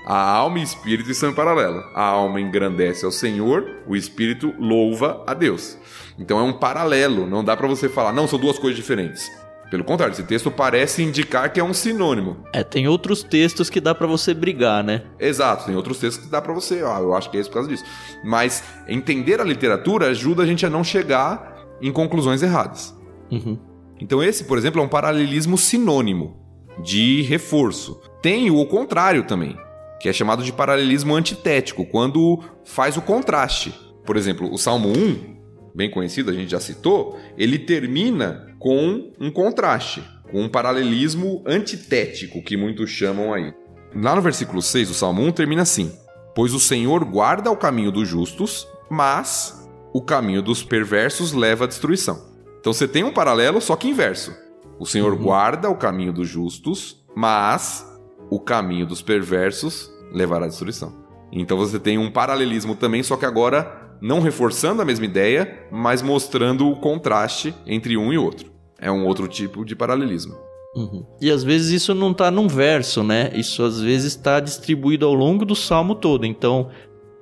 A 0.07 0.18
alma 0.18 0.59
e 0.59 0.62
espírito 0.62 1.11
estão 1.11 1.30
em 1.30 1.34
paralelo. 1.34 1.82
A 1.94 2.02
alma 2.02 2.40
engrandece 2.40 3.07
ao 3.07 3.11
Senhor, 3.11 3.82
o 3.86 3.96
espírito 3.96 4.52
louva 4.59 5.24
a 5.26 5.32
Deus. 5.32 5.78
Então 6.18 6.38
é 6.38 6.42
um 6.42 6.52
paralelo, 6.52 7.26
não 7.26 7.42
dá 7.42 7.57
para 7.57 7.66
você 7.66 7.88
falar, 7.88 8.12
não, 8.12 8.28
são 8.28 8.38
duas 8.38 8.59
coisas 8.59 8.76
diferentes. 8.76 9.30
Pelo 9.70 9.82
contrário, 9.82 10.12
esse 10.12 10.22
texto 10.22 10.50
parece 10.50 11.02
indicar 11.02 11.50
que 11.50 11.59
é 11.59 11.64
um 11.64 11.72
sinônimo. 11.72 12.36
É, 12.52 12.62
tem 12.62 12.86
outros 12.86 13.22
textos 13.22 13.70
que 13.70 13.80
dá 13.80 13.94
para 13.94 14.07
você 14.07 14.34
brigar, 14.34 14.84
né? 14.84 15.02
Exato, 15.18 15.64
tem 15.64 15.74
outros 15.74 15.98
textos 15.98 16.26
que 16.26 16.30
dá 16.30 16.40
para 16.40 16.52
você, 16.52 16.82
ah, 16.84 16.98
eu 17.00 17.14
acho 17.14 17.30
que 17.30 17.38
é 17.38 17.40
isso 17.40 17.48
por 17.48 17.55
causa 17.55 17.70
disso. 17.70 17.84
Mas 18.22 18.62
entender 18.86 19.40
a 19.40 19.44
literatura 19.44 20.09
ajuda 20.09 20.42
a 20.42 20.46
gente 20.46 20.66
a 20.66 20.70
não 20.70 20.84
chegar 20.84 21.66
em 21.80 21.90
conclusões 21.90 22.42
erradas. 22.42 22.94
Uhum. 23.32 23.59
Então 23.98 24.22
esse, 24.22 24.44
por 24.44 24.59
exemplo, 24.59 24.82
é 24.82 24.84
um 24.84 24.88
paralelismo 24.88 25.57
sinônimo 25.57 26.43
de 26.82 27.22
reforço. 27.22 28.00
Tem 28.22 28.50
o 28.50 28.64
contrário 28.66 29.24
também, 29.24 29.56
que 30.00 30.08
é 30.08 30.12
chamado 30.12 30.42
de 30.42 30.52
paralelismo 30.52 31.14
antitético, 31.14 31.86
quando 31.86 32.42
faz 32.64 32.96
o 32.96 33.02
contraste. 33.02 33.74
Por 34.04 34.16
exemplo, 34.16 34.52
o 34.52 34.58
Salmo 34.58 34.88
1, 34.88 35.36
bem 35.74 35.90
conhecido, 35.90 36.30
a 36.30 36.34
gente 36.34 36.50
já 36.50 36.60
citou, 36.60 37.18
ele 37.36 37.58
termina 37.58 38.54
com 38.58 39.12
um 39.20 39.30
contraste, 39.30 40.02
com 40.30 40.42
um 40.42 40.48
paralelismo 40.48 41.42
antitético, 41.46 42.42
que 42.42 42.56
muitos 42.56 42.90
chamam 42.90 43.32
aí. 43.32 43.52
Lá 43.94 44.16
no 44.16 44.22
versículo 44.22 44.60
6 44.60 44.88
do 44.88 44.94
Salmo 44.94 45.22
1 45.22 45.32
termina 45.32 45.62
assim: 45.62 45.92
Pois 46.34 46.52
o 46.52 46.60
Senhor 46.60 47.04
guarda 47.04 47.50
o 47.50 47.56
caminho 47.56 47.92
dos 47.92 48.08
justos, 48.08 48.66
mas 48.90 49.68
o 49.92 50.02
caminho 50.02 50.42
dos 50.42 50.62
perversos 50.62 51.32
leva 51.32 51.64
à 51.64 51.68
destruição. 51.68 52.34
Então 52.58 52.72
você 52.72 52.88
tem 52.88 53.04
um 53.04 53.12
paralelo, 53.12 53.60
só 53.60 53.76
que 53.76 53.88
inverso. 53.88 54.34
O 54.78 54.86
Senhor 54.86 55.12
Uhum. 55.12 55.22
guarda 55.22 55.70
o 55.70 55.76
caminho 55.76 56.12
dos 56.12 56.28
justos, 56.28 57.04
mas 57.14 57.86
o 58.30 58.40
caminho 58.40 58.86
dos 58.86 59.02
perversos 59.02 59.90
levará 60.12 60.46
à 60.46 60.48
destruição. 60.48 60.92
Então 61.32 61.56
você 61.56 61.78
tem 61.78 61.98
um 61.98 62.10
paralelismo 62.10 62.74
também, 62.74 63.02
só 63.02 63.16
que 63.16 63.24
agora 63.26 63.96
não 64.00 64.20
reforçando 64.20 64.82
a 64.82 64.84
mesma 64.84 65.04
ideia, 65.04 65.66
mas 65.70 66.02
mostrando 66.02 66.68
o 66.68 66.76
contraste 66.76 67.54
entre 67.66 67.96
um 67.96 68.12
e 68.12 68.18
outro. 68.18 68.52
É 68.78 68.90
um 68.90 69.06
outro 69.06 69.26
tipo 69.26 69.64
de 69.64 69.74
paralelismo. 69.74 70.34
Uhum. 70.76 71.06
E 71.20 71.30
às 71.30 71.44
vezes 71.44 71.70
isso 71.70 71.94
não 71.94 72.12
tá 72.12 72.30
num 72.30 72.48
verso, 72.48 73.02
né? 73.02 73.30
Isso 73.34 73.62
às 73.62 73.80
vezes 73.80 74.12
está 74.12 74.40
distribuído 74.40 75.06
ao 75.06 75.14
longo 75.14 75.44
do 75.44 75.54
salmo 75.54 75.94
todo. 75.94 76.26
Então, 76.26 76.68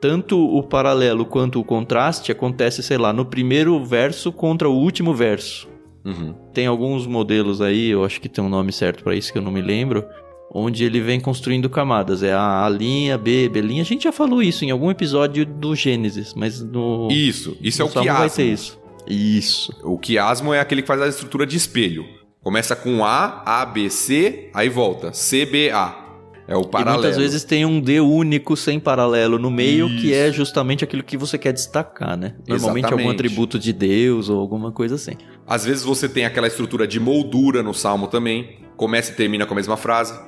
tanto 0.00 0.38
o 0.38 0.62
paralelo 0.62 1.24
quanto 1.24 1.60
o 1.60 1.64
contraste 1.64 2.32
acontece, 2.32 2.82
sei 2.82 2.98
lá, 2.98 3.12
no 3.12 3.26
primeiro 3.26 3.84
verso 3.84 4.32
contra 4.32 4.68
o 4.68 4.74
último 4.74 5.14
verso. 5.14 5.68
Uhum. 6.04 6.34
Tem 6.52 6.66
alguns 6.66 7.06
modelos 7.06 7.60
aí, 7.60 7.90
eu 7.90 8.04
acho 8.04 8.20
que 8.20 8.28
tem 8.28 8.42
um 8.42 8.48
nome 8.48 8.72
certo 8.72 9.04
pra 9.04 9.14
isso 9.14 9.32
que 9.32 9.38
eu 9.38 9.42
não 9.42 9.52
me 9.52 9.62
lembro, 9.62 10.04
onde 10.52 10.84
ele 10.84 11.00
vem 11.00 11.20
construindo 11.20 11.70
camadas. 11.70 12.22
É 12.22 12.32
a 12.32 12.64
A 12.64 12.68
linha, 12.68 13.16
B, 13.16 13.48
B 13.48 13.60
linha. 13.60 13.82
A 13.82 13.84
gente 13.86 14.04
já 14.04 14.12
falou 14.12 14.42
isso 14.42 14.64
em 14.64 14.70
algum 14.70 14.90
episódio 14.90 15.46
do 15.46 15.74
Gênesis, 15.74 16.34
mas 16.34 16.60
no 16.60 17.08
Isso, 17.10 17.56
isso 17.60 17.80
é 17.80 17.84
no 17.84 17.90
o 17.90 17.92
salmo 17.92 18.12
vai 18.12 18.28
ter 18.28 18.34
quiasmo. 18.36 18.54
isso. 18.54 18.82
Isso. 19.06 19.72
O 19.82 19.98
quiasmo 19.98 20.52
é 20.52 20.60
aquele 20.60 20.82
que 20.82 20.88
faz 20.88 21.00
a 21.00 21.08
estrutura 21.08 21.46
de 21.46 21.56
espelho. 21.56 22.04
Começa 22.42 22.74
com 22.74 23.04
A, 23.04 23.42
A, 23.46 23.64
B, 23.64 23.88
C, 23.88 24.50
aí 24.52 24.68
volta. 24.68 25.12
C, 25.12 25.46
B, 25.46 25.70
A. 25.70 26.01
É 26.48 26.56
o 26.56 26.62
E 26.62 26.66
paralelo. 26.68 27.02
muitas 27.02 27.16
vezes 27.16 27.44
tem 27.44 27.64
um 27.64 27.80
D 27.80 28.00
único 28.00 28.56
sem 28.56 28.80
paralelo 28.80 29.38
no 29.38 29.50
meio, 29.50 29.88
que 29.88 30.08
Isso. 30.10 30.14
é 30.14 30.32
justamente 30.32 30.82
aquilo 30.84 31.02
que 31.02 31.16
você 31.16 31.38
quer 31.38 31.52
destacar, 31.52 32.16
né? 32.16 32.34
Normalmente 32.48 32.84
algum 32.86 32.96
Exatamente. 32.98 33.14
atributo 33.14 33.58
de 33.58 33.72
Deus 33.72 34.28
ou 34.28 34.40
alguma 34.40 34.72
coisa 34.72 34.96
assim. 34.96 35.12
Às 35.46 35.64
vezes 35.64 35.84
você 35.84 36.08
tem 36.08 36.24
aquela 36.24 36.46
estrutura 36.48 36.86
de 36.86 36.98
moldura 36.98 37.62
no 37.62 37.72
salmo 37.72 38.06
também. 38.08 38.58
Começa 38.76 39.12
e 39.12 39.14
termina 39.14 39.46
com 39.46 39.54
a 39.54 39.56
mesma 39.56 39.76
frase. 39.76 40.18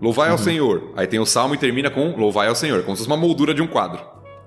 Louvai 0.00 0.30
ao 0.30 0.38
Senhor. 0.38 0.92
Aí 0.96 1.06
tem 1.06 1.18
o 1.18 1.26
salmo 1.26 1.54
e 1.54 1.58
termina 1.58 1.90
com 1.90 2.14
Louvai 2.16 2.48
ao 2.48 2.54
Senhor, 2.54 2.82
como 2.82 2.96
se 2.96 3.02
fosse 3.02 3.10
uma 3.10 3.16
moldura 3.16 3.52
de 3.54 3.62
um 3.62 3.66
quadro. 3.66 4.00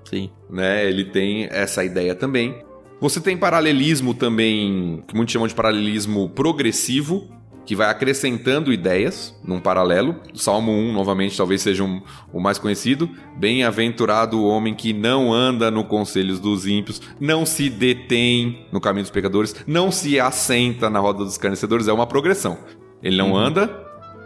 Sim. 0.04 0.30
né? 0.48 0.88
Ele 0.88 1.04
tem 1.04 1.46
essa 1.50 1.84
ideia 1.84 2.14
também. 2.14 2.62
Você 3.00 3.20
tem 3.20 3.36
paralelismo 3.36 4.14
também, 4.14 5.04
que 5.06 5.14
muitos 5.14 5.32
chamam 5.32 5.46
de 5.46 5.54
paralelismo 5.54 6.28
progressivo, 6.30 7.28
que 7.68 7.76
vai 7.76 7.90
acrescentando 7.90 8.72
ideias 8.72 9.38
num 9.44 9.60
paralelo. 9.60 10.16
O 10.32 10.38
Salmo 10.38 10.72
1, 10.72 10.90
novamente, 10.90 11.36
talvez 11.36 11.60
seja 11.60 11.84
um- 11.84 12.00
o 12.32 12.40
mais 12.40 12.56
conhecido. 12.56 13.10
Bem-aventurado 13.36 14.38
o 14.38 14.48
homem 14.48 14.72
que 14.74 14.94
não 14.94 15.30
anda 15.34 15.70
no 15.70 15.84
conselhos 15.84 16.40
dos 16.40 16.66
ímpios, 16.66 16.98
não 17.20 17.44
se 17.44 17.68
detém 17.68 18.64
no 18.72 18.80
caminho 18.80 19.02
dos 19.02 19.10
pecadores, 19.10 19.54
não 19.66 19.92
se 19.92 20.18
assenta 20.18 20.88
na 20.88 20.98
roda 20.98 21.18
dos 21.24 21.32
escarnecedores. 21.32 21.88
É 21.88 21.92
uma 21.92 22.06
progressão. 22.06 22.56
Ele 23.02 23.18
não 23.18 23.36
anda, 23.36 23.70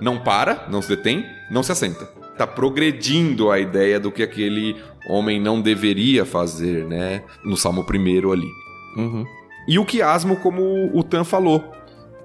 não 0.01 0.19
para, 0.19 0.69
não 0.71 0.81
se 0.81 0.91
detém, 0.91 1.27
não 1.51 1.65
se 1.65 1.73
assenta. 1.73 2.05
Tá 2.39 2.47
progredindo 2.47 3.51
a 3.51 3.59
ideia 3.59 3.99
do 3.99 4.13
que 4.13 4.23
aquele 4.23 4.77
homem 5.09 5.41
não 5.41 5.61
deveria 5.61 6.25
fazer, 6.25 6.85
né? 6.87 7.25
No 7.45 7.57
Salmo 7.57 7.85
1 7.85 8.31
ali. 8.33 8.49
Uhum. 8.97 9.27
E 9.67 9.81
o 9.81 9.85
quiasmo, 9.85 10.37
como 10.37 10.97
o 10.97 11.03
Tan 11.03 11.25
falou, 11.25 11.73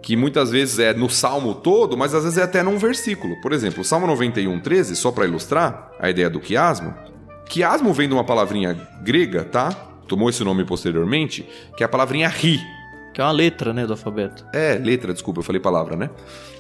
que 0.02 0.16
muitas 0.16 0.52
vezes 0.52 0.80
é 0.80 0.94
no 0.94 1.10
salmo 1.10 1.56
todo, 1.56 1.98
mas 1.98 2.14
às 2.14 2.24
vezes 2.24 2.38
é 2.38 2.44
até 2.44 2.64
num 2.64 2.78
versículo. 2.78 3.40
Por 3.42 3.52
exemplo, 3.52 3.82
o 3.82 3.84
Salmo 3.84 4.08
91, 4.08 4.60
13, 4.60 4.96
só 4.96 5.12
para 5.12 5.26
ilustrar 5.26 5.92
a 6.00 6.10
ideia 6.10 6.30
do 6.30 6.40
quiasmo. 6.40 6.94
Quiasmo 7.50 7.94
vem 7.94 8.08
de 8.08 8.14
uma 8.14 8.24
palavrinha 8.24 8.74
grega, 9.04 9.44
tá? 9.44 9.70
Tomou 10.08 10.30
esse 10.30 10.44
nome 10.44 10.64
posteriormente, 10.66 11.48
que 11.76 11.84
é 11.84 11.86
a 11.86 11.90
palavrinha 11.90 12.28
ri. 12.30 12.60
Que 13.14 13.22
é 13.22 13.24
uma 13.24 13.32
letra, 13.32 13.74
né, 13.74 13.86
do 13.86 13.94
alfabeto. 13.94 14.46
É, 14.54 14.76
letra, 14.76 15.14
desculpa, 15.14 15.40
eu 15.40 15.44
falei 15.44 15.60
palavra, 15.60 15.96
né? 15.96 16.10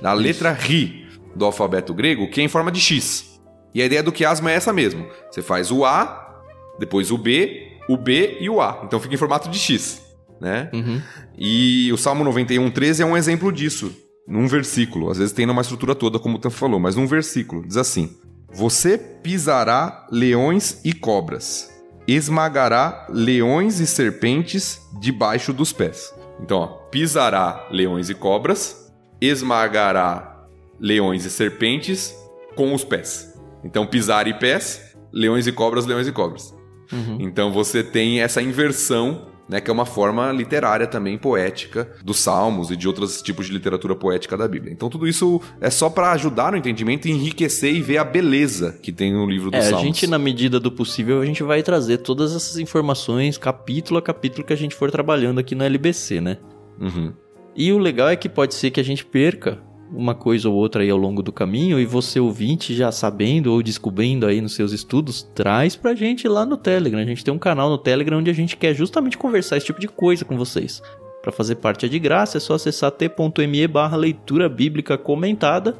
A 0.03 0.13
letra 0.13 0.51
ri 0.51 1.07
do 1.35 1.45
alfabeto 1.45 1.93
grego, 1.93 2.29
que 2.29 2.41
é 2.41 2.43
em 2.43 2.47
forma 2.47 2.71
de 2.71 2.79
X. 2.79 3.39
E 3.73 3.81
a 3.81 3.85
ideia 3.85 4.01
do 4.01 4.11
quiasmo 4.11 4.49
é 4.49 4.53
essa 4.55 4.73
mesmo. 4.73 5.07
Você 5.29 5.41
faz 5.41 5.71
o 5.71 5.85
A, 5.85 6.41
depois 6.79 7.11
o 7.11 7.17
B, 7.17 7.77
o 7.87 7.95
B 7.95 8.37
e 8.39 8.49
o 8.49 8.59
A. 8.59 8.81
Então 8.83 8.99
fica 8.99 9.13
em 9.13 9.17
formato 9.17 9.49
de 9.49 9.59
X. 9.59 10.01
né? 10.41 10.69
Uhum. 10.73 11.01
E 11.37 11.91
o 11.93 11.97
Salmo 11.97 12.23
91, 12.23 12.71
13 12.71 13.03
é 13.03 13.05
um 13.05 13.15
exemplo 13.15 13.51
disso. 13.51 13.95
Num 14.27 14.47
versículo. 14.47 15.09
Às 15.09 15.17
vezes 15.17 15.33
tem 15.33 15.45
numa 15.45 15.61
estrutura 15.61 15.95
toda, 15.95 16.19
como 16.19 16.37
o 16.37 16.39
Tan 16.39 16.49
falou, 16.49 16.79
mas 16.79 16.95
num 16.95 17.07
versículo. 17.07 17.65
Diz 17.65 17.77
assim: 17.77 18.17
Você 18.51 18.97
pisará 18.97 20.05
leões 20.11 20.81
e 20.83 20.91
cobras, 20.91 21.69
esmagará 22.07 23.07
leões 23.09 23.79
e 23.79 23.87
serpentes 23.87 24.81
debaixo 24.99 25.53
dos 25.53 25.71
pés. 25.71 26.13
Então, 26.41 26.57
ó, 26.57 26.67
pisará 26.89 27.67
leões 27.71 28.09
e 28.09 28.13
cobras, 28.13 28.91
esmagará 29.21 30.45
leões 30.79 31.23
e 31.23 31.29
serpentes 31.29 32.13
com 32.55 32.73
os 32.73 32.83
pés. 32.83 33.33
Então, 33.63 33.87
pisar 33.87 34.27
e 34.27 34.33
pés, 34.33 34.95
leões 35.13 35.47
e 35.47 35.51
cobras, 35.51 35.85
leões 35.85 36.07
e 36.07 36.11
cobras. 36.11 36.53
Uhum. 36.91 37.17
Então 37.19 37.51
você 37.51 37.83
tem 37.83 38.21
essa 38.21 38.41
inversão 38.41 39.27
né, 39.47 39.61
que 39.61 39.69
é 39.69 39.73
uma 39.73 39.85
forma 39.85 40.31
literária 40.31 40.85
também 40.85 41.17
poética 41.17 41.89
dos 42.03 42.19
Salmos 42.19 42.69
e 42.69 42.75
de 42.75 42.87
outros 42.87 43.21
tipos 43.21 43.45
de 43.45 43.53
literatura 43.53 43.95
poética 43.95 44.35
da 44.35 44.47
Bíblia. 44.47 44.73
Então 44.73 44.89
tudo 44.89 45.07
isso 45.07 45.41
é 45.61 45.69
só 45.69 45.89
para 45.89 46.11
ajudar 46.11 46.51
no 46.51 46.57
entendimento 46.57 47.07
e 47.07 47.11
enriquecer 47.11 47.73
e 47.73 47.81
ver 47.81 47.97
a 47.97 48.03
beleza 48.03 48.77
que 48.81 48.91
tem 48.91 49.13
no 49.13 49.25
livro 49.25 49.49
dos 49.49 49.59
é, 49.59 49.63
Salmos. 49.63 49.81
A 49.81 49.85
gente, 49.85 50.07
na 50.07 50.19
medida 50.19 50.59
do 50.59 50.71
possível, 50.71 51.21
a 51.21 51.25
gente 51.25 51.43
vai 51.43 51.63
trazer 51.63 51.99
todas 51.99 52.35
essas 52.35 52.57
informações, 52.57 53.37
capítulo 53.37 53.97
a 53.97 54.01
capítulo 54.01 54.45
que 54.45 54.53
a 54.53 54.57
gente 54.57 54.75
for 54.75 54.91
trabalhando 54.91 55.39
aqui 55.39 55.55
no 55.55 55.63
LBC, 55.63 56.21
né? 56.21 56.37
Uhum. 56.79 57.13
E 57.55 57.71
o 57.71 57.77
legal 57.79 58.09
é 58.09 58.15
que 58.15 58.29
pode 58.29 58.53
ser 58.53 58.69
que 58.69 58.79
a 58.79 58.83
gente 58.83 59.03
perca 59.03 59.59
uma 59.91 60.13
coisa 60.13 60.49
ou 60.49 60.55
outra 60.55 60.83
aí 60.83 60.89
ao 60.89 60.97
longo 60.97 61.23
do 61.23 61.31
caminho 61.31 61.79
e 61.79 61.85
você 61.85 62.19
ouvinte 62.19 62.75
já 62.75 62.91
sabendo 62.91 63.51
ou 63.51 63.63
descobrindo 63.63 64.25
aí 64.25 64.41
nos 64.41 64.53
seus 64.53 64.71
estudos, 64.71 65.23
traz 65.33 65.75
pra 65.75 65.95
gente 65.95 66.27
lá 66.27 66.45
no 66.45 66.57
Telegram. 66.57 66.99
A 66.99 67.05
gente 67.05 67.23
tem 67.23 67.33
um 67.33 67.39
canal 67.39 67.69
no 67.69 67.77
Telegram 67.77 68.19
onde 68.19 68.29
a 68.29 68.33
gente 68.33 68.57
quer 68.57 68.73
justamente 68.73 69.17
conversar 69.17 69.57
esse 69.57 69.65
tipo 69.65 69.79
de 69.79 69.87
coisa 69.87 70.25
com 70.25 70.37
vocês. 70.37 70.81
Para 71.21 71.31
fazer 71.31 71.55
parte 71.55 71.85
é 71.85 71.89
de 71.89 71.99
graça, 71.99 72.37
é 72.37 72.39
só 72.39 72.53
acessar 72.53 72.91
t.me 72.91 73.67
barra 73.67 73.97
leitura 73.97 74.47
bíblica 74.47 74.97
comentada 74.97 75.75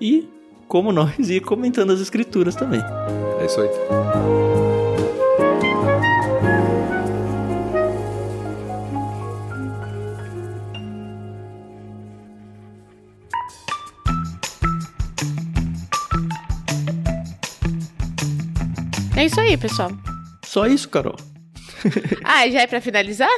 e, 0.00 0.28
como 0.68 0.90
nós, 0.92 1.30
ir 1.30 1.40
comentando 1.40 1.92
as 1.92 2.00
escrituras 2.00 2.54
também. 2.54 2.80
É 3.40 3.46
isso 3.46 3.60
aí. 3.60 4.49
É 19.20 19.26
isso 19.26 19.38
aí, 19.38 19.54
pessoal. 19.54 19.90
Só 20.46 20.66
isso, 20.66 20.88
Carol. 20.88 21.14
ah, 22.24 22.48
já 22.48 22.62
é 22.62 22.66
para 22.66 22.80
finalizar? 22.80 23.28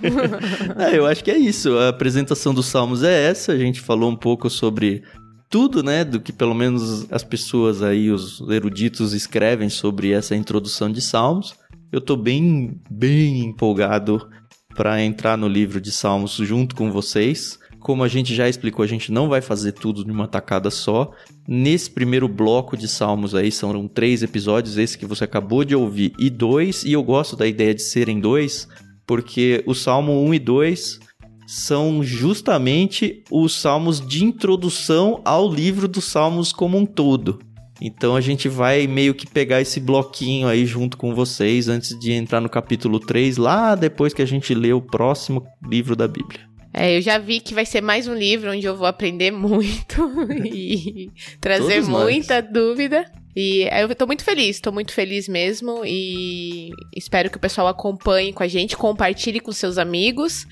é, 0.90 0.96
eu 0.96 1.04
acho 1.04 1.22
que 1.22 1.30
é 1.30 1.36
isso. 1.36 1.76
A 1.76 1.90
apresentação 1.90 2.54
dos 2.54 2.64
Salmos 2.64 3.02
é 3.02 3.28
essa. 3.28 3.52
A 3.52 3.58
gente 3.58 3.78
falou 3.78 4.10
um 4.10 4.16
pouco 4.16 4.48
sobre 4.48 5.02
tudo, 5.50 5.82
né, 5.82 6.02
do 6.02 6.18
que 6.18 6.32
pelo 6.32 6.54
menos 6.54 7.12
as 7.12 7.22
pessoas 7.22 7.82
aí, 7.82 8.10
os 8.10 8.40
eruditos 8.48 9.12
escrevem 9.12 9.68
sobre 9.68 10.12
essa 10.12 10.34
introdução 10.34 10.90
de 10.90 11.02
Salmos. 11.02 11.54
Eu 11.92 12.00
tô 12.00 12.16
bem, 12.16 12.80
bem 12.90 13.40
empolgado 13.40 14.30
para 14.74 15.02
entrar 15.02 15.36
no 15.36 15.46
livro 15.46 15.78
de 15.78 15.92
Salmos 15.92 16.36
junto 16.36 16.74
com 16.74 16.90
vocês. 16.90 17.58
Como 17.88 18.04
a 18.04 18.08
gente 18.08 18.34
já 18.34 18.46
explicou, 18.46 18.82
a 18.82 18.86
gente 18.86 19.10
não 19.10 19.30
vai 19.30 19.40
fazer 19.40 19.72
tudo 19.72 20.04
numa 20.04 20.28
tacada 20.28 20.70
só. 20.70 21.10
Nesse 21.48 21.90
primeiro 21.90 22.28
bloco 22.28 22.76
de 22.76 22.86
salmos 22.86 23.34
aí, 23.34 23.50
são 23.50 23.88
três 23.88 24.22
episódios, 24.22 24.76
esse 24.76 24.98
que 24.98 25.06
você 25.06 25.24
acabou 25.24 25.64
de 25.64 25.74
ouvir, 25.74 26.12
e 26.18 26.28
dois, 26.28 26.84
e 26.84 26.92
eu 26.92 27.02
gosto 27.02 27.34
da 27.34 27.46
ideia 27.46 27.74
de 27.74 27.80
serem 27.80 28.20
dois, 28.20 28.68
porque 29.06 29.64
o 29.66 29.72
Salmo 29.72 30.22
1 30.22 30.34
e 30.34 30.38
2 30.38 31.00
são 31.46 32.02
justamente 32.02 33.24
os 33.30 33.58
salmos 33.58 34.06
de 34.06 34.22
introdução 34.22 35.22
ao 35.24 35.50
livro 35.50 35.88
dos 35.88 36.04
salmos 36.04 36.52
como 36.52 36.76
um 36.76 36.84
todo. 36.84 37.38
Então 37.80 38.14
a 38.14 38.20
gente 38.20 38.50
vai 38.50 38.86
meio 38.86 39.14
que 39.14 39.26
pegar 39.26 39.62
esse 39.62 39.80
bloquinho 39.80 40.46
aí 40.46 40.66
junto 40.66 40.98
com 40.98 41.14
vocês 41.14 41.68
antes 41.68 41.98
de 41.98 42.12
entrar 42.12 42.42
no 42.42 42.50
capítulo 42.50 43.00
3, 43.00 43.38
lá 43.38 43.74
depois 43.74 44.12
que 44.12 44.20
a 44.20 44.26
gente 44.26 44.52
lê 44.52 44.74
o 44.74 44.82
próximo 44.82 45.42
livro 45.66 45.96
da 45.96 46.06
Bíblia. 46.06 46.47
É, 46.78 46.96
eu 46.96 47.02
já 47.02 47.18
vi 47.18 47.40
que 47.40 47.54
vai 47.54 47.66
ser 47.66 47.80
mais 47.80 48.06
um 48.06 48.14
livro 48.14 48.52
onde 48.52 48.64
eu 48.64 48.76
vou 48.76 48.86
aprender 48.86 49.32
muito 49.32 50.08
e 50.46 51.10
trazer 51.40 51.82
muita 51.82 52.40
dúvida. 52.40 53.04
E 53.34 53.68
eu 53.80 53.92
tô 53.96 54.06
muito 54.06 54.22
feliz, 54.22 54.60
tô 54.60 54.70
muito 54.70 54.92
feliz 54.92 55.28
mesmo 55.28 55.82
e 55.84 56.70
espero 56.94 57.30
que 57.30 57.36
o 57.36 57.40
pessoal 57.40 57.66
acompanhe 57.66 58.32
com 58.32 58.44
a 58.44 58.46
gente, 58.46 58.76
compartilhe 58.76 59.40
com 59.40 59.50
seus 59.50 59.76
amigos 59.76 60.46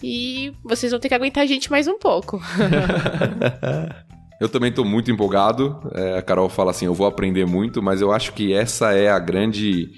e 0.00 0.52
vocês 0.62 0.92
vão 0.92 1.00
ter 1.00 1.08
que 1.08 1.14
aguentar 1.14 1.42
a 1.42 1.46
gente 1.46 1.68
mais 1.68 1.88
um 1.88 1.98
pouco. 1.98 2.40
eu 4.40 4.48
também 4.48 4.70
tô 4.70 4.84
muito 4.84 5.10
empolgado. 5.10 5.80
É, 5.92 6.18
a 6.18 6.22
Carol 6.22 6.48
fala 6.48 6.70
assim: 6.70 6.86
eu 6.86 6.94
vou 6.94 7.08
aprender 7.08 7.46
muito, 7.46 7.82
mas 7.82 8.00
eu 8.00 8.12
acho 8.12 8.32
que 8.32 8.52
essa 8.52 8.92
é 8.92 9.08
a 9.08 9.18
grande. 9.18 9.90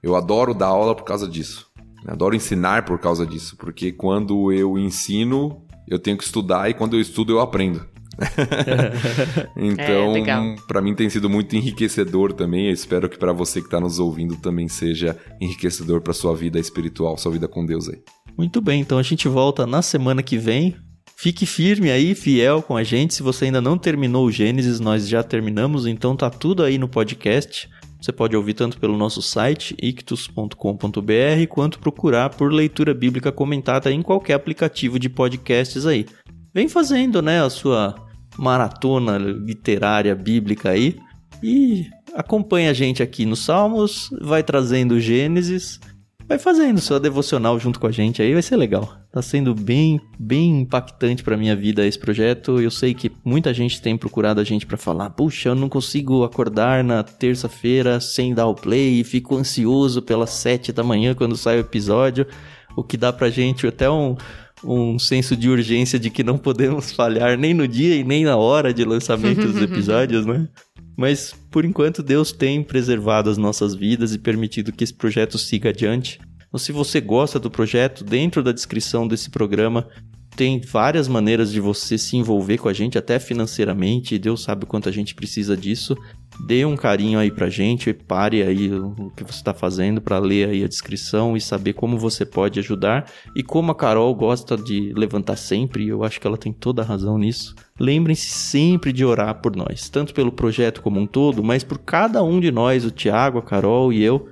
Eu 0.00 0.14
adoro 0.14 0.54
dar 0.54 0.68
aula 0.68 0.94
por 0.94 1.04
causa 1.04 1.26
disso. 1.26 1.73
Adoro 2.06 2.36
ensinar 2.36 2.84
por 2.84 2.98
causa 2.98 3.26
disso, 3.26 3.56
porque 3.56 3.90
quando 3.90 4.52
eu 4.52 4.76
ensino, 4.78 5.62
eu 5.88 5.98
tenho 5.98 6.16
que 6.16 6.24
estudar 6.24 6.68
e 6.68 6.74
quando 6.74 6.94
eu 6.94 7.00
estudo, 7.00 7.32
eu 7.32 7.40
aprendo. 7.40 7.86
então, 9.56 10.16
é, 10.16 10.56
para 10.68 10.80
mim 10.80 10.94
tem 10.94 11.08
sido 11.10 11.28
muito 11.28 11.56
enriquecedor 11.56 12.32
também. 12.32 12.66
Eu 12.66 12.72
espero 12.72 13.08
que 13.08 13.18
para 13.18 13.32
você 13.32 13.60
que 13.60 13.66
está 13.66 13.80
nos 13.80 13.98
ouvindo 13.98 14.36
também 14.36 14.68
seja 14.68 15.16
enriquecedor 15.40 16.00
para 16.00 16.12
sua 16.12 16.34
vida 16.34 16.58
espiritual, 16.58 17.16
sua 17.16 17.32
vida 17.32 17.48
com 17.48 17.64
Deus 17.64 17.88
aí. 17.88 18.00
Muito 18.36 18.60
bem, 18.60 18.80
então 18.80 18.98
a 18.98 19.02
gente 19.02 19.28
volta 19.28 19.66
na 19.66 19.80
semana 19.80 20.22
que 20.22 20.36
vem. 20.36 20.76
Fique 21.16 21.46
firme 21.46 21.90
aí, 21.90 22.14
fiel 22.14 22.60
com 22.60 22.76
a 22.76 22.82
gente. 22.82 23.14
Se 23.14 23.22
você 23.22 23.44
ainda 23.44 23.60
não 23.60 23.78
terminou 23.78 24.26
o 24.26 24.32
Gênesis, 24.32 24.80
nós 24.80 25.08
já 25.08 25.22
terminamos, 25.22 25.86
então 25.86 26.16
tá 26.16 26.28
tudo 26.28 26.64
aí 26.64 26.76
no 26.76 26.88
podcast. 26.88 27.68
Você 28.04 28.12
pode 28.12 28.36
ouvir 28.36 28.52
tanto 28.52 28.78
pelo 28.78 28.98
nosso 28.98 29.22
site 29.22 29.74
ictus.com.br 29.80 31.46
quanto 31.48 31.78
procurar 31.78 32.28
por 32.28 32.52
leitura 32.52 32.92
bíblica 32.92 33.32
comentada 33.32 33.90
em 33.90 34.02
qualquer 34.02 34.34
aplicativo 34.34 34.98
de 34.98 35.08
podcasts 35.08 35.86
aí. 35.86 36.04
Vem 36.52 36.68
fazendo, 36.68 37.22
né, 37.22 37.42
a 37.42 37.48
sua 37.48 37.94
maratona 38.36 39.16
literária 39.16 40.14
bíblica 40.14 40.68
aí 40.68 40.98
e 41.42 41.86
acompanha 42.14 42.72
a 42.72 42.74
gente 42.74 43.02
aqui 43.02 43.24
nos 43.24 43.42
Salmos, 43.42 44.10
vai 44.20 44.42
trazendo 44.42 45.00
Gênesis 45.00 45.80
vai 46.28 46.38
fazendo 46.38 46.80
sua 46.80 46.98
devocional 46.98 47.58
junto 47.58 47.78
com 47.78 47.86
a 47.86 47.90
gente 47.90 48.22
aí, 48.22 48.32
vai 48.32 48.42
ser 48.42 48.56
legal. 48.56 48.96
Tá 49.12 49.22
sendo 49.22 49.54
bem, 49.54 50.00
bem 50.18 50.62
impactante 50.62 51.22
para 51.22 51.36
minha 51.36 51.54
vida 51.54 51.86
esse 51.86 51.98
projeto. 51.98 52.60
Eu 52.60 52.70
sei 52.70 52.94
que 52.94 53.12
muita 53.24 53.52
gente 53.54 53.80
tem 53.80 53.96
procurado 53.96 54.40
a 54.40 54.44
gente 54.44 54.66
para 54.66 54.76
falar: 54.76 55.10
"Puxa, 55.10 55.50
eu 55.50 55.54
não 55.54 55.68
consigo 55.68 56.24
acordar 56.24 56.82
na 56.82 57.02
terça-feira 57.02 58.00
sem 58.00 58.34
dar 58.34 58.46
o 58.46 58.54
play 58.54 59.00
e 59.00 59.04
fico 59.04 59.36
ansioso 59.36 60.02
pelas 60.02 60.30
sete 60.30 60.72
da 60.72 60.82
manhã 60.82 61.14
quando 61.14 61.36
sai 61.36 61.58
o 61.58 61.60
episódio", 61.60 62.26
o 62.76 62.82
que 62.82 62.96
dá 62.96 63.12
pra 63.12 63.30
gente 63.30 63.66
até 63.66 63.88
um 63.88 64.16
um 64.66 64.98
senso 64.98 65.36
de 65.36 65.48
urgência 65.48 65.98
de 65.98 66.08
que 66.10 66.24
não 66.24 66.38
podemos 66.38 66.90
falhar 66.96 67.36
nem 67.38 67.52
no 67.52 67.68
dia 67.68 67.96
e 67.96 68.04
nem 68.04 68.24
na 68.24 68.36
hora 68.36 68.72
de 68.72 68.84
lançamento 68.84 69.46
dos 69.46 69.60
episódios, 69.62 70.24
né? 70.24 70.48
Mas 70.96 71.34
por 71.54 71.64
enquanto 71.64 72.02
Deus 72.02 72.32
tem 72.32 72.64
preservado 72.64 73.30
as 73.30 73.38
nossas 73.38 73.76
vidas 73.76 74.12
e 74.12 74.18
permitido 74.18 74.72
que 74.72 74.82
esse 74.82 74.92
projeto 74.92 75.38
siga 75.38 75.68
adiante. 75.68 76.18
Então, 76.48 76.58
se 76.58 76.72
você 76.72 77.00
gosta 77.00 77.38
do 77.38 77.48
projeto, 77.48 78.02
dentro 78.02 78.42
da 78.42 78.50
descrição 78.50 79.06
desse 79.06 79.30
programa 79.30 79.86
tem 80.34 80.60
várias 80.60 81.06
maneiras 81.06 81.52
de 81.52 81.60
você 81.60 81.96
se 81.96 82.16
envolver 82.16 82.58
com 82.58 82.68
a 82.68 82.72
gente, 82.72 82.98
até 82.98 83.20
financeiramente. 83.20 84.18
Deus 84.18 84.42
sabe 84.42 84.64
o 84.64 84.66
quanto 84.66 84.88
a 84.88 84.92
gente 84.92 85.14
precisa 85.14 85.56
disso. 85.56 85.96
Dê 86.40 86.64
um 86.64 86.76
carinho 86.76 87.18
aí 87.18 87.30
pra 87.30 87.48
gente, 87.48 87.92
pare 87.92 88.42
aí 88.42 88.72
o 88.72 89.10
que 89.16 89.22
você 89.22 89.38
está 89.38 89.54
fazendo 89.54 90.00
para 90.00 90.18
ler 90.18 90.48
aí 90.48 90.64
a 90.64 90.68
descrição 90.68 91.36
e 91.36 91.40
saber 91.40 91.74
como 91.74 91.96
você 91.96 92.26
pode 92.26 92.58
ajudar. 92.58 93.10
E 93.36 93.42
como 93.42 93.70
a 93.70 93.74
Carol 93.74 94.14
gosta 94.14 94.56
de 94.56 94.92
levantar 94.94 95.36
sempre, 95.36 95.88
eu 95.88 96.02
acho 96.02 96.20
que 96.20 96.26
ela 96.26 96.36
tem 96.36 96.52
toda 96.52 96.82
a 96.82 96.84
razão 96.84 97.16
nisso. 97.16 97.54
Lembrem-se 97.78 98.28
sempre 98.28 98.92
de 98.92 99.04
orar 99.04 99.40
por 99.40 99.56
nós, 99.56 99.88
tanto 99.88 100.12
pelo 100.12 100.32
projeto 100.32 100.82
como 100.82 101.00
um 101.00 101.06
todo, 101.06 101.42
mas 101.42 101.64
por 101.64 101.78
cada 101.78 102.22
um 102.22 102.40
de 102.40 102.50
nós, 102.50 102.84
o 102.84 102.90
Tiago, 102.90 103.38
a 103.38 103.42
Carol 103.42 103.92
e 103.92 104.02
eu 104.02 104.28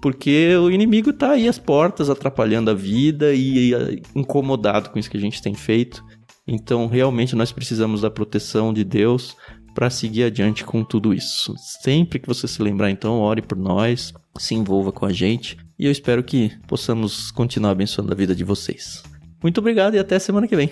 porque 0.00 0.54
o 0.54 0.70
inimigo 0.70 1.12
tá 1.12 1.32
aí 1.32 1.48
às 1.48 1.58
portas, 1.58 2.08
atrapalhando 2.08 2.70
a 2.70 2.74
vida 2.74 3.34
e 3.34 3.72
incomodado 4.14 4.90
com 4.90 5.00
isso 5.00 5.10
que 5.10 5.16
a 5.16 5.20
gente 5.20 5.42
tem 5.42 5.54
feito. 5.54 6.04
Então, 6.46 6.86
realmente, 6.86 7.34
nós 7.34 7.50
precisamos 7.50 8.02
da 8.02 8.10
proteção 8.10 8.72
de 8.72 8.84
Deus 8.84 9.36
para 9.76 9.90
seguir 9.90 10.24
adiante 10.24 10.64
com 10.64 10.82
tudo 10.82 11.12
isso. 11.12 11.54
Sempre 11.82 12.18
que 12.18 12.26
você 12.26 12.48
se 12.48 12.62
lembrar, 12.62 12.90
então, 12.90 13.20
ore 13.20 13.42
por 13.42 13.58
nós, 13.58 14.14
se 14.38 14.54
envolva 14.54 14.90
com 14.90 15.04
a 15.04 15.12
gente 15.12 15.58
e 15.78 15.84
eu 15.84 15.92
espero 15.92 16.24
que 16.24 16.50
possamos 16.66 17.30
continuar 17.30 17.72
abençoando 17.72 18.10
a 18.10 18.16
vida 18.16 18.34
de 18.34 18.42
vocês. 18.42 19.02
Muito 19.42 19.58
obrigado 19.58 19.94
e 19.94 19.98
até 19.98 20.18
semana 20.18 20.48
que 20.48 20.56
vem. 20.56 20.70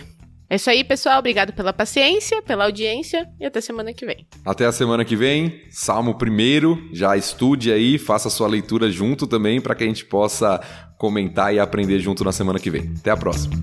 É 0.48 0.56
isso 0.56 0.70
aí, 0.70 0.82
pessoal. 0.82 1.18
Obrigado 1.18 1.52
pela 1.52 1.72
paciência, 1.72 2.40
pela 2.40 2.64
audiência 2.64 3.28
e 3.38 3.44
até 3.44 3.60
semana 3.60 3.92
que 3.92 4.06
vem. 4.06 4.26
Até 4.42 4.64
a 4.64 4.72
semana 4.72 5.04
que 5.04 5.16
vem. 5.16 5.60
Salmo 5.70 6.16
primeiro, 6.16 6.78
já 6.90 7.14
estude 7.14 7.70
aí, 7.70 7.98
faça 7.98 8.30
sua 8.30 8.48
leitura 8.48 8.90
junto 8.90 9.26
também 9.26 9.60
para 9.60 9.74
que 9.74 9.84
a 9.84 9.86
gente 9.86 10.06
possa 10.06 10.60
comentar 10.96 11.54
e 11.54 11.60
aprender 11.60 11.98
junto 11.98 12.24
na 12.24 12.32
semana 12.32 12.58
que 12.58 12.70
vem. 12.70 12.94
Até 12.98 13.10
a 13.10 13.16
próxima. 13.16 13.54